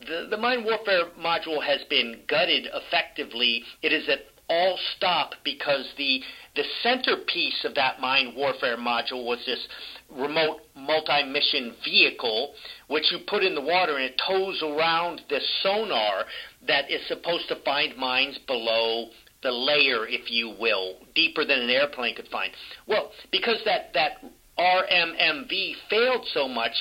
The, 0.06 0.28
the 0.30 0.38
mine 0.38 0.64
warfare 0.64 1.06
module 1.20 1.64
has 1.64 1.82
been 1.90 2.22
gutted 2.28 2.68
effectively. 2.74 3.64
It 3.82 3.92
is 3.92 4.08
at 4.08 4.20
all 4.50 4.78
stop 4.96 5.34
because 5.44 5.88
the 5.98 6.22
the 6.56 6.64
centerpiece 6.84 7.66
of 7.66 7.76
that 7.76 8.00
mine 8.00 8.34
warfare 8.36 8.78
module 8.78 9.26
was 9.26 9.40
this 9.46 9.68
remote 10.10 10.62
multi-mission 10.76 11.74
vehicle 11.84 12.54
which 12.88 13.12
you 13.12 13.20
put 13.28 13.44
in 13.44 13.56
the 13.56 13.62
water 13.62 13.96
and 13.96 14.04
it 14.04 14.22
tows 14.28 14.62
around 14.62 15.22
this 15.30 15.44
sonar 15.64 16.26
that 16.68 16.90
is 16.92 17.02
supposed 17.08 17.48
to 17.48 17.56
find 17.66 17.98
mines 17.98 18.38
below 18.46 19.08
the 19.42 19.52
layer 19.52 20.08
if 20.08 20.30
you 20.30 20.56
will 20.60 20.98
deeper 21.16 21.44
than 21.44 21.62
an 21.62 21.70
airplane 21.70 22.16
could 22.16 22.28
find 22.28 22.52
well 22.88 23.12
because 23.32 23.58
that 23.66 23.92
that 23.94 24.24
RMMV 24.60 25.74
failed 25.90 26.26
so 26.34 26.48
much 26.48 26.74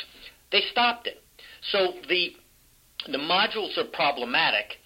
they 0.53 0.61
stopped 0.71 1.07
it 1.07 1.23
so 1.73 1.95
the 2.11 2.35
the 3.07 3.19
modules 3.19 3.77
are 3.79 3.91
problematic. 3.93 4.79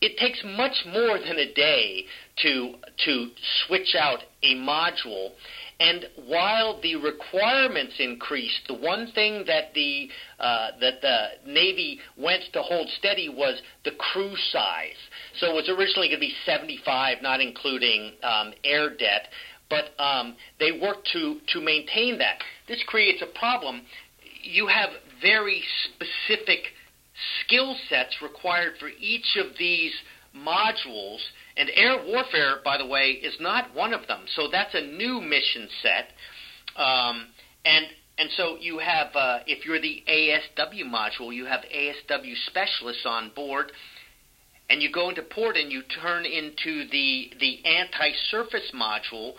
It 0.00 0.18
takes 0.18 0.42
much 0.44 0.84
more 0.86 1.18
than 1.18 1.38
a 1.38 1.52
day 1.54 2.04
to 2.42 2.74
to 3.04 3.30
switch 3.66 3.94
out 3.98 4.18
a 4.42 4.54
module. 4.54 5.30
And 5.78 6.06
while 6.26 6.80
the 6.80 6.96
requirements 6.96 7.94
increased, 7.98 8.60
the 8.66 8.74
one 8.74 9.12
thing 9.12 9.44
that 9.46 9.74
the 9.74 10.08
uh, 10.38 10.68
that 10.80 11.00
the 11.02 11.50
Navy 11.50 12.00
went 12.16 12.42
to 12.52 12.62
hold 12.62 12.88
steady 12.98 13.28
was 13.28 13.60
the 13.84 13.92
crew 13.92 14.34
size. 14.50 14.96
So 15.38 15.50
it 15.50 15.54
was 15.54 15.68
originally 15.68 16.08
going 16.08 16.20
to 16.20 16.26
be 16.26 16.34
75, 16.44 17.18
not 17.22 17.40
including 17.40 18.12
um, 18.22 18.52
air 18.64 18.90
det, 18.90 19.28
but 19.68 19.90
um, 19.98 20.36
they 20.58 20.72
worked 20.72 21.08
to 21.12 21.40
to 21.52 21.60
maintain 21.60 22.18
that. 22.18 22.38
This 22.68 22.82
creates 22.86 23.22
a 23.22 23.38
problem. 23.38 23.82
You 24.42 24.66
have 24.66 24.90
very 25.20 25.62
specific 25.84 26.72
skill 27.44 27.76
sets 27.88 28.20
required 28.22 28.74
for 28.78 28.88
each 29.00 29.36
of 29.36 29.56
these 29.58 29.92
modules. 30.36 31.18
And 31.56 31.70
air 31.74 32.02
warfare, 32.06 32.56
by 32.64 32.76
the 32.76 32.86
way, 32.86 33.10
is 33.12 33.34
not 33.40 33.74
one 33.74 33.94
of 33.94 34.06
them. 34.06 34.20
So 34.34 34.48
that's 34.50 34.74
a 34.74 34.82
new 34.82 35.20
mission 35.20 35.68
set. 35.82 36.12
Um, 36.76 37.28
and 37.64 37.86
and 38.18 38.30
so 38.36 38.56
you 38.58 38.78
have, 38.78 39.08
uh, 39.14 39.40
if 39.46 39.66
you're 39.66 39.80
the 39.80 40.02
ASW 40.08 40.84
module, 40.84 41.34
you 41.34 41.44
have 41.44 41.60
ASW 41.74 42.34
specialists 42.46 43.04
on 43.04 43.30
board, 43.34 43.72
and 44.70 44.82
you 44.82 44.90
go 44.90 45.10
into 45.10 45.22
port 45.22 45.56
and 45.56 45.70
you 45.70 45.82
turn 46.02 46.24
into 46.24 46.88
the 46.90 47.30
the 47.38 47.64
anti-surface 47.66 48.72
module. 48.74 49.34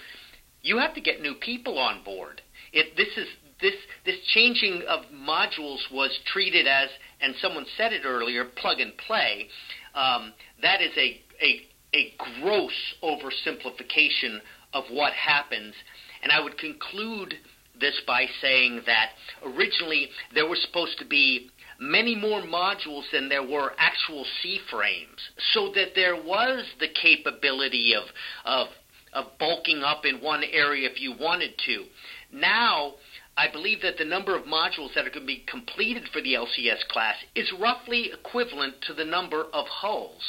You 0.62 0.78
have 0.78 0.94
to 0.94 1.02
get 1.02 1.22
new 1.22 1.36
people 1.36 1.80
on 1.80 2.04
board. 2.04 2.42
It, 2.72 2.96
this 2.96 3.10
is 3.18 3.28
this 3.62 3.74
this 4.06 4.18
changing 4.34 4.84
of 4.88 5.06
modules 5.12 5.80
was 5.92 6.12
treated 6.32 6.68
as, 6.68 6.90
and 7.22 7.34
someone 7.42 7.66
said 7.78 7.94
it 7.94 8.04
earlier, 8.06 8.46
plug 8.46 8.80
and 8.80 8.96
play. 8.98 9.48
Um, 9.96 10.34
that 10.62 10.82
is 10.82 10.92
a, 10.98 11.22
a 11.42 11.62
a 11.94 12.14
gross 12.42 12.74
oversimplification 13.02 14.40
of 14.74 14.84
what 14.92 15.14
happens, 15.14 15.74
and 16.22 16.32
I 16.32 16.42
would 16.42 16.58
conclude 16.58 17.34
this 17.80 18.00
by 18.06 18.26
saying 18.42 18.82
that 18.86 19.12
originally 19.46 20.10
there 20.34 20.48
were 20.48 20.58
supposed 20.58 20.98
to 21.00 21.06
be 21.06 21.50
many 21.80 22.16
more 22.16 22.42
modules 22.42 23.04
than 23.12 23.30
there 23.30 23.48
were 23.48 23.74
actual 23.78 24.26
sea 24.42 24.60
frames, 24.70 25.20
so 25.54 25.72
that 25.76 25.90
there 25.96 26.16
was 26.16 26.66
the 26.80 26.90
capability 27.02 27.94
of 27.96 28.04
of 28.46 28.68
of 29.14 29.26
bulking 29.40 29.84
up 29.84 30.06
in 30.06 30.22
one 30.22 30.44
area 30.44 30.90
if 30.90 31.00
you 31.00 31.16
wanted 31.20 31.52
to. 31.66 31.86
Now 32.32 32.96
I 33.38 33.48
believe 33.48 33.82
that 33.84 34.00
the 34.00 34.06
number 34.06 34.36
of 34.36 34.46
modules 34.46 34.96
that 34.96 35.06
are 35.06 35.12
going 35.12 35.22
to 35.22 35.28
be 35.28 35.46
completed 35.48 36.10
for 36.12 36.22
the 36.22 36.34
LCS 36.34 36.88
class 36.90 37.16
is 37.36 37.52
roughly 37.60 38.12
equivalent 38.12 38.82
to 38.88 38.94
the 38.96 39.06
number 39.06 39.46
of 39.54 39.68
hulls. 39.68 40.24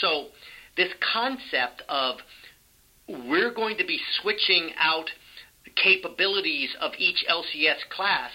So, 0.00 0.28
this 0.76 0.90
concept 1.12 1.82
of 1.88 2.18
we're 3.08 3.52
going 3.52 3.78
to 3.78 3.84
be 3.84 3.98
switching 4.20 4.70
out 4.78 5.10
capabilities 5.74 6.70
of 6.80 6.92
each 6.98 7.24
LCS 7.28 7.88
class 7.90 8.30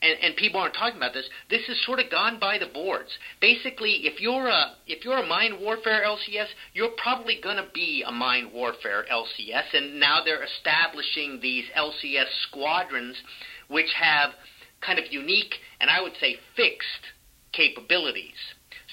and, 0.00 0.16
and 0.22 0.36
people 0.36 0.60
aren't 0.60 0.74
talking 0.74 0.96
about 0.96 1.12
this. 1.12 1.28
This 1.50 1.66
has 1.66 1.76
sort 1.84 1.98
of 1.98 2.10
gone 2.10 2.38
by 2.38 2.58
the 2.58 2.66
boards. 2.66 3.10
Basically, 3.40 4.06
if 4.06 4.20
you're 4.20 4.46
a 4.46 4.76
if 4.86 5.04
you're 5.04 5.18
a 5.18 5.26
mine 5.26 5.58
warfare 5.60 6.04
LCS, 6.06 6.46
you're 6.74 6.94
probably 7.02 7.38
going 7.42 7.56
to 7.56 7.66
be 7.74 8.04
a 8.06 8.12
mine 8.12 8.50
warfare 8.52 9.04
LCS. 9.12 9.74
And 9.74 9.98
now 9.98 10.20
they're 10.24 10.44
establishing 10.44 11.40
these 11.42 11.64
LCS 11.76 12.26
squadrons, 12.48 13.16
which 13.68 13.92
have 13.98 14.30
kind 14.80 14.98
of 14.98 15.06
unique 15.10 15.54
and 15.80 15.90
I 15.90 16.00
would 16.00 16.14
say 16.20 16.36
fixed 16.54 17.12
capabilities. 17.52 18.38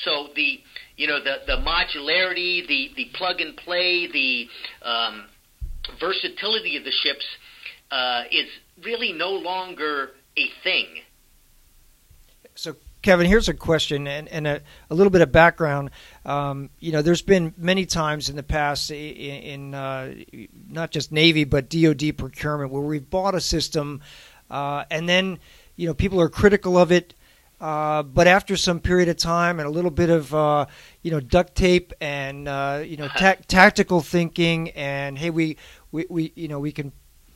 So 0.04 0.30
the 0.36 0.60
you 0.98 1.08
know 1.08 1.24
the 1.24 1.38
the 1.46 1.58
modularity, 1.58 2.68
the 2.68 2.90
the 2.96 3.08
plug 3.14 3.42
and 3.42 3.56
play, 3.58 4.08
the 4.12 4.48
um, 4.82 5.26
versatility 6.00 6.78
of 6.78 6.84
the 6.84 6.92
ships 6.92 7.26
uh, 7.92 8.24
is 8.32 8.48
really 8.84 9.14
no 9.14 9.30
longer 9.30 10.10
a 10.38 10.50
thing. 10.64 10.88
So, 12.56 12.76
Kevin, 13.02 13.28
here's 13.28 13.50
a 13.50 13.54
question 13.54 14.08
and, 14.08 14.28
and 14.30 14.48
a, 14.48 14.62
a 14.90 14.96
little 14.96 15.12
bit 15.12 15.22
of 15.22 15.32
background. 15.32 15.92
Um, 16.26 16.70
you 16.80 16.92
know, 16.92 17.02
there's 17.02 17.22
been 17.22 17.54
many 17.58 17.86
times 17.86 18.30
in 18.30 18.36
the 18.36 18.44
past 18.44 18.90
in, 18.92 18.98
in 18.98 19.74
uh, 19.74 20.14
not 20.70 20.92
just 20.92 21.12
Navy 21.12 21.44
but 21.44 21.70
DoD 21.70 22.18
procurement 22.18 22.72
where 22.72 22.82
we've 22.82 23.10
bought 23.10 23.36
a 23.36 23.42
system 23.42 24.02
uh, 24.50 24.86
and 24.92 25.08
then 25.08 25.40
you 25.76 25.88
know 25.88 25.94
people 25.94 26.22
are 26.22 26.30
critical 26.30 26.78
of 26.78 26.92
it. 26.92 27.14
Uh, 27.62 28.04
but 28.04 28.28
after 28.28 28.58
some 28.58 28.82
period 28.82 29.08
of 29.08 29.16
time 29.16 29.60
and 29.60 29.68
a 29.68 29.72
little 29.72 29.90
bit 29.90 30.10
of 30.10 30.34
uh, 30.36 30.66
you 31.02 31.12
know 31.12 31.20
duct 31.20 31.56
tape 31.56 31.94
and 32.02 32.48
uh, 32.48 32.82
you 32.86 32.98
know 32.98 33.08
ta- 33.18 33.38
tactical 33.48 34.02
thinking 34.02 34.70
and 34.72 35.18
hey 35.18 35.30
we, 35.30 35.58
we, 35.92 36.06
we 36.10 36.34
you 36.36 36.48
know 36.48 36.60
we 36.60 36.72
can 36.72 36.92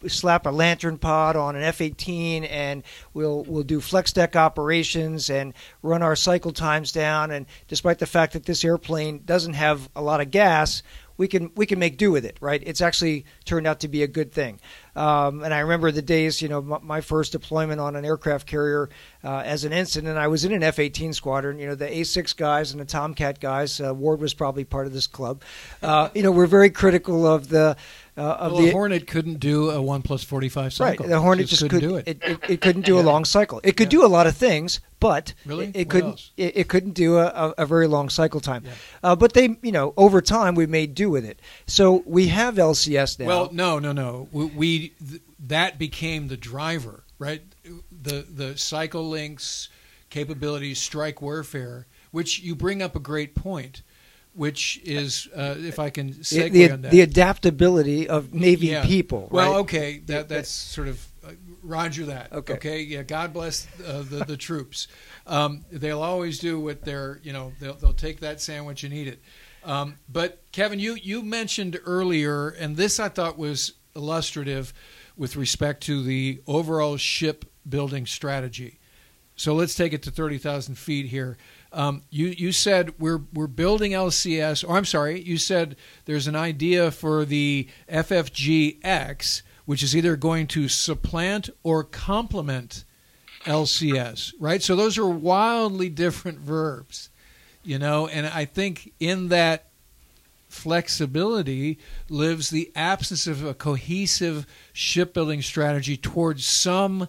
slap 0.08 0.46
a 0.46 0.50
LANTIRN 0.50 0.98
pod 0.98 1.36
on 1.36 1.56
an 1.56 1.64
F-18 1.64 2.48
and 2.50 2.84
we'll 3.14 3.44
we'll 3.44 3.64
do 3.64 3.82
flex 3.82 4.14
deck 4.14 4.36
operations 4.36 5.30
and 5.30 5.54
run 5.82 6.02
our 6.02 6.16
cycle 6.16 6.52
times 6.52 6.92
down. 6.92 7.32
And 7.32 7.46
despite 7.68 8.00
the 8.00 8.06
fact 8.06 8.34
that 8.34 8.46
this 8.46 8.64
airplane 8.64 9.22
doesn't 9.26 9.54
have 9.54 9.90
a 9.96 10.02
lot 10.02 10.22
of 10.22 10.32
gas 10.32 10.84
we 11.20 11.28
can 11.28 11.52
we 11.56 11.66
can 11.66 11.78
make 11.78 11.98
do 11.98 12.12
with 12.12 12.26
it 12.26 12.38
right? 12.40 12.64
It's 12.66 12.82
actually 12.82 13.26
turned 13.44 13.68
out 13.68 13.82
to 13.82 13.88
be 13.88 14.02
a 14.02 14.08
good 14.08 14.32
thing 14.32 14.60
um, 14.96 15.44
and 15.44 15.54
I 15.54 15.60
remember 15.60 15.92
the 15.92 16.02
days, 16.02 16.42
you 16.42 16.50
know, 16.50 16.62
my, 16.62 16.80
my 16.82 17.02
first 17.02 17.32
deployment 17.32 17.80
on 17.80 17.96
an 17.96 18.06
aircraft 18.06 18.48
carrier 18.48 18.90
uh, 19.24 19.40
as 19.46 19.64
an 19.66 19.74
ensign. 19.74 20.08
I 20.08 20.28
was 20.28 20.46
in 20.46 20.52
an 20.52 20.64
F-18 20.64 21.14
squadron. 21.14 21.60
You 21.60 21.68
know, 21.68 21.76
the 21.76 21.88
A6 21.88 22.36
guys 22.36 22.72
and 22.72 22.80
the 22.82 22.86
Tomcat 22.86 23.40
guys. 23.40 23.80
Uh, 23.80 23.94
Ward 23.94 24.20
was 24.20 24.34
probably 24.34 24.64
part 24.64 24.88
of 24.88 24.94
this 24.94 25.08
club. 25.08 25.42
Uh, 25.82 26.10
you 26.14 26.24
know, 26.24 26.32
we're 26.32 26.48
very 26.48 26.70
critical 26.70 27.26
of 27.28 27.50
the. 27.50 27.76
Uh, 28.18 28.22
of 28.22 28.52
well, 28.52 28.62
the 28.64 28.72
Hornet 28.72 29.08
couldn't 29.08 29.40
do 29.40 29.70
a 29.70 29.82
one 29.82 30.02
plus 30.02 30.26
forty 30.26 30.50
five 30.50 30.74
cycle. 30.74 31.06
Right, 31.06 31.10
the 31.10 31.22
Hornet 31.22 31.48
just, 31.48 31.62
just, 31.62 31.72
couldn't 31.72 31.80
could, 31.80 31.88
do 31.88 31.96
it. 31.96 32.08
It, 32.08 32.30
it, 32.30 32.50
it 32.50 32.62
couldn't 32.62 32.82
do 32.82 32.96
Yeah. 32.98 33.02
a 33.02 33.04
long 33.04 33.24
cycle. 33.24 33.62
It 33.64 33.78
could 33.78 33.94
Yeah. 33.94 34.00
do 34.02 34.06
a 34.06 34.12
lot 34.12 34.28
of 34.28 34.36
things, 34.36 34.82
but 35.00 35.34
Really? 35.46 35.68
it, 35.68 35.76
it 35.76 35.90
couldn't. 35.90 36.30
It, 36.36 36.68
couldn't 36.68 36.96
do 36.96 37.18
a, 37.18 37.28
a, 37.28 37.54
a 37.60 37.66
very 37.66 37.88
long 37.88 38.10
cycle 38.10 38.42
time. 38.42 38.64
Yeah. 38.66 38.72
Uh, 39.04 39.16
but 39.16 39.32
they, 39.34 39.58
you 39.62 39.72
know, 39.72 39.94
over 39.96 40.20
time 40.20 40.56
we 40.56 40.66
made 40.68 40.96
do 40.96 41.10
with 41.10 41.24
it. 41.24 41.40
So 41.66 42.04
we 42.06 42.28
have 42.28 42.56
LCS 42.56 43.20
now. 43.20 43.28
Well, 43.28 43.50
no, 43.54 43.80
no, 43.80 43.94
no. 43.94 44.28
We, 44.34 44.46
we 44.48 44.79
th- 44.88 45.22
that 45.48 45.78
became 45.78 46.28
the 46.28 46.38
driver, 46.38 47.04
right? 47.20 47.42
The 47.92 48.26
the 48.30 48.58
cycle 48.58 49.08
links 49.10 49.70
capabilities, 50.10 50.80
strike 50.80 51.22
warfare, 51.22 51.86
which 52.12 52.40
you 52.40 52.56
bring 52.56 52.82
up 52.82 52.96
a 52.96 53.00
great 53.00 53.36
point, 53.36 53.84
which 54.34 54.80
is 54.84 55.28
uh, 55.36 55.56
if 55.58 55.78
I 55.80 55.90
can 55.90 56.14
segue 56.14 56.52
the, 56.52 56.72
on 56.72 56.82
that. 56.82 56.92
the 56.92 57.02
adaptability 57.02 58.08
of 58.10 58.34
Navy 58.34 58.68
Yeah. 58.68 58.86
people. 58.86 59.28
Well, 59.32 59.52
right? 59.54 59.60
okay, 59.60 60.00
that 60.08 60.30
that's 60.30 60.50
sort 60.50 60.88
of 60.88 61.06
uh, 61.24 61.32
Roger 61.62 62.06
that. 62.08 62.32
Okay. 62.34 62.54
Okay. 62.54 62.82
Yeah. 62.82 63.04
God 63.04 63.34
bless 63.34 63.68
uh, 63.86 64.04
the 64.10 64.26
the 64.26 64.38
troops. 64.38 64.88
Um, 65.28 65.66
they'll 65.72 66.02
always 66.02 66.40
do 66.40 66.60
what 66.60 66.84
they're 66.84 67.20
you 67.24 67.34
know 67.34 67.54
they'll 67.60 67.76
they'll 67.76 67.94
take 67.94 68.20
that 68.22 68.42
sandwich 68.42 68.84
and 68.84 68.94
eat 68.94 69.08
it. 69.08 69.20
Um, 69.64 69.96
but 70.08 70.42
Kevin, 70.52 70.80
you 70.80 70.96
you 70.96 71.22
mentioned 71.22 71.80
earlier, 71.86 72.50
and 72.50 72.78
this 72.78 73.00
I 73.00 73.10
thought 73.10 73.38
was 73.38 73.74
illustrative 73.96 74.74
with 75.18 75.36
respect 75.36 75.84
to 75.84 76.04
the 76.04 76.42
overall 76.48 76.98
ship 76.98 77.46
building 77.68 78.06
strategy. 78.06 78.80
So 79.36 79.54
let's 79.54 79.74
take 79.74 79.94
it 79.94 80.04
to 80.04 80.12
thirty 80.12 80.38
thousand 80.38 80.76
feet 80.76 81.06
here. 81.06 81.38
Um, 81.72 82.02
you 82.10 82.28
you 82.28 82.52
said 82.52 83.00
we're 83.00 83.22
we're 83.34 83.48
building 83.48 83.94
LCS, 83.94 84.68
or 84.68 84.76
I'm 84.76 84.84
sorry, 84.84 85.22
you 85.22 85.38
said 85.38 85.78
there's 86.04 86.28
an 86.28 86.36
idea 86.36 86.92
for 86.92 87.24
the 87.24 87.70
FFGX, 87.90 89.42
which 89.66 89.82
is 89.82 89.96
either 89.96 90.18
going 90.18 90.48
to 90.48 90.68
supplant 90.68 91.50
or 91.64 91.86
complement 91.86 92.84
LCS, 93.46 94.34
right? 94.40 94.62
So 94.62 94.76
those 94.76 94.98
are 94.98 95.08
wildly 95.08 95.88
different 95.88 96.40
verbs, 96.40 97.10
you 97.64 97.80
know, 97.80 98.08
and 98.08 98.28
I 98.28 98.44
think 98.44 98.94
in 99.00 99.30
that 99.30 99.69
flexibility 100.50 101.80
lives 102.10 102.50
the 102.50 102.72
absence 102.76 103.28
of 103.28 103.46
a 103.46 103.54
cohesive 103.54 104.46
shipbuilding 104.74 105.42
strategy 105.42 105.96
towards 105.96 106.46
some 106.46 107.08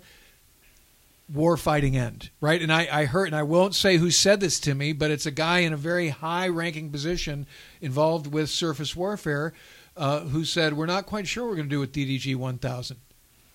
war 1.32 1.56
fighting 1.56 1.96
end, 1.96 2.30
right? 2.40 2.60
And 2.60 2.72
I, 2.72 2.88
I 2.90 3.04
heard, 3.06 3.26
and 3.26 3.36
I 3.36 3.42
won't 3.42 3.74
say 3.74 3.96
who 3.96 4.10
said 4.10 4.40
this 4.40 4.60
to 4.60 4.74
me, 4.74 4.92
but 4.92 5.10
it's 5.10 5.26
a 5.26 5.30
guy 5.30 5.60
in 5.60 5.72
a 5.72 5.76
very 5.76 6.08
high 6.08 6.48
ranking 6.48 6.90
position 6.90 7.46
involved 7.80 8.26
with 8.26 8.50
surface 8.50 8.94
warfare 8.94 9.52
uh, 9.96 10.20
who 10.20 10.44
said, 10.44 10.74
We're 10.74 10.86
not 10.86 11.06
quite 11.06 11.26
sure 11.26 11.44
what 11.44 11.50
we're 11.50 11.56
going 11.56 11.68
to 11.68 11.74
do 11.74 11.80
with 11.80 11.92
DDG 11.92 12.36
1000. 12.36 12.96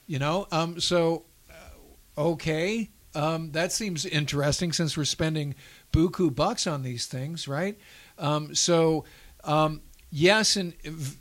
You 0.07 0.19
know? 0.19 0.47
Um, 0.51 0.79
so, 0.79 1.25
uh, 1.49 2.21
okay. 2.21 2.89
Um, 3.13 3.51
that 3.51 3.71
seems 3.71 4.05
interesting 4.05 4.73
since 4.73 4.97
we're 4.97 5.05
spending 5.05 5.55
buku 5.93 6.33
bucks 6.33 6.67
on 6.67 6.83
these 6.83 7.05
things, 7.05 7.47
right? 7.47 7.77
Um, 8.17 8.53
so, 8.53 9.05
um, 9.45 9.81
yes, 10.11 10.57
in, 10.57 10.73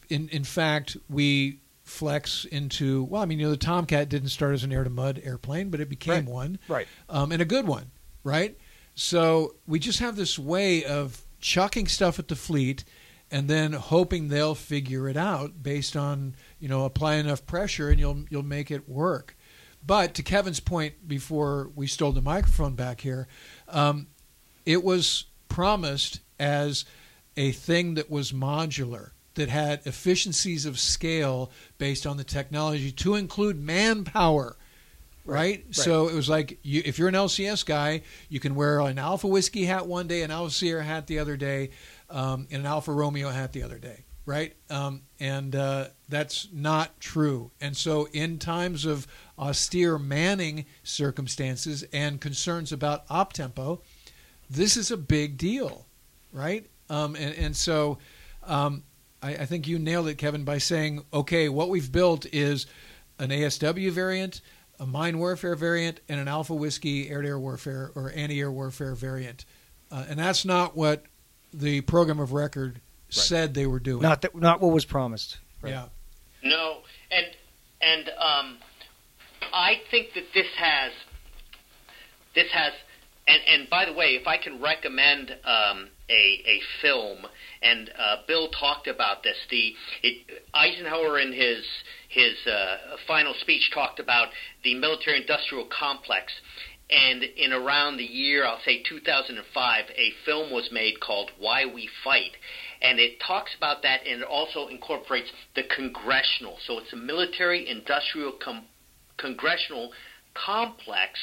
in 0.08 0.28
in 0.30 0.44
fact, 0.44 0.96
we 1.08 1.60
flex 1.82 2.44
into. 2.46 3.04
Well, 3.04 3.22
I 3.22 3.26
mean, 3.26 3.38
you 3.38 3.46
know, 3.46 3.50
the 3.50 3.56
Tomcat 3.56 4.08
didn't 4.08 4.30
start 4.30 4.54
as 4.54 4.64
an 4.64 4.72
air 4.72 4.84
to 4.84 4.90
mud 4.90 5.20
airplane, 5.22 5.70
but 5.70 5.80
it 5.80 5.88
became 5.88 6.24
Right. 6.26 6.34
one, 6.34 6.58
right. 6.68 6.88
um, 7.08 7.30
and 7.32 7.40
a 7.42 7.44
good 7.44 7.66
one, 7.66 7.90
right? 8.22 8.56
So 8.94 9.56
we 9.66 9.78
just 9.78 9.98
have 10.00 10.16
this 10.16 10.38
way 10.38 10.84
of 10.84 11.22
chucking 11.40 11.86
stuff 11.88 12.18
at 12.18 12.28
the 12.28 12.36
fleet, 12.36 12.84
and 13.30 13.48
then 13.48 13.72
hoping 13.72 14.28
they'll 14.28 14.54
figure 14.54 15.08
it 15.08 15.16
out 15.16 15.62
based 15.62 15.96
on 15.96 16.34
you 16.58 16.68
know 16.68 16.84
apply 16.84 17.14
enough 17.16 17.44
pressure, 17.46 17.90
and 17.90 17.98
you'll 18.00 18.24
you'll 18.30 18.42
make 18.42 18.70
it 18.70 18.88
work. 18.88 19.36
But 19.86 20.14
to 20.14 20.22
Kevin's 20.22 20.60
point 20.60 21.06
before 21.06 21.70
we 21.74 21.86
stole 21.86 22.12
the 22.12 22.22
microphone 22.22 22.74
back 22.74 23.02
here, 23.02 23.28
um, 23.68 24.06
it 24.64 24.82
was 24.82 25.26
promised 25.50 26.20
as 26.40 26.86
a 27.36 27.52
thing 27.52 27.94
that 27.94 28.10
was 28.10 28.32
modular, 28.32 29.10
that 29.34 29.48
had 29.48 29.80
efficiencies 29.84 30.66
of 30.66 30.78
scale 30.78 31.50
based 31.78 32.06
on 32.06 32.16
the 32.16 32.24
technology 32.24 32.92
to 32.92 33.14
include 33.14 33.60
manpower. 33.60 34.56
Right? 35.26 35.64
Right. 35.64 35.74
So 35.74 36.08
it 36.08 36.14
was 36.14 36.28
like 36.28 36.58
you, 36.62 36.82
if 36.84 36.98
you're 36.98 37.08
an 37.08 37.14
LCS 37.14 37.64
guy, 37.64 38.02
you 38.28 38.40
can 38.40 38.54
wear 38.54 38.80
an 38.80 38.98
Alpha 38.98 39.26
Whiskey 39.26 39.64
hat 39.64 39.86
one 39.86 40.06
day, 40.06 40.22
an 40.22 40.30
Alpha 40.30 40.52
Sierra 40.52 40.84
hat 40.84 41.06
the 41.06 41.18
other 41.18 41.36
day, 41.36 41.70
um, 42.10 42.46
and 42.50 42.60
an 42.60 42.66
Alpha 42.66 42.92
Romeo 42.92 43.30
hat 43.30 43.52
the 43.52 43.62
other 43.62 43.78
day. 43.78 44.04
Right? 44.26 44.54
Um, 44.70 45.02
and 45.20 45.56
uh, 45.56 45.88
that's 46.08 46.48
not 46.52 46.98
true. 47.00 47.50
And 47.60 47.76
so, 47.76 48.08
in 48.12 48.38
times 48.38 48.84
of 48.84 49.06
austere 49.38 49.98
manning 49.98 50.66
circumstances 50.82 51.84
and 51.92 52.20
concerns 52.20 52.72
about 52.72 53.04
op 53.10 53.32
tempo, 53.34 53.80
this 54.48 54.76
is 54.76 54.90
a 54.90 54.96
big 54.96 55.36
deal, 55.36 55.86
right? 56.32 56.66
Um, 56.90 57.16
and, 57.16 57.34
and 57.34 57.56
so 57.56 57.98
um, 58.44 58.82
I, 59.22 59.30
I 59.30 59.46
think 59.46 59.66
you 59.66 59.78
nailed 59.78 60.08
it, 60.08 60.16
Kevin, 60.16 60.44
by 60.44 60.58
saying, 60.58 61.04
okay, 61.12 61.48
what 61.48 61.70
we've 61.70 61.90
built 61.90 62.26
is 62.32 62.66
an 63.18 63.30
ASW 63.30 63.90
variant, 63.90 64.40
a 64.78 64.86
mine 64.86 65.18
warfare 65.18 65.54
variant, 65.54 66.00
and 66.08 66.20
an 66.20 66.28
Alpha 66.28 66.54
Whiskey 66.54 67.08
air 67.08 67.22
to 67.22 67.28
air 67.28 67.38
warfare 67.38 67.90
or 67.94 68.12
anti 68.14 68.40
air 68.40 68.52
warfare 68.52 68.94
variant. 68.94 69.44
Uh, 69.90 70.04
and 70.08 70.18
that's 70.18 70.44
not 70.44 70.76
what 70.76 71.04
the 71.52 71.80
program 71.82 72.18
of 72.18 72.32
record 72.32 72.80
said 73.08 73.54
they 73.54 73.66
were 73.66 73.78
doing. 73.78 74.02
Not 74.02 74.22
that, 74.22 74.34
not 74.34 74.60
what 74.60 74.72
was 74.72 74.84
promised. 74.84 75.38
Right. 75.62 75.70
Yeah. 75.70 75.86
No, 76.42 76.78
and 77.10 77.26
and 77.80 78.08
um, 78.18 78.58
I 79.52 79.80
think 79.90 80.14
that 80.14 80.24
this 80.34 80.48
has 80.56 80.92
this 82.34 82.50
has 82.52 82.72
and 83.26 83.40
and 83.46 83.70
by 83.70 83.84
the 83.84 83.92
way, 83.92 84.16
if 84.16 84.26
I 84.26 84.36
can 84.36 84.60
recommend 84.60 85.30
um, 85.44 85.88
a 86.10 86.42
a 86.46 86.60
film, 86.82 87.18
and 87.62 87.90
uh, 87.98 88.16
Bill 88.26 88.48
talked 88.48 88.86
about 88.86 89.22
this. 89.22 89.36
The 89.50 89.74
it, 90.02 90.42
Eisenhower 90.52 91.18
in 91.18 91.32
his 91.32 91.64
his 92.08 92.34
uh, 92.46 92.96
final 93.06 93.34
speech 93.40 93.70
talked 93.72 93.98
about 93.98 94.28
the 94.62 94.74
military 94.74 95.20
industrial 95.20 95.66
complex. 95.66 96.32
And 96.90 97.22
in 97.22 97.52
around 97.54 97.96
the 97.96 98.04
year, 98.04 98.44
I'll 98.44 98.60
say 98.62 98.82
2005, 98.86 99.84
a 99.96 100.10
film 100.26 100.52
was 100.52 100.68
made 100.70 101.00
called 101.00 101.30
Why 101.38 101.64
We 101.64 101.88
Fight. 102.04 102.32
And 102.82 103.00
it 103.00 103.18
talks 103.26 103.54
about 103.56 103.82
that 103.82 104.06
and 104.06 104.20
it 104.20 104.28
also 104.28 104.68
incorporates 104.68 105.30
the 105.56 105.62
congressional. 105.74 106.58
So 106.66 106.78
it's 106.78 106.92
a 106.92 106.96
military 106.96 107.66
industrial 107.66 108.32
com- 108.32 108.66
congressional 109.16 109.92
complex 110.34 111.18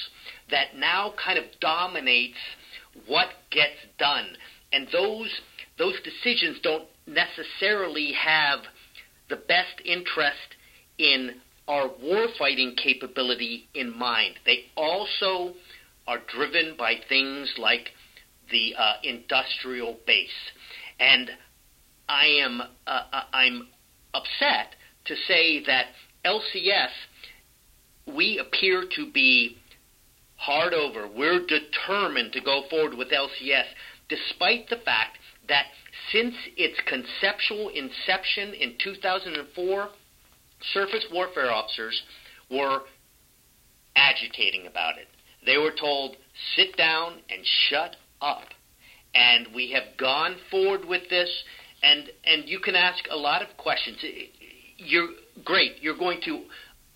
that 0.50 0.76
now 0.76 1.14
kind 1.24 1.38
of 1.38 1.46
dominates 1.60 2.38
what 3.08 3.28
gets 3.52 3.78
done. 3.98 4.28
And 4.74 4.88
those 4.92 5.30
those 5.78 5.96
decisions 6.04 6.60
don't 6.62 6.88
necessarily 7.08 8.14
have 8.14 8.60
the 9.30 9.36
best 9.36 9.82
interest 9.84 10.38
in 10.98 11.32
our 11.68 11.90
warfighting 11.90 12.78
capability 12.78 13.68
in 13.74 13.98
mind. 13.98 14.36
They 14.46 14.66
also 14.76 15.56
are 16.08 16.20
driven 16.28 16.76
by 16.78 16.96
things 17.08 17.54
like 17.58 17.90
the 18.52 18.76
uh, 18.78 18.94
industrial 19.04 19.98
base. 20.06 20.30
And 21.00 21.32
I 22.08 22.26
am 22.44 22.62
uh, 22.62 22.66
uh, 23.14 23.22
I'm 23.34 23.68
upset 24.14 24.76
to 25.06 25.16
say 25.28 25.64
that 25.66 25.86
LCS 26.26 26.92
we 28.08 28.40
appear 28.40 28.86
to 28.96 29.12
be 29.12 29.58
hard 30.36 30.74
over. 30.74 31.08
We're 31.08 31.46
determined 31.46 32.34
to 32.34 32.42
go 32.42 32.64
forward 32.70 32.96
with 32.96 33.10
LCS, 33.10 33.66
despite 34.10 34.70
the 34.70 34.78
fact 34.78 35.20
that 35.48 35.66
since 36.12 36.34
its 36.58 36.80
conceptual 36.88 37.70
inception 37.70 38.54
in 38.54 38.76
2004, 38.84 39.90
surface 40.74 41.06
warfare 41.12 41.52
officers 41.52 42.02
were 42.50 42.82
agitating 43.96 44.68
about 44.68 44.98
it. 44.98 45.08
They 45.46 45.58
were 45.58 45.72
told, 45.72 46.16
sit 46.56 46.78
down 46.78 47.14
and 47.30 47.46
shut 47.70 47.96
up. 48.22 48.46
And 49.14 49.48
we 49.54 49.72
have 49.72 49.98
gone 49.98 50.38
forward 50.50 50.86
with 50.86 51.10
this, 51.10 51.30
and, 51.84 52.10
and 52.24 52.48
you 52.48 52.60
can 52.60 52.76
ask 52.76 53.04
a 53.10 53.18
lot 53.18 53.42
of 53.42 53.58
questions. 53.58 53.98
You're 54.78 55.10
great. 55.44 55.82
You're 55.82 55.98
going 55.98 56.22
to, 56.26 56.44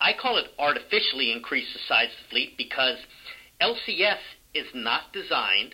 I 0.05 0.13
call 0.13 0.37
it 0.37 0.45
artificially 0.59 1.31
increase 1.31 1.65
the 1.73 1.79
size 1.87 2.09
of 2.09 2.25
the 2.25 2.29
fleet 2.29 2.57
because 2.59 2.97
LCS 3.59 4.19
is 4.53 4.67
not 4.75 5.11
designed 5.11 5.73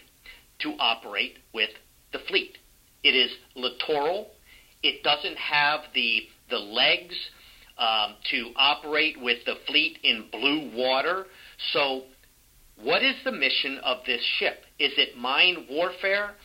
to 0.59 0.73
operate 0.79 1.39
with 1.53 1.71
the 2.13 2.19
fleet. 2.29 2.57
It 3.03 3.09
is 3.09 3.29
littoral. 3.55 4.29
It 4.83 5.03
doesn't 5.03 5.37
have 5.37 5.81
the 5.93 6.21
the 6.49 6.59
legs 6.59 7.15
um, 7.77 8.15
to 8.31 8.51
operate 8.55 9.21
with 9.21 9.43
the 9.45 9.55
fleet 9.67 9.97
in 10.03 10.27
blue 10.31 10.71
water. 10.75 11.25
So, 11.73 12.03
what 12.81 13.03
is 13.03 13.15
the 13.25 13.33
mission 13.33 13.79
of 13.79 13.97
this 14.05 14.21
ship? 14.39 14.63
Is 14.79 14.93
it 14.95 15.17
mine 15.17 15.65
warfare? 15.69 16.35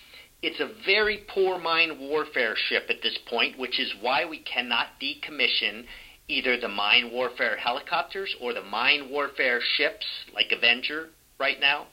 It's 0.43 0.59
a 0.59 0.71
very 0.85 1.25
poor 1.29 1.59
mine 1.61 1.99
warfare 2.01 2.57
ship 2.69 2.87
at 2.91 3.03
this 3.03 3.19
point, 3.31 3.57
which 3.59 3.79
is 3.79 3.93
why 4.01 4.25
we 4.25 4.41
cannot 4.41 4.89
decommission 5.01 5.85
either 6.29 6.59
the 6.59 6.69
mine 6.69 7.11
warfare 7.13 7.57
helicopters 7.57 8.35
or 8.41 8.53
the 8.53 8.63
mine 8.63 9.09
warfare 9.11 9.61
ships 9.77 10.07
like 10.35 10.53
Avenger 10.53 11.09
right 11.39 11.61
now. 11.61 11.87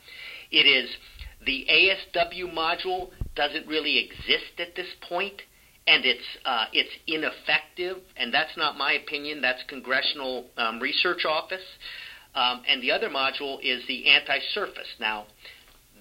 It 0.51 0.65
is 0.65 0.89
the 1.45 1.65
ASW 1.69 2.53
module 2.53 3.09
doesn't 3.35 3.67
really 3.67 3.97
exist 3.97 4.59
at 4.59 4.75
this 4.75 4.87
point, 5.07 5.41
and 5.87 6.05
it's 6.05 6.23
uh, 6.45 6.65
it's 6.71 6.91
ineffective. 7.07 7.97
And 8.15 8.33
that's 8.33 8.55
not 8.57 8.77
my 8.77 8.93
opinion. 8.93 9.41
That's 9.41 9.61
Congressional 9.67 10.45
um, 10.57 10.79
Research 10.79 11.25
Office. 11.25 11.65
Um, 12.35 12.63
and 12.67 12.81
the 12.81 12.91
other 12.91 13.09
module 13.09 13.59
is 13.61 13.85
the 13.87 14.09
anti-surface. 14.09 14.87
Now, 14.99 15.27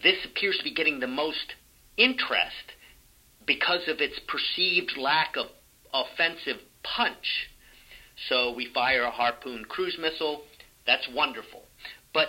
this 0.03 0.17
appears 0.25 0.57
to 0.59 0.65
be 0.65 0.73
getting 0.73 0.99
the 0.99 1.07
most 1.07 1.55
interest 1.99 2.73
because 3.47 3.87
of 3.89 4.01
its 4.01 4.19
perceived 4.29 4.97
lack 4.97 5.37
of 5.37 5.47
offensive 5.93 6.57
punch. 6.83 7.51
So 8.29 8.53
we 8.55 8.69
fire 8.73 9.03
a 9.03 9.11
Harpoon 9.11 9.65
cruise 9.65 9.97
missile. 10.01 10.43
That's 10.87 11.09
wonderful. 11.15 11.63
But 12.15 12.29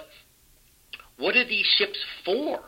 what 1.17 1.36
are 1.36 1.47
these 1.47 1.65
ships 1.77 1.97
for? 2.25 2.62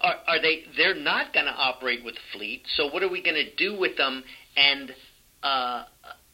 Are, 0.00 0.16
are 0.26 0.42
they? 0.42 0.64
They're 0.76 0.94
not 0.94 1.32
going 1.32 1.46
to 1.46 1.52
operate 1.52 2.04
with 2.04 2.14
fleet. 2.32 2.62
So 2.76 2.90
what 2.90 3.02
are 3.02 3.08
we 3.08 3.22
going 3.22 3.36
to 3.36 3.54
do 3.56 3.78
with 3.78 3.96
them? 3.96 4.22
And 4.56 4.92
uh, 5.42 5.84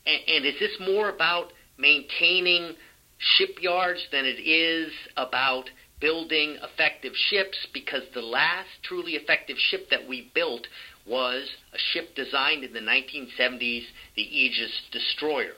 and, 0.06 0.20
and 0.28 0.46
is 0.46 0.58
this 0.58 0.76
more 0.80 1.08
about 1.08 1.52
maintaining 1.78 2.74
shipyards 3.18 4.06
than 4.10 4.24
it 4.24 4.40
is 4.40 4.92
about 5.16 5.70
building 6.00 6.56
effective 6.62 7.12
ships? 7.14 7.56
Because 7.72 8.02
the 8.14 8.22
last 8.22 8.68
truly 8.82 9.12
effective 9.12 9.56
ship 9.58 9.88
that 9.90 10.08
we 10.08 10.30
built 10.34 10.66
was 11.06 11.48
a 11.72 11.78
ship 11.92 12.14
designed 12.16 12.64
in 12.64 12.72
the 12.72 12.80
1970s, 12.80 13.84
the 14.16 14.22
Aegis 14.22 14.72
destroyer. 14.90 15.54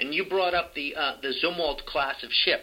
And 0.00 0.14
you 0.14 0.24
brought 0.24 0.54
up 0.54 0.74
the 0.74 0.96
uh, 0.96 1.16
the 1.20 1.34
Zumwalt 1.44 1.84
class 1.84 2.22
of 2.22 2.30
ship. 2.32 2.60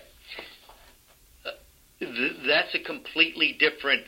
Uh, 1.46 1.52
th- 2.00 2.32
that's 2.48 2.74
a 2.74 2.80
completely 2.80 3.56
different 3.60 4.04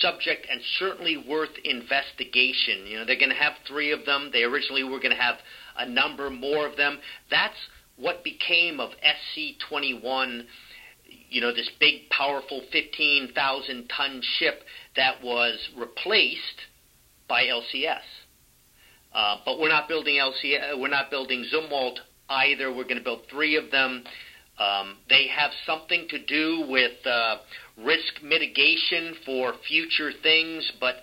subject 0.00 0.46
and 0.50 0.60
certainly 0.78 1.16
worth 1.28 1.56
investigation. 1.62 2.86
You 2.86 2.98
know, 2.98 3.04
they're 3.04 3.18
going 3.18 3.30
to 3.30 3.36
have 3.36 3.52
three 3.68 3.92
of 3.92 4.04
them. 4.04 4.30
They 4.32 4.42
originally 4.42 4.82
were 4.82 4.98
going 4.98 5.14
to 5.14 5.22
have 5.22 5.36
a 5.76 5.88
number 5.88 6.30
more 6.30 6.66
of 6.66 6.76
them. 6.76 6.98
That's 7.30 7.56
what 7.96 8.24
became 8.24 8.80
of 8.80 8.90
SC 8.90 9.58
21, 9.68 10.46
you 11.30 11.40
know, 11.40 11.54
this 11.54 11.70
big, 11.78 12.08
powerful 12.10 12.62
15,000 12.72 13.88
ton 13.96 14.22
ship 14.38 14.62
that 14.96 15.22
was 15.22 15.58
replaced 15.76 16.62
by 17.28 17.44
LCS. 17.44 18.00
Uh, 19.14 19.36
but 19.44 19.60
we're 19.60 19.68
not 19.68 19.86
building 19.86 20.16
LCS, 20.16 20.80
we're 20.80 20.88
not 20.88 21.08
building 21.10 21.44
Zumwalt 21.54 21.98
either. 22.28 22.70
We're 22.70 22.84
going 22.84 22.98
to 22.98 23.04
build 23.04 23.22
three 23.30 23.56
of 23.56 23.70
them. 23.70 24.04
Um, 24.58 24.96
they 25.08 25.26
have 25.28 25.50
something 25.66 26.06
to 26.10 26.24
do 26.24 26.66
with 26.68 27.04
uh, 27.06 27.38
risk 27.78 28.22
mitigation 28.22 29.14
for 29.26 29.54
future 29.66 30.12
things, 30.22 30.70
but 30.78 30.96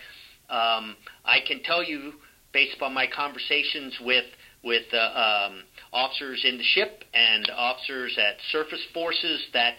um, 0.49 0.95
I 1.25 1.39
can 1.45 1.62
tell 1.63 1.84
you, 1.84 2.13
based 2.53 2.75
upon 2.77 2.93
my 2.93 3.07
conversations 3.13 3.97
with 4.01 4.25
with 4.63 4.86
uh, 4.93 5.47
um, 5.49 5.63
officers 5.91 6.43
in 6.47 6.57
the 6.57 6.63
ship 6.63 7.03
and 7.15 7.49
officers 7.55 8.15
at 8.17 8.36
surface 8.51 8.86
forces, 8.93 9.41
that 9.53 9.73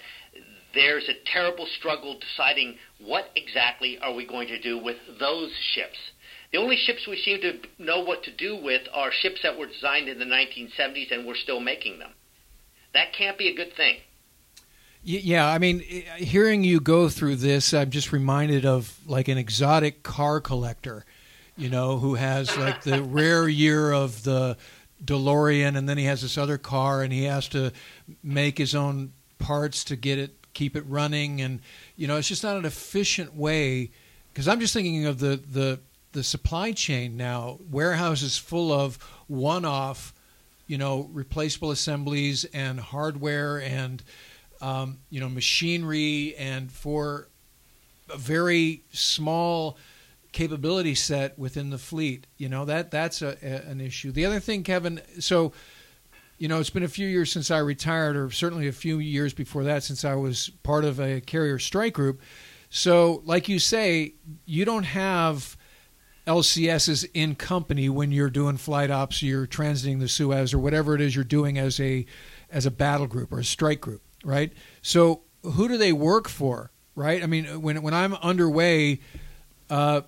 there's 0.75 1.09
a 1.09 1.15
terrible 1.33 1.67
struggle 1.79 2.19
deciding 2.19 2.77
what 2.99 3.27
exactly 3.37 3.99
are 4.03 4.13
we 4.13 4.27
going 4.27 4.49
to 4.49 4.61
do 4.61 4.83
with 4.83 4.97
those 5.21 5.51
ships. 5.75 5.97
The 6.53 6.59
only 6.59 6.77
ships 6.77 7.07
we 7.07 7.17
seem 7.17 7.41
to 7.41 7.61
know 7.79 8.01
what 8.01 8.25
to 8.25 8.31
do 8.31 8.57
with 8.57 8.83
are 8.93 9.11
ships 9.11 9.41
that 9.43 9.59
were 9.59 9.67
designed 9.67 10.09
in 10.09 10.19
the 10.19 10.27
1970s 10.27 11.11
and 11.11 11.27
we're 11.27 11.35
still 11.35 11.61
making 11.61 11.99
them. 11.99 12.11
That 12.93 13.15
can't 13.15 13.39
be 13.39 13.49
a 13.49 13.55
good 13.55 13.75
thing. 13.75 13.97
Yeah, 15.05 15.49
I 15.49 15.59
mean, 15.59 15.83
eh, 15.91 16.03
hearing 16.19 16.63
you 16.63 16.79
go 16.79 17.09
through 17.09 17.37
this, 17.37 17.75
I'm 17.75 17.91
just 17.91 18.13
reminded 18.13 18.65
of 18.65 18.97
like 19.07 19.29
an 19.29 19.39
exotic 19.39 20.03
car 20.03 20.41
collector, 20.41 21.05
you 21.57 21.69
know, 21.69 21.99
who 21.99 22.15
has 22.15 22.57
like 22.57 22.83
the 22.83 23.03
rare 23.03 23.49
year 23.49 23.91
of 23.91 24.23
the 24.23 24.57
DeLorean, 25.05 25.77
and 25.77 25.89
then 25.89 25.99
he 25.99 26.05
has 26.05 26.23
this 26.23 26.39
other 26.39 26.57
car, 26.57 27.03
and 27.03 27.13
he 27.13 27.25
has 27.25 27.49
to 27.49 27.73
make 28.23 28.59
his 28.59 28.77
own 28.77 29.13
parts 29.41 29.83
to 29.85 29.97
get 29.97 30.19
it, 30.19 30.37
keep 30.55 30.77
it 30.77 30.85
running, 30.87 31.41
and 31.41 31.59
you 31.97 32.07
know, 32.07 32.17
it's 32.17 32.29
just 32.29 32.45
not 32.45 32.57
an 32.57 32.65
efficient 32.65 33.35
way. 33.35 33.91
Because 34.33 34.47
I'm 34.47 34.61
just 34.61 34.73
thinking 34.73 35.07
of 35.07 35.19
the 35.19 35.37
the 35.37 35.81
the 36.13 36.23
supply 36.23 36.73
chain 36.73 37.17
now, 37.17 37.59
warehouses 37.71 38.39
full 38.39 38.73
of 38.73 38.99
one-off, 39.27 40.15
you 40.67 40.79
know, 40.79 41.09
replaceable 41.13 41.71
assemblies 41.71 42.45
and 42.47 42.79
hardware 42.79 43.61
and 43.61 44.03
um, 44.63 44.99
you 45.11 45.21
know, 45.21 45.29
machinery 45.29 46.35
and 46.37 46.71
for 46.71 47.29
a 48.09 48.17
very 48.17 48.85
small 48.93 49.77
capability 50.31 50.95
set 50.95 51.39
within 51.39 51.71
the 51.71 51.79
fleet. 51.79 52.27
You 52.39 52.49
know 52.49 52.65
that 52.65 52.91
that's 52.91 53.21
a, 53.21 53.37
a, 53.43 53.69
an 53.69 53.81
issue. 53.81 54.13
The 54.13 54.25
other 54.25 54.41
thing, 54.41 54.63
Kevin, 54.63 55.01
so 55.19 55.53
you 56.39 56.49
know, 56.49 56.59
it's 56.59 56.71
been 56.71 56.83
a 56.83 56.89
few 56.89 57.07
years 57.07 57.31
since 57.31 57.51
I 57.51 57.59
retired, 57.59 58.17
or 58.17 58.31
certainly 58.31 58.67
a 58.67 58.73
few 58.73 58.99
years 58.99 59.35
before 59.35 59.65
that 59.65 59.83
since 59.83 60.05
I 60.05 60.15
was 60.15 60.51
part 60.63 60.85
of 60.85 60.99
a 60.99 61.21
carrier 61.21 61.59
strike 61.59 61.93
group. 61.93 62.21
So, 62.71 63.23
like 63.25 63.49
you 63.49 63.59
say, 63.59 64.15
you 64.45 64.65
don't 64.65 64.85
have 64.85 65.57
LCSs 66.27 67.07
in 67.15 67.35
company 67.35 67.89
when 67.89 68.13
you're 68.13 68.31
doing 68.31 68.57
flight 68.57 68.91
ops, 68.91 69.23
you're 69.23 69.47
transiting 69.47 70.01
the 70.01 70.09
Suez, 70.09 70.55
or 70.55 70.59
whatever 70.59 70.95
it 70.95 71.01
is 71.01 71.15
you're 71.15 71.25
doing 71.25 71.59
as 71.59 71.81
a 71.81 72.07
as 72.51 72.67
a 72.67 72.71
battle 72.71 73.07
group 73.07 73.33
or 73.33 73.41
a 73.41 73.45
strike 73.45 73.81
group 73.81 74.03
right? 74.25 74.53
So 74.81 75.23
who 75.43 75.69
do 75.69 75.77
they 75.77 75.93
work 75.93 76.29
for, 76.29 76.71
right? 76.95 77.23
I 77.23 77.27
mean, 77.27 77.63
when 77.63 77.83
when 77.83 77.95
I'm 77.95 78.15
underway, 78.15 79.01
uh, 79.71 80.03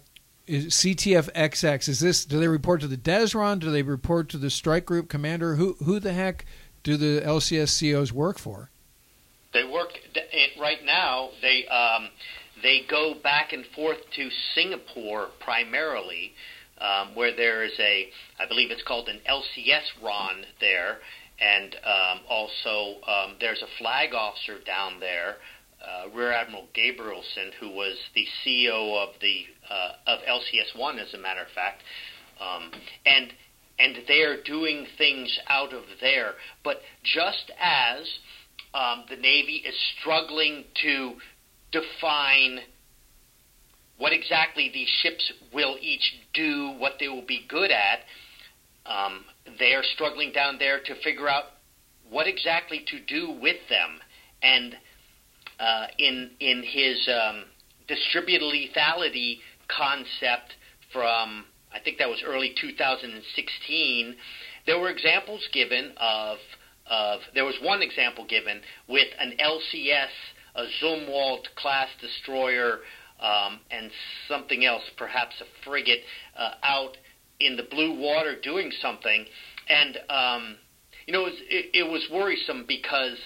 is 0.46 0.74
CTF 0.74 1.32
XX 1.32 1.88
is 1.88 2.00
this? 2.00 2.24
Do 2.24 2.38
they 2.38 2.48
report 2.48 2.80
to 2.82 2.86
the 2.86 2.96
DESRON? 2.96 3.60
Do 3.60 3.70
they 3.70 3.82
report 3.82 4.28
to 4.30 4.38
the 4.38 4.50
strike 4.50 4.86
group 4.86 5.08
commander? 5.08 5.56
Who 5.56 5.74
who 5.84 5.98
the 5.98 6.12
heck 6.12 6.44
do 6.82 6.96
the 6.96 7.22
LCS 7.24 7.80
COs 7.80 8.12
work 8.12 8.38
for? 8.38 8.70
They 9.52 9.64
work 9.64 9.98
right 10.60 10.84
now. 10.84 11.30
They 11.40 11.66
um, 11.68 12.10
they 12.64 12.80
go 12.88 13.14
back 13.22 13.52
and 13.52 13.64
forth 13.76 13.98
to 14.16 14.28
Singapore 14.54 15.28
primarily, 15.38 16.32
um, 16.78 17.14
where 17.14 17.36
there 17.36 17.62
is 17.62 17.78
a, 17.78 18.08
I 18.40 18.48
believe 18.48 18.70
it's 18.70 18.82
called 18.82 19.08
an 19.08 19.20
LCS 19.30 20.02
RON 20.02 20.44
there, 20.60 20.96
and 21.38 21.76
um, 21.84 22.20
also 22.28 23.02
um, 23.06 23.36
there's 23.38 23.62
a 23.62 23.68
flag 23.78 24.14
officer 24.14 24.58
down 24.66 24.98
there, 24.98 25.36
uh, 25.86 26.08
Rear 26.16 26.32
Admiral 26.32 26.66
Gabrielson, 26.74 27.52
who 27.60 27.68
was 27.68 27.98
the 28.14 28.26
CEO 28.44 28.96
of 28.96 29.10
the 29.20 29.44
uh, 29.70 29.92
of 30.06 30.20
LCS 30.20 30.78
One, 30.78 30.98
as 30.98 31.12
a 31.12 31.18
matter 31.18 31.42
of 31.42 31.48
fact, 31.54 31.82
um, 32.40 32.70
and 33.04 33.30
and 33.78 33.96
they 34.08 34.22
are 34.22 34.42
doing 34.42 34.86
things 34.96 35.38
out 35.48 35.74
of 35.74 35.82
there. 36.00 36.32
But 36.62 36.78
just 37.02 37.50
as 37.60 38.06
um, 38.72 39.04
the 39.10 39.16
Navy 39.16 39.62
is 39.66 39.74
struggling 40.00 40.64
to 40.82 41.14
define 41.74 42.60
what 43.98 44.12
exactly 44.12 44.70
these 44.72 44.88
ships 45.02 45.32
will 45.52 45.76
each 45.80 46.14
do, 46.32 46.74
what 46.78 46.94
they 46.98 47.08
will 47.08 47.26
be 47.26 47.44
good 47.48 47.70
at, 47.70 48.00
um, 48.86 49.24
they 49.58 49.72
are 49.74 49.84
struggling 49.94 50.32
down 50.32 50.58
there 50.58 50.80
to 50.80 50.94
figure 51.02 51.28
out 51.28 51.44
what 52.08 52.26
exactly 52.26 52.84
to 52.86 53.00
do 53.00 53.30
with 53.40 53.56
them. 53.68 54.00
and 54.42 54.76
uh, 55.58 55.86
in 55.98 56.30
in 56.40 56.62
his 56.62 57.08
um, 57.08 57.44
distributed 57.88 58.44
lethality 58.44 59.38
concept 59.68 60.54
from 60.92 61.44
I 61.72 61.80
think 61.80 61.98
that 61.98 62.08
was 62.08 62.22
early 62.24 62.54
2016, 62.60 64.16
there 64.66 64.78
were 64.78 64.90
examples 64.90 65.46
given 65.52 65.92
of 65.96 66.38
of 66.86 67.20
there 67.34 67.44
was 67.44 67.54
one 67.62 67.82
example 67.82 68.26
given 68.26 68.60
with 68.88 69.08
an 69.18 69.34
LCS, 69.40 70.12
a 70.54 70.64
Zumwalt 70.82 71.42
class 71.56 71.88
destroyer, 72.00 72.80
um, 73.20 73.60
and 73.70 73.90
something 74.28 74.64
else, 74.64 74.82
perhaps 74.96 75.34
a 75.40 75.64
frigate, 75.64 76.00
uh, 76.36 76.52
out 76.62 76.96
in 77.40 77.56
the 77.56 77.62
blue 77.64 77.98
water 77.98 78.36
doing 78.40 78.70
something, 78.80 79.24
and 79.68 79.98
um, 80.08 80.56
you 81.06 81.12
know 81.12 81.22
it 81.22 81.30
was, 81.30 81.40
it, 81.48 81.70
it 81.74 81.90
was 81.90 82.06
worrisome 82.12 82.64
because 82.66 83.16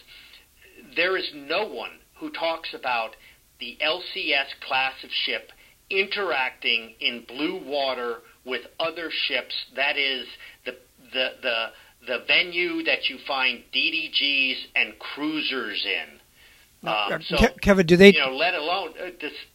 there 0.96 1.16
is 1.16 1.30
no 1.34 1.66
one 1.66 1.98
who 2.18 2.30
talks 2.30 2.74
about 2.74 3.16
the 3.60 3.76
LCS 3.82 4.46
class 4.66 4.92
of 5.02 5.10
ship 5.24 5.50
interacting 5.90 6.94
in 7.00 7.24
blue 7.26 7.62
water 7.64 8.18
with 8.44 8.62
other 8.78 9.10
ships. 9.10 9.54
That 9.76 9.96
is 9.96 10.26
the 10.64 10.76
the 11.12 11.28
the 11.42 11.66
the 12.06 12.24
venue 12.26 12.84
that 12.84 13.08
you 13.08 13.18
find 13.26 13.62
DDGs 13.74 14.56
and 14.76 14.98
cruisers 14.98 15.84
in. 15.84 16.17
Um, 16.84 17.22
so, 17.22 17.36
Kevin, 17.60 17.86
do 17.86 17.96
they? 17.96 18.12
You 18.12 18.20
know, 18.20 18.36
let 18.36 18.54
alone 18.54 18.94
uh, 19.00 19.10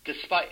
despite. 0.05 0.47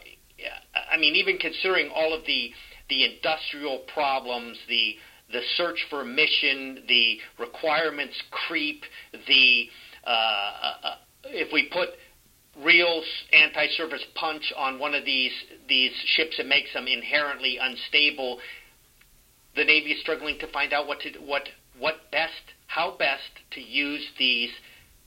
I 0.92 0.98
mean, 0.98 1.16
even 1.16 1.38
considering 1.38 1.90
all 1.94 2.14
of 2.14 2.26
the 2.26 2.52
the 2.90 3.16
industrial 3.16 3.80
problems, 3.94 4.58
the 4.68 4.96
the 5.32 5.42
search 5.56 5.86
for 5.90 6.04
mission, 6.04 6.84
the 6.88 7.18
requirements 7.40 8.16
creep, 8.32 8.84
the 9.28 9.70
uh, 10.06 10.10
uh, 10.10 10.74
uh 10.84 10.96
if 11.26 11.54
we 11.54 11.70
put 11.72 11.90
real 12.64 13.02
anti-surface 13.32 14.04
punch 14.16 14.52
on 14.58 14.80
one 14.80 14.94
of 14.94 15.06
these 15.06 15.32
these 15.68 15.92
ships 16.06 16.38
that 16.38 16.48
makes 16.48 16.74
them 16.74 16.88
inherently 16.88 17.58
unstable, 17.62 18.40
the 19.56 19.64
Navy 19.64 19.92
is 19.92 20.02
struggling 20.02 20.40
to 20.40 20.48
find 20.52 20.74
out 20.74 20.88
what 20.88 21.02
to 21.02 21.12
what 21.20 21.44
what 21.78 22.12
best 22.12 22.54
how 22.68 22.96
best 22.98 23.30
to 23.52 23.62
use 23.62 24.06
these 24.18 24.52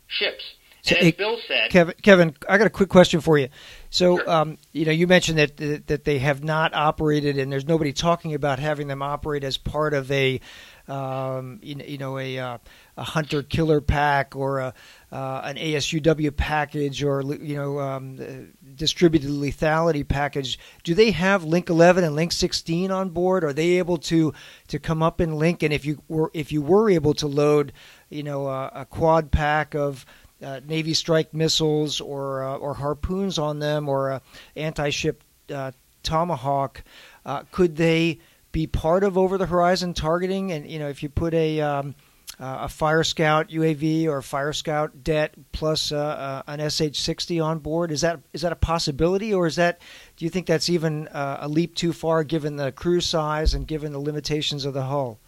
ships. 0.09 0.43
So, 0.85 0.97
as 0.97 1.13
Bill 1.13 1.39
said, 1.49 1.71
Kevin, 1.71 1.95
Kevin, 2.03 2.37
I 2.47 2.59
got 2.59 2.67
a 2.67 2.71
quick 2.71 2.91
question 2.91 3.23
for 3.23 3.39
you. 3.39 3.49
So, 3.89 4.19
sure. 4.19 4.31
um, 4.31 4.59
you 4.73 4.85
know, 4.85 4.93
you 4.93 5.07
mentioned 5.07 5.39
that 5.39 5.87
that 5.87 6.05
they 6.05 6.19
have 6.19 6.45
not 6.45 6.75
operated, 6.75 7.39
and 7.39 7.51
there's 7.51 7.67
nobody 7.67 7.95
talking 7.95 8.35
about 8.35 8.59
having 8.59 8.89
them 8.89 9.01
operate 9.01 9.45
as 9.45 9.57
part 9.57 9.95
of 9.95 10.13
a, 10.13 10.43
um, 10.87 11.59
you, 11.63 11.77
you 11.87 11.97
know, 11.97 12.19
a 12.19 12.39
uh, 12.39 12.59
a 12.99 13.03
hunter 13.03 13.43
killer 13.43 13.81
pack 13.81 14.37
or 14.37 14.59
a 14.59 14.75
uh, 15.11 15.41
an 15.45 15.57
ASUW 15.57 16.37
package 16.37 17.03
or 17.03 17.23
you 17.23 17.57
know 17.57 17.79
um, 17.81 18.53
distributed 18.75 19.31
lethality 19.31 20.07
package. 20.07 20.59
Do 20.83 20.95
they 20.95 21.13
have 21.13 21.45
Link 21.45 21.71
11 21.71 22.05
and 22.05 22.15
Link 22.15 22.31
16 22.33 22.91
on 22.91 23.09
board? 23.09 23.43
Are 23.43 23.55
they 23.55 23.79
able 23.79 23.97
to 23.99 24.35
to 24.69 24.79
come 24.79 25.03
up 25.03 25.19
in 25.23 25.37
Link? 25.37 25.63
And 25.63 25.73
if 25.73 25.87
you 25.87 26.03
were 26.09 26.31
if 26.35 26.53
you 26.53 26.61
were 26.61 26.91
able 26.91 27.15
to 27.15 27.27
load, 27.27 27.73
you 28.11 28.23
know, 28.23 28.49
uh, 28.49 28.69
a 28.75 28.85
quad 28.85 29.31
pack 29.31 29.75
of 29.75 30.05
uh, 30.45 30.61
Navy 30.67 30.95
strike 30.95 31.33
missiles 31.33 32.01
or 32.01 32.45
uh, 32.45 32.57
or 32.57 32.75
harpoons 32.75 33.39
on 33.39 33.59
them 33.59 33.89
or 33.89 34.21
anti-ship 34.57 35.23
uh, 35.53 35.73
Tomahawk, 36.03 36.83
uh, 37.25 37.45
could 37.51 37.77
they 37.77 38.19
be 38.53 38.67
part 38.67 39.05
of 39.05 39.19
over 39.19 39.39
the 39.39 39.47
horizon 39.47 39.95
targeting? 39.95 40.53
And 40.53 40.69
you 40.71 40.79
know, 40.79 40.89
if 40.89 41.03
you 41.03 41.09
put 41.09 41.35
a 41.35 41.61
um, 41.61 41.95
uh, 42.39 42.59
a 42.63 42.69
Fire 42.69 43.05
Scout 43.05 43.49
UAV 43.49 44.07
or 44.07 44.21
Fire 44.21 44.53
Scout 44.53 45.05
Det 45.05 45.31
plus 45.53 45.93
an 45.93 46.59
SH-60 46.59 47.45
on 47.45 47.59
board? 47.61 47.91
Is 47.91 48.01
that 48.03 48.21
is 48.33 48.43
that 48.43 48.53
a 48.53 48.57
possibility, 48.57 49.33
or 49.33 49.47
is 49.47 49.57
that 49.57 49.81
do 50.17 50.25
you 50.25 50.31
think 50.31 50.47
that's 50.47 50.69
even 50.69 51.09
a 51.13 51.49
leap 51.49 51.75
too 51.75 51.93
far 51.93 52.25
given 52.25 52.57
the 52.57 52.73
crew 52.73 53.01
size 53.01 53.55
and 53.55 53.67
given 53.67 53.93
the 53.93 54.01
limitations 54.01 54.65
of 54.65 54.75
the 54.75 54.83
hull? 54.83 55.19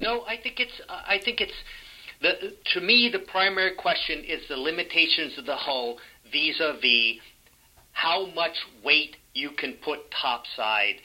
No, 0.00 0.24
I 0.26 0.36
think 0.36 0.58
it's 0.58 0.80
I 0.88 1.18
think 1.18 1.40
it's 1.40 1.54
the, 2.22 2.54
to 2.74 2.80
me 2.80 3.10
the 3.12 3.18
primary 3.18 3.74
question 3.74 4.24
is 4.24 4.40
the 4.48 4.56
limitations 4.56 5.36
of 5.38 5.46
the 5.46 5.56
hull 5.56 5.98
vis-a-vis 6.32 7.20
how 7.92 8.26
much 8.34 8.56
weight 8.84 9.16
you 9.34 9.50
can 9.56 9.74
put 9.84 9.98
topside, 10.20 10.96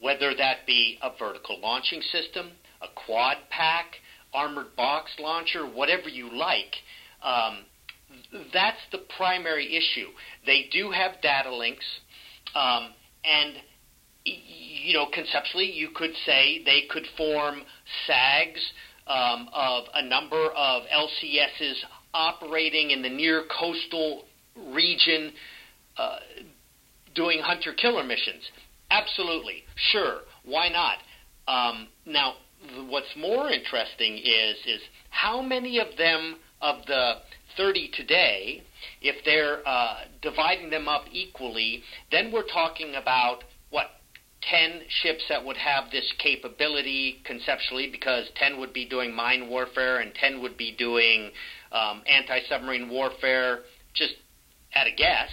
whether 0.00 0.34
that 0.34 0.66
be 0.66 0.98
a 1.02 1.10
vertical 1.18 1.58
launching 1.60 2.02
system, 2.12 2.52
a 2.82 2.86
quad 3.06 3.36
pack 3.50 3.96
armored 4.32 4.76
box 4.76 5.10
launcher, 5.18 5.66
whatever 5.66 6.08
you 6.08 6.32
like. 6.36 6.74
Um, 7.22 7.64
that's 8.52 8.80
the 8.92 9.00
primary 9.16 9.76
issue. 9.76 10.08
They 10.46 10.68
do 10.72 10.90
have 10.90 11.20
data 11.22 11.54
links, 11.54 11.84
um, 12.54 12.90
and 13.24 13.54
you 14.24 14.94
know, 14.94 15.06
conceptually, 15.12 15.70
you 15.72 15.88
could 15.94 16.12
say 16.26 16.62
they 16.64 16.82
could 16.90 17.06
form 17.16 17.62
SAGs 18.06 18.60
um, 19.10 19.48
of 19.52 19.84
a 19.94 20.02
number 20.02 20.50
of 20.56 20.82
LCSs 20.84 21.74
operating 22.14 22.92
in 22.92 23.02
the 23.02 23.08
near 23.08 23.44
coastal 23.58 24.24
region, 24.72 25.32
uh, 25.96 26.18
doing 27.14 27.40
hunter 27.40 27.72
killer 27.74 28.04
missions. 28.04 28.42
Absolutely, 28.90 29.64
sure, 29.92 30.20
why 30.44 30.68
not? 30.68 30.98
Um, 31.48 31.88
now, 32.06 32.34
what's 32.88 33.14
more 33.16 33.50
interesting 33.50 34.18
is 34.18 34.56
is 34.66 34.80
how 35.10 35.42
many 35.42 35.80
of 35.80 35.88
them 35.98 36.36
of 36.62 36.76
the 36.86 37.14
30 37.56 37.90
today, 37.94 38.62
if 39.02 39.24
they're 39.24 39.66
uh, 39.66 40.04
dividing 40.22 40.70
them 40.70 40.86
up 40.86 41.02
equally, 41.10 41.82
then 42.12 42.30
we're 42.32 42.46
talking 42.46 42.94
about 42.94 43.44
10 44.42 44.80
ships 45.02 45.22
that 45.28 45.44
would 45.44 45.56
have 45.56 45.90
this 45.90 46.10
capability 46.18 47.20
conceptually, 47.24 47.90
because 47.90 48.26
10 48.36 48.58
would 48.58 48.72
be 48.72 48.86
doing 48.88 49.14
mine 49.14 49.48
warfare 49.48 50.00
and 50.00 50.14
10 50.14 50.40
would 50.40 50.56
be 50.56 50.74
doing 50.76 51.30
um, 51.72 52.02
anti-submarine 52.06 52.88
warfare, 52.88 53.60
just 53.94 54.14
at 54.74 54.86
a 54.86 54.92
guess, 54.92 55.30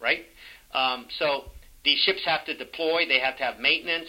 right? 0.00 0.26
Um, 0.74 1.06
so 1.18 1.44
these 1.84 1.98
ships 2.00 2.20
have 2.26 2.44
to 2.46 2.56
deploy, 2.56 3.06
they 3.08 3.20
have 3.20 3.36
to 3.38 3.42
have 3.42 3.58
maintenance 3.58 4.08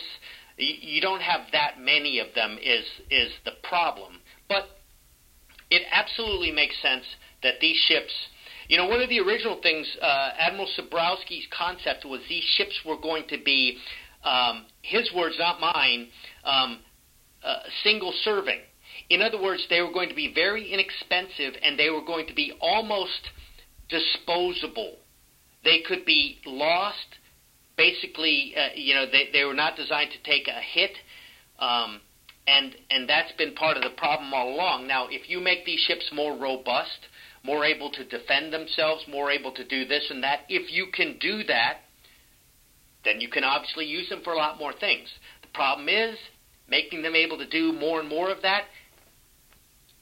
you 0.62 1.02
don't 1.02 1.22
have 1.22 1.42
that 1.52 1.80
many 1.80 2.20
of 2.20 2.28
them 2.36 2.58
is 2.62 2.86
is 3.10 3.32
the 3.46 3.54
problem. 3.64 4.20
But 4.48 4.66
it 5.70 5.84
absolutely 5.92 6.52
makes 6.52 6.76
sense 6.82 7.04
that 7.44 7.56
these 7.60 7.78
ships. 7.88 8.12
You 8.68 8.78
know, 8.78 8.86
one 8.86 9.02
of 9.02 9.10
the 9.10 9.20
original 9.20 9.60
things, 9.62 9.86
uh, 10.02 10.30
Admiral 10.40 10.68
Cebrowski's 10.78 11.46
concept 11.52 12.06
was 12.06 12.22
these 12.30 12.44
ships 12.56 12.80
were 12.86 12.96
going 12.96 13.28
to 13.28 13.38
be, 13.44 13.78
um, 14.24 14.66
his 14.82 15.12
words, 15.16 15.36
not 15.40 15.60
mine, 15.60 16.08
um, 16.44 16.80
uh, 17.44 17.58
single 17.84 18.14
serving. 18.24 18.60
In 19.10 19.22
other 19.22 19.42
words, 19.42 19.66
they 19.70 19.82
were 19.82 19.92
going 19.92 20.10
to 20.10 20.16
be 20.16 20.34
very 20.34 20.72
inexpensive 20.72 21.54
and 21.62 21.78
they 21.78 21.90
were 21.90 22.06
going 22.06 22.28
to 22.28 22.34
be 22.34 22.54
almost 22.62 23.30
disposable. 23.90 24.96
They 25.64 25.82
could 25.88 26.06
be 26.06 26.40
lost 26.46 27.18
basically, 27.78 28.54
uh, 28.56 28.70
you 28.76 28.94
know, 28.94 29.06
they, 29.12 29.30
they 29.34 29.44
were 29.44 29.54
not 29.54 29.76
designed 29.76 30.12
to 30.12 30.30
take 30.30 30.48
a 30.48 30.62
hit, 30.74 30.92
um, 31.60 32.02
and 32.48 32.76
and 32.90 33.08
that's 33.08 33.32
been 33.38 33.54
part 33.54 33.78
of 33.78 33.84
the 33.84 33.96
problem 33.98 34.34
all 34.34 34.54
along. 34.54 34.88
Now, 34.88 35.08
if 35.10 35.30
you 35.30 35.40
make 35.40 35.66
these 35.66 35.80
ships 35.80 36.10
more 36.14 36.38
robust, 36.38 37.08
more 37.44 37.66
able 37.66 37.92
to 37.92 38.06
defend 38.06 38.54
themselves, 38.54 39.04
more 39.08 39.32
able 39.32 39.52
to 39.54 39.68
do 39.68 39.86
this 39.86 40.06
and 40.10 40.24
that, 40.24 40.42
if 40.50 40.72
you 40.72 40.88
can 40.94 41.18
do 41.20 41.44
that, 41.44 41.82
then 43.04 43.22
you 43.22 43.30
can 43.30 43.44
obviously 43.44 43.86
use 43.86 44.10
them 44.10 44.22
for 44.24 44.34
a 44.34 44.38
lot 44.38 44.60
more 44.60 44.74
things. 44.74 45.08
The 45.42 45.48
problem 45.54 45.90
is 45.90 46.18
making 46.68 47.02
them 47.02 47.16
able 47.16 47.38
to 47.38 47.48
do 47.48 47.74
more 47.74 48.00
and 48.00 48.08
more 48.08 48.32
of 48.32 48.42
that. 48.44 48.66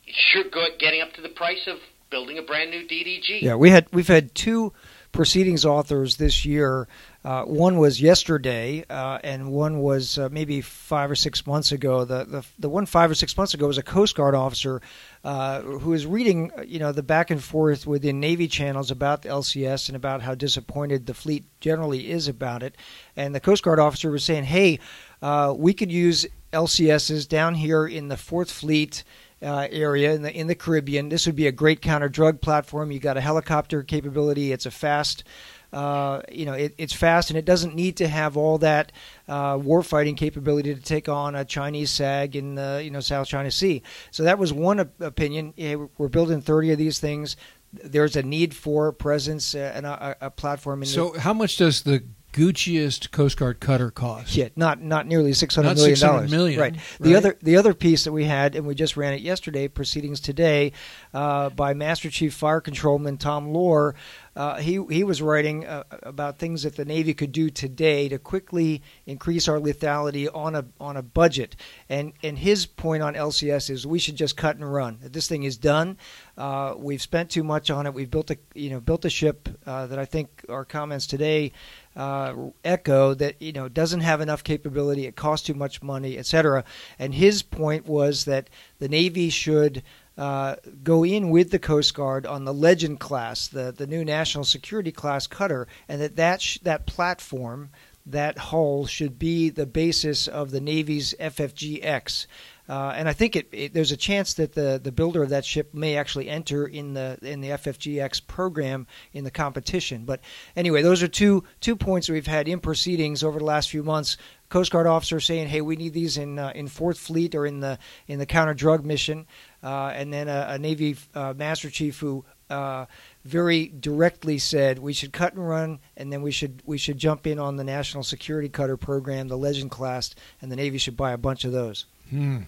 You 0.05 0.13
sure, 0.15 0.43
good 0.43 0.79
getting 0.79 1.01
up 1.01 1.13
to 1.13 1.21
the 1.21 1.29
price 1.29 1.67
of 1.67 1.77
building 2.09 2.37
a 2.37 2.41
brand 2.41 2.71
new 2.71 2.87
DDG. 2.87 3.41
Yeah, 3.41 3.55
we 3.55 3.69
had 3.69 3.87
we've 3.91 4.07
had 4.07 4.33
two 4.33 4.73
proceedings 5.11 5.65
authors 5.65 6.17
this 6.17 6.45
year 6.45 6.87
uh, 7.23 7.43
one 7.43 7.77
was 7.77 8.01
yesterday, 8.01 8.85
uh, 8.89 9.19
and 9.23 9.51
one 9.51 9.81
was 9.81 10.17
uh, 10.17 10.29
maybe 10.31 10.61
five 10.61 11.11
or 11.11 11.15
six 11.15 11.45
months 11.45 11.73
ago. 11.73 12.05
The, 12.05 12.23
the 12.23 12.45
the 12.57 12.69
one 12.69 12.85
five 12.85 13.11
or 13.11 13.15
six 13.15 13.35
months 13.35 13.53
ago 13.53 13.67
was 13.67 13.77
a 13.77 13.83
Coast 13.83 14.15
Guard 14.15 14.35
officer 14.35 14.81
uh, 15.23 15.61
who 15.61 15.89
was 15.91 16.05
reading, 16.05 16.51
uh, 16.57 16.61
you 16.61 16.79
know, 16.79 16.91
the 16.91 17.03
back 17.03 17.29
and 17.29 17.43
forth 17.43 17.85
within 17.85 18.19
Navy 18.19 18.47
channels 18.47 18.89
about 18.89 19.21
the 19.21 19.29
LCS 19.29 19.89
and 19.89 19.95
about 19.95 20.21
how 20.21 20.33
disappointed 20.33 21.05
the 21.05 21.13
fleet 21.13 21.43
generally 21.59 22.09
is 22.09 22.27
about 22.27 22.63
it. 22.63 22.75
And 23.15 23.35
the 23.35 23.39
Coast 23.39 23.63
Guard 23.63 23.79
officer 23.79 24.09
was 24.09 24.23
saying, 24.23 24.45
"Hey, 24.45 24.79
uh, 25.21 25.53
we 25.57 25.73
could 25.73 25.91
use 25.91 26.25
LCSs 26.53 27.27
down 27.27 27.55
here 27.55 27.85
in 27.85 28.07
the 28.07 28.17
Fourth 28.17 28.51
Fleet." 28.51 29.03
Uh, 29.41 29.69
area 29.71 30.13
in 30.13 30.21
the 30.21 30.35
in 30.37 30.47
the 30.47 30.55
Caribbean. 30.55 31.07
This 31.07 31.25
would 31.25 31.37
be 31.37 31.47
a 31.47 31.51
great 31.53 31.81
counter 31.81 32.09
drug 32.09 32.41
platform. 32.41 32.91
You 32.91 32.99
got 32.99 33.15
a 33.15 33.21
helicopter 33.21 33.83
capability. 33.83 34.51
It's 34.51 34.65
a 34.65 34.71
fast 34.71 35.23
uh, 35.71 36.21
you 36.31 36.45
know, 36.45 36.53
it, 36.53 36.73
it's 36.77 36.93
fast 36.93 37.29
and 37.29 37.37
it 37.37 37.45
doesn't 37.45 37.75
need 37.75 37.97
to 37.97 38.07
have 38.07 38.35
all 38.37 38.57
that 38.59 38.91
uh, 39.27 39.55
warfighting 39.55 40.17
capability 40.17 40.73
to 40.73 40.81
take 40.81 41.07
on 41.07 41.35
a 41.35 41.45
Chinese 41.45 41.91
SAG 41.91 42.35
in 42.35 42.55
the 42.55 42.81
you 42.83 42.89
know 42.89 42.99
South 42.99 43.27
China 43.27 43.51
Sea. 43.51 43.83
So 44.11 44.23
that 44.23 44.39
was 44.39 44.51
one 44.51 44.79
op- 44.79 45.01
opinion. 45.01 45.53
Yeah, 45.55 45.75
we're 45.97 46.07
building 46.07 46.41
30 46.41 46.71
of 46.71 46.77
these 46.77 46.99
things. 46.99 47.35
there's 47.71 48.15
a 48.15 48.23
need 48.23 48.55
for 48.55 48.91
presence 48.91 49.53
uh, 49.53 49.71
and 49.75 49.85
a, 49.85 50.17
a 50.21 50.31
platform. 50.31 50.81
In 50.81 50.87
so, 50.87 51.17
how 51.17 51.33
much 51.33 51.57
does 51.57 51.83
the 51.83 52.03
Gucciest 52.31 53.11
Coast 53.11 53.37
Guard 53.37 53.59
cutter 53.59 53.91
cost? 53.91 54.35
Yeah, 54.35 54.49
not 54.55 54.81
not 54.81 55.07
nearly 55.07 55.33
six 55.33 55.55
hundred 55.55 55.75
million 55.75 55.95
600 55.95 56.13
dollars. 56.13 56.31
million, 56.31 56.59
right. 56.59 56.73
right. 56.73 56.81
The 56.99 57.15
other 57.15 57.37
the 57.41 57.57
other 57.57 57.73
piece 57.73 58.03
that 58.03 58.11
we 58.11 58.25
had, 58.25 58.55
and 58.55 58.67
we 58.67 58.75
just 58.75 58.97
ran 58.97 59.13
it 59.13 59.21
yesterday, 59.21 59.67
proceedings 59.67 60.19
today, 60.19 60.73
uh, 61.13 61.49
by 61.49 61.73
Master 61.73 62.09
Chief 62.09 62.33
Fire 62.33 62.61
Controlman 62.61 63.17
Tom 63.17 63.49
Lohr. 63.49 63.95
Uh, 64.35 64.57
he 64.57 64.81
he 64.89 65.03
was 65.03 65.21
writing 65.21 65.65
uh, 65.65 65.83
about 66.03 66.37
things 66.37 66.63
that 66.63 66.75
the 66.75 66.85
Navy 66.85 67.13
could 67.13 67.31
do 67.31 67.49
today 67.49 68.07
to 68.07 68.17
quickly 68.17 68.81
increase 69.05 69.47
our 69.47 69.57
lethality 69.57 70.33
on 70.33 70.55
a 70.55 70.65
on 70.79 70.95
a 70.95 71.01
budget. 71.01 71.55
And 71.89 72.13
and 72.23 72.37
his 72.37 72.65
point 72.65 73.03
on 73.03 73.15
LCS 73.15 73.69
is 73.69 73.85
we 73.85 73.99
should 73.99 74.15
just 74.15 74.37
cut 74.37 74.55
and 74.55 74.71
run. 74.71 74.99
This 75.01 75.27
thing 75.27 75.43
is 75.43 75.57
done. 75.57 75.97
Uh, 76.37 76.75
we've 76.77 77.01
spent 77.01 77.31
too 77.31 77.43
much 77.43 77.69
on 77.69 77.85
it. 77.85 77.93
We've 77.93 78.09
built 78.09 78.31
a 78.31 78.37
you 78.53 78.69
know 78.69 78.79
built 78.79 79.03
a 79.03 79.09
ship 79.09 79.49
uh, 79.65 79.87
that 79.87 79.99
I 79.99 80.05
think 80.05 80.45
our 80.47 80.63
comments 80.63 81.05
today 81.05 81.51
uh, 81.95 82.33
echo 82.63 83.13
that 83.13 83.41
you 83.41 83.51
know 83.51 83.67
doesn't 83.67 84.01
have 84.01 84.21
enough 84.21 84.43
capability. 84.43 85.05
It 85.05 85.15
costs 85.15 85.47
too 85.47 85.53
much 85.53 85.81
money, 85.81 86.17
etc. 86.17 86.63
And 86.97 87.13
his 87.13 87.41
point 87.41 87.87
was 87.87 88.25
that 88.25 88.49
the 88.79 88.89
Navy 88.89 89.29
should 89.29 89.83
uh, 90.17 90.55
go 90.83 91.03
in 91.03 91.29
with 91.29 91.51
the 91.51 91.59
Coast 91.59 91.93
Guard 91.93 92.25
on 92.25 92.45
the 92.45 92.53
Legend 92.53 92.99
class, 92.99 93.47
the 93.47 93.73
the 93.75 93.87
new 93.87 94.05
national 94.05 94.43
security 94.43 94.91
class 94.91 95.27
cutter, 95.27 95.67
and 95.87 96.01
that 96.01 96.15
that 96.15 96.41
sh- 96.41 96.59
that 96.63 96.85
platform. 96.85 97.69
That 98.05 98.39
hull 98.39 98.87
should 98.87 99.19
be 99.19 99.49
the 99.49 99.67
basis 99.67 100.27
of 100.27 100.49
the 100.49 100.61
Navy's 100.61 101.13
FFGX, 101.19 102.25
uh, 102.69 102.93
and 102.95 103.09
I 103.09 103.13
think 103.13 103.35
it, 103.35 103.47
it, 103.51 103.73
there's 103.73 103.91
a 103.91 103.97
chance 103.97 104.35
that 104.35 104.53
the, 104.53 104.79
the 104.81 104.91
builder 104.91 105.23
of 105.23 105.29
that 105.29 105.43
ship 105.43 105.73
may 105.73 105.97
actually 105.97 106.29
enter 106.29 106.67
in 106.67 106.93
the 106.93 107.17
in 107.23 107.41
the 107.41 107.49
FFGX 107.49 108.27
program 108.27 108.85
in 109.11 109.23
the 109.23 109.31
competition. 109.31 110.05
But 110.05 110.21
anyway, 110.55 110.83
those 110.83 111.01
are 111.01 111.07
two 111.07 111.43
two 111.61 111.75
points 111.75 112.09
we've 112.09 112.27
had 112.27 112.47
in 112.47 112.59
proceedings 112.59 113.23
over 113.23 113.39
the 113.39 113.45
last 113.45 113.71
few 113.71 113.81
months. 113.81 114.17
Coast 114.49 114.71
Guard 114.71 114.85
officer 114.85 115.19
saying, 115.19 115.47
"Hey, 115.47 115.61
we 115.61 115.77
need 115.77 115.93
these 115.93 116.17
in 116.17 116.37
uh, 116.37 116.51
in 116.53 116.67
Fourth 116.67 116.99
Fleet 116.99 117.33
or 117.33 117.47
in 117.47 117.59
the 117.59 117.79
in 118.07 118.19
the 118.19 118.27
counter 118.27 118.53
drug 118.53 118.85
mission," 118.85 119.25
uh, 119.63 119.87
and 119.87 120.13
then 120.13 120.27
a, 120.27 120.47
a 120.49 120.59
Navy 120.59 120.95
uh, 121.15 121.33
Master 121.35 121.71
Chief 121.71 121.99
who 121.99 122.23
uh, 122.51 122.85
very 123.25 123.67
directly 123.67 124.37
said 124.37 124.77
we 124.77 124.93
should 124.93 125.13
cut 125.13 125.33
and 125.33 125.47
run, 125.47 125.79
and 125.97 126.13
then 126.13 126.21
we 126.21 126.31
should 126.31 126.61
we 126.65 126.77
should 126.77 126.99
jump 126.99 127.25
in 127.25 127.39
on 127.39 127.55
the 127.55 127.63
national 127.63 128.03
security 128.03 128.49
cutter 128.49 128.77
program, 128.77 129.27
the 129.27 129.37
Legend 129.37 129.71
class, 129.71 130.13
and 130.39 130.51
the 130.51 130.55
Navy 130.55 130.77
should 130.77 130.97
buy 130.97 131.11
a 131.11 131.17
bunch 131.17 131.45
of 131.45 131.51
those. 131.51 131.85
Hmm. 132.09 132.41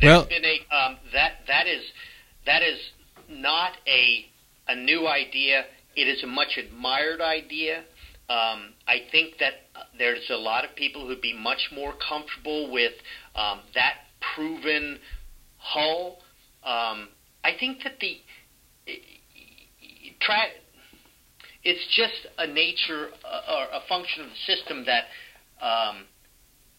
There's 0.00 0.10
Well- 0.10 0.26
been 0.26 0.44
a 0.44 0.66
um, 0.74 0.98
that 1.12 1.46
that 1.46 1.66
is 1.66 1.82
that 2.44 2.62
is 2.62 2.78
not 3.28 3.76
a 3.86 4.28
a 4.68 4.74
new 4.74 5.08
idea. 5.08 5.66
It 5.94 6.08
is 6.08 6.22
a 6.22 6.26
much 6.26 6.58
admired 6.58 7.20
idea. 7.20 7.84
Um, 8.28 8.74
I 8.86 9.06
think 9.10 9.38
that 9.38 9.68
uh, 9.74 9.84
there's 9.96 10.28
a 10.30 10.36
lot 10.36 10.64
of 10.64 10.74
people 10.74 11.06
who'd 11.06 11.20
be 11.22 11.32
much 11.32 11.70
more 11.72 11.94
comfortable 11.94 12.70
with 12.70 12.92
um, 13.36 13.60
that 13.74 13.94
proven 14.34 14.98
hull. 15.58 16.18
Um, 16.64 17.08
I 17.44 17.52
think 17.58 17.82
that 17.84 17.98
the 18.00 18.20
try. 20.20 20.48
It's 21.64 21.84
just 21.96 22.26
a 22.38 22.46
nature 22.46 23.08
uh, 23.24 23.52
or 23.52 23.64
a 23.72 23.80
function 23.88 24.24
of 24.24 24.28
the 24.30 24.54
system 24.54 24.84
that 24.86 25.04
um, 25.60 26.04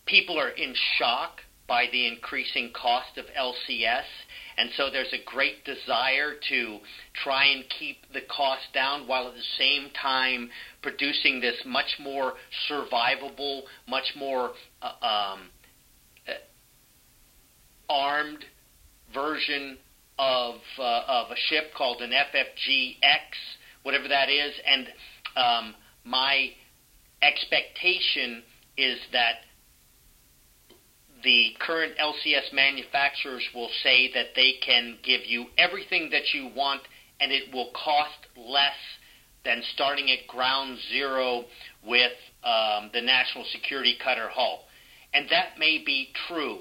people 0.06 0.40
are 0.40 0.50
in 0.50 0.74
shock 0.98 1.42
by 1.68 1.88
the 1.92 2.08
increasing 2.08 2.72
cost 2.74 3.18
of 3.18 3.26
LCS, 3.38 4.06
and 4.58 4.70
so 4.76 4.90
there's 4.90 5.14
a 5.14 5.24
great 5.26 5.64
desire 5.66 6.34
to 6.50 6.80
try 7.24 7.46
and 7.46 7.66
keep 7.78 7.98
the 8.14 8.22
cost 8.22 8.64
down 8.74 9.08
while 9.08 9.28
at 9.28 9.34
the 9.34 9.42
same 9.58 9.90
time 10.02 10.50
producing 10.82 11.40
this 11.42 11.58
much 11.66 11.98
more 12.00 12.34
survivable, 12.70 13.62
much 13.88 14.14
more 14.18 14.52
uh, 14.82 15.06
um, 15.06 15.50
uh, 16.28 16.34
armed 17.90 18.46
version 19.14 19.78
of 20.18 20.56
uh, 20.80 21.02
of 21.08 21.32
a 21.32 21.36
ship 21.50 21.66
called 21.78 22.02
an 22.02 22.12
FFGX, 22.12 23.20
whatever 23.84 24.08
that 24.08 24.30
is, 24.30 24.54
and 24.66 24.88
um, 25.36 25.76
my 26.04 26.50
expectation 27.22 28.42
is 28.78 28.98
that 29.12 29.36
the 31.28 31.50
current 31.60 31.92
LCS 31.98 32.54
manufacturers 32.54 33.44
will 33.54 33.68
say 33.84 34.10
that 34.14 34.28
they 34.34 34.54
can 34.66 34.98
give 35.04 35.26
you 35.26 35.48
everything 35.58 36.10
that 36.12 36.34
you 36.34 36.50
want 36.56 36.80
and 37.20 37.34
it 37.34 37.54
will 37.54 37.70
cost 37.74 38.16
less 38.38 38.80
than 39.44 39.62
starting 39.74 40.10
at 40.10 40.26
ground 40.30 40.78
zero 40.90 41.44
with 41.86 42.14
um, 42.46 42.92
the 42.94 43.02
national 43.02 43.44
security 43.52 43.98
cutter 44.02 44.30
hull. 44.32 44.62
And 45.14 45.28
that 45.30 45.60
may 45.60 45.84
be 45.86 46.14
true. 46.30 46.60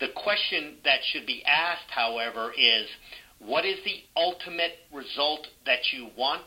The 0.00 0.08
question 0.16 0.76
that 0.84 1.00
should 1.12 1.26
be 1.26 1.44
asked, 1.44 1.90
however, 1.90 2.52
is 2.56 2.86
what 3.38 3.66
is 3.66 3.76
the 3.84 4.00
ultimate 4.16 4.78
result 4.94 5.46
that 5.66 5.80
you 5.92 6.08
want? 6.16 6.44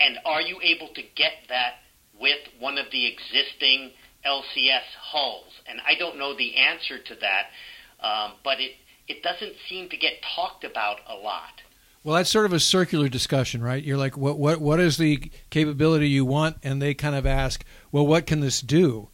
And 0.00 0.18
are 0.26 0.42
you 0.42 0.58
able 0.64 0.88
to 0.94 1.02
get 1.14 1.34
that 1.48 1.74
with 2.20 2.38
one 2.58 2.76
of 2.76 2.86
the 2.90 3.06
existing 3.06 3.92
LCS 4.28 4.82
hulls? 5.00 5.52
And 5.66 5.80
I 5.86 5.94
don't 5.94 6.18
know 6.18 6.36
the 6.36 6.56
answer 6.56 6.98
to 6.98 7.14
that, 7.20 8.06
um, 8.06 8.32
but 8.44 8.60
it, 8.60 8.72
it 9.08 9.22
doesn't 9.22 9.54
seem 9.68 9.88
to 9.88 9.96
get 9.96 10.14
talked 10.36 10.64
about 10.64 10.98
a 11.08 11.14
lot. 11.14 11.62
Well, 12.04 12.16
that's 12.16 12.30
sort 12.30 12.46
of 12.46 12.52
a 12.52 12.60
circular 12.60 13.08
discussion, 13.08 13.62
right? 13.62 13.82
You're 13.82 13.96
like, 13.96 14.16
what, 14.16 14.38
what, 14.38 14.60
what 14.60 14.80
is 14.80 14.96
the 14.96 15.30
capability 15.50 16.08
you 16.08 16.24
want? 16.24 16.56
And 16.62 16.80
they 16.80 16.94
kind 16.94 17.14
of 17.14 17.26
ask, 17.26 17.64
well, 17.90 18.06
what 18.06 18.26
can 18.26 18.40
this 18.40 18.60
do, 18.60 19.08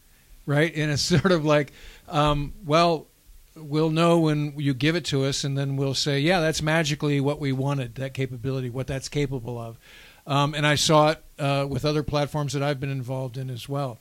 right? 0.47 0.75
And 0.75 0.93
it's 0.93 1.03
sort 1.21 1.33
of 1.33 1.45
like, 1.45 1.73
um, 2.09 2.53
well, 2.65 3.07
we'll 3.57 3.91
know 3.91 4.19
when 4.19 4.55
you 4.59 4.75
give 4.75 4.97
it 4.97 5.05
to 5.07 5.25
us, 5.25 5.45
and 5.45 5.57
then 5.57 5.77
we'll 5.77 5.95
say, 5.95 6.21
yeah, 6.21 6.41
that's 6.41 6.61
magically 6.61 7.21
what 7.21 7.41
we 7.41 7.53
wanted, 7.53 7.95
that 7.97 8.15
capability, 8.15 8.71
what 8.71 8.87
that's 8.87 9.09
capable 9.09 9.59
of. 9.59 9.79
Um, 10.27 10.55
and 10.55 10.67
I 10.67 10.75
saw 10.75 11.11
it 11.11 11.25
uh, 11.39 11.67
with 11.69 11.85
other 11.85 12.03
platforms 12.03 12.53
that 12.55 12.63
I've 12.63 12.81
been 12.81 12.91
involved 12.91 13.37
in 13.37 13.51
as 13.51 13.69
well. 13.69 13.99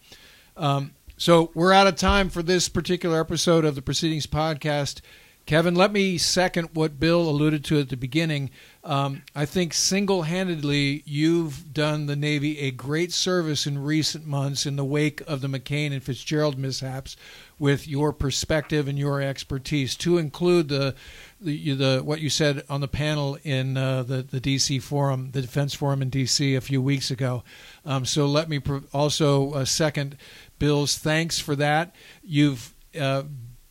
Um, 0.56 0.94
so 1.18 1.52
we're 1.54 1.74
out 1.74 1.88
of 1.88 1.96
time 1.96 2.30
for 2.30 2.42
this 2.42 2.70
particular 2.70 3.20
episode 3.20 3.66
of 3.66 3.76
the 3.76 3.82
Proceedings 3.82 4.28
Podcast. 4.28 5.02
Kevin, 5.46 5.76
let 5.76 5.92
me 5.92 6.18
second 6.18 6.70
what 6.74 7.02
Bill 7.02 7.30
alluded 7.30 7.66
to 7.66 7.80
at 7.80 7.90
the 7.90 7.98
beginning. 7.98 8.50
Um, 8.86 9.24
I 9.36 9.46
think 9.46 9.74
single 9.74 10.24
handedly, 10.24 11.04
you've 11.06 11.74
done 11.74 12.06
the 12.06 12.16
Navy 12.16 12.60
a 12.60 12.72
great 12.72 13.12
service 13.12 13.68
in 13.68 13.84
recent 13.84 14.26
months 14.26 14.66
in 14.66 14.78
the 14.78 14.86
wake 14.86 15.22
of 15.28 15.42
the 15.42 15.48
McCain 15.48 15.92
and 15.92 16.02
Fitzgerald 16.02 16.58
mishaps 16.58 17.18
with 17.60 17.88
your 17.88 18.14
perspective 18.14 18.88
and 18.88 18.98
your 18.98 19.22
expertise, 19.22 19.96
to 19.96 20.18
include 20.18 20.70
the, 20.70 20.96
the, 21.40 21.74
the 21.74 22.02
what 22.04 22.20
you 22.20 22.30
said 22.30 22.64
on 22.70 22.82
the 22.82 22.88
panel 22.88 23.38
in 23.44 23.78
uh, 23.78 24.04
the, 24.04 24.22
the 24.24 24.42
DC 24.42 24.82
Forum, 24.82 25.32
the 25.32 25.42
Defense 25.42 25.74
Forum 25.74 26.02
in 26.02 26.10
DC 26.10 26.58
a 26.58 26.62
few 26.62 26.82
weeks 26.82 27.12
ago. 27.12 27.44
Um, 27.86 28.06
so 28.06 28.26
let 28.28 28.50
me 28.50 28.62
also 28.94 29.54
uh, 29.54 29.66
second 29.66 30.18
Bill's 30.60 30.98
thanks 30.98 31.40
for 31.40 31.56
that. 31.56 31.96
You've 32.24 32.74
uh, 33.00 33.24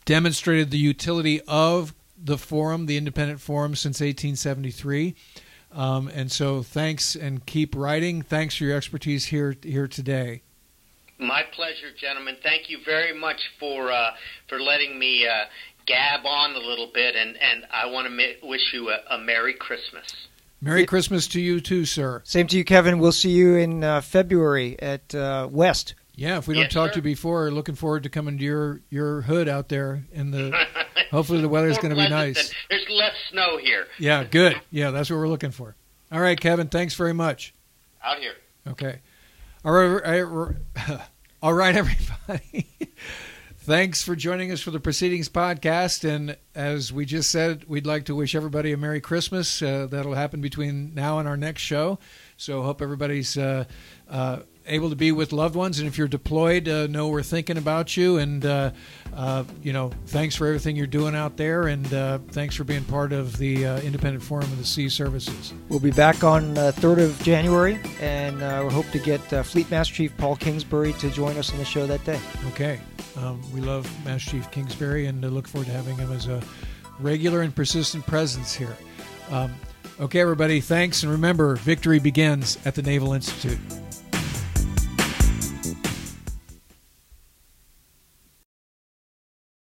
demonstrated 0.05 0.71
the 0.71 0.79
utility 0.79 1.41
of 1.47 1.95
the 2.17 2.39
forum, 2.39 2.87
the 2.87 2.97
independent 2.97 3.41
forum, 3.41 3.75
since 3.75 4.01
1873. 4.01 5.15
Um, 5.73 6.09
and 6.09 6.31
so, 6.31 6.63
thanks 6.63 7.17
and 7.17 7.45
keep 7.47 7.75
writing. 7.75 8.23
Thanks 8.23 8.57
for 8.57 8.65
your 8.65 8.77
expertise 8.77 9.27
here 9.27 9.57
here 9.63 9.89
today. 9.89 10.43
My 11.19 11.45
pleasure, 11.55 11.91
gentlemen. 11.99 12.37
Thank 12.43 12.69
you 12.69 12.79
very 12.85 13.19
much 13.19 13.41
for 13.59 13.91
uh, 13.91 14.11
for 14.49 14.61
letting 14.61 14.99
me 14.99 15.27
uh, 15.27 15.45
gab 15.87 16.27
on 16.27 16.55
a 16.55 16.59
little 16.59 16.91
bit, 16.93 17.17
and, 17.17 17.37
and 17.37 17.65
I 17.71 17.87
want 17.87 18.07
to 18.07 18.11
ma- 18.11 18.49
wish 18.49 18.73
you 18.73 18.91
a, 18.91 18.99
a 19.11 19.19
Merry 19.19 19.55
Christmas. 19.55 20.29
Merry 20.61 20.87
Christmas 20.87 21.27
to 21.29 21.41
you 21.41 21.61
too, 21.61 21.85
sir. 21.85 22.23
Same 22.25 22.47
to 22.49 22.57
you, 22.57 22.65
Kevin. 22.65 22.99
We'll 22.99 23.13
see 23.13 23.31
you 23.31 23.57
in 23.57 23.83
uh, 23.83 24.01
February 24.01 24.81
at 24.81 25.15
uh, 25.15 25.49
West. 25.51 25.95
Yeah, 26.15 26.39
if 26.39 26.47
we 26.47 26.55
don't 26.55 26.65
Yes, 26.65 26.73
talk 26.73 26.89
sir. 26.91 26.93
to 26.95 26.99
you 26.99 27.03
before, 27.03 27.51
looking 27.51 27.75
forward 27.75 28.03
to 28.03 28.09
coming 28.11 28.37
to 28.39 28.45
your 28.45 28.81
your 28.91 29.23
hood 29.23 29.49
out 29.49 29.69
there 29.69 30.05
in 30.13 30.31
the. 30.31 30.55
Hopefully, 31.11 31.41
the 31.43 31.49
weather's 31.49 31.77
going 31.79 31.95
to 31.95 32.03
be 32.03 32.09
nice. 32.09 32.53
There's 32.71 32.87
less 32.89 33.13
snow 33.31 33.59
here 33.59 33.87
Yeah, 33.99 34.25
good. 34.25 34.59
Yeah, 34.71 34.91
that's 34.93 35.11
what 35.11 35.17
we're 35.17 35.29
looking 35.29 35.51
for. 35.51 35.77
All 36.11 36.21
right, 36.21 36.39
Kevin. 36.41 36.69
Thanks 36.69 36.95
very 36.95 37.13
much. 37.13 37.55
out 38.03 38.19
here. 38.19 38.35
Okay. 38.67 39.01
All 39.65 39.73
right, 39.73 40.25
all 41.43 41.53
right, 41.55 41.75
everybody. 41.77 42.67
Thanks 43.59 44.03
for 44.03 44.17
joining 44.17 44.51
us 44.51 44.61
for 44.61 44.73
the 44.73 44.81
Proceedings 44.81 45.29
podcast. 45.29 46.03
And 46.09 46.37
as 46.55 46.93
we 46.93 47.05
just 47.05 47.31
said, 47.31 47.65
we'd 47.69 47.87
like 47.87 48.07
to 48.07 48.15
wish 48.15 48.35
everybody 48.35 48.73
a 48.73 48.77
Merry 48.77 49.01
Christmas. 49.01 49.63
Uh, 49.63 49.87
that'll 49.89 50.15
happen 50.15 50.41
between 50.41 50.95
now 50.95 51.21
and 51.21 51.29
our 51.29 51.37
next 51.37 51.63
show. 51.63 52.01
So 52.37 52.63
hope 52.63 52.83
everybody's 52.83 53.39
uh, 53.39 53.65
uh, 54.11 54.41
able 54.67 54.91
to 54.91 54.97
be 54.97 55.13
with 55.13 55.33
loved 55.33 55.55
ones, 55.55 55.79
and 55.79 55.89
if 55.89 55.99
you're 55.99 56.09
deployed, 56.09 56.69
uh, 56.69 56.87
know 56.87 57.09
we're 57.09 57.23
thinking 57.23 57.57
about 57.57 57.97
you. 57.97 58.19
And 58.19 58.45
uh, 58.45 58.73
uh, 59.15 59.45
you 59.63 59.73
know, 59.73 59.91
thanks 60.07 60.37
for 60.37 60.47
everything 60.47 60.77
you're 60.77 60.87
doing 60.87 61.15
out 61.15 61.37
there, 61.37 61.69
and 61.69 61.93
uh, 61.93 62.19
thanks 62.29 62.55
for 62.55 62.65
being 62.65 62.85
part 62.85 63.13
of 63.13 63.37
the 63.39 63.67
uh, 63.67 63.81
Independent 63.81 64.23
Forum 64.23 64.45
of 64.45 64.59
the 64.59 64.65
Sea 64.65 64.89
Services. 64.89 65.53
We'll 65.69 65.81
be 65.81 65.91
back 65.91 66.25
on 66.25 66.57
uh, 66.57 66.73
3rd 66.75 67.05
of 67.05 67.23
January, 67.23 67.79
and 68.01 68.39
we 68.39 68.73
hope 68.73 68.89
to 68.91 68.99
get 68.99 69.21
Fleet 69.45 69.71
Master 69.71 69.95
Chief 69.95 70.17
Paul 70.17 70.37
Kingsbury 70.37 70.93
to 70.95 71.11
join 71.11 71.37
us 71.37 71.53
on 71.53 71.59
the 71.59 71.65
show 71.65 71.87
that 71.87 72.05
day. 72.05 72.21
Okay, 72.49 72.81
um, 73.19 73.43
we 73.53 73.61
love 73.61 73.89
Master 74.05 74.33
Chief 74.33 74.51
Kingsbury, 74.51 75.07
and 75.07 75.23
look 75.33 75.47
forward 75.49 75.67
to 75.67 75.73
having 75.73 75.97
him 75.97 76.13
as 76.13 76.27
a 76.27 76.43
regular 77.01 77.43
and 77.43 77.55
persistent 77.55 78.07
presence 78.07 78.55
here. 78.55 78.77
Um, 79.31 79.53
okay, 80.01 80.21
everybody, 80.21 80.61
thanks, 80.61 81.03
and 81.03 81.13
remember, 81.13 81.57
victory 81.57 81.99
begins 81.99 82.59
at 82.65 82.75
the 82.75 82.83
Naval 82.83 83.13
Institute. 83.13 83.59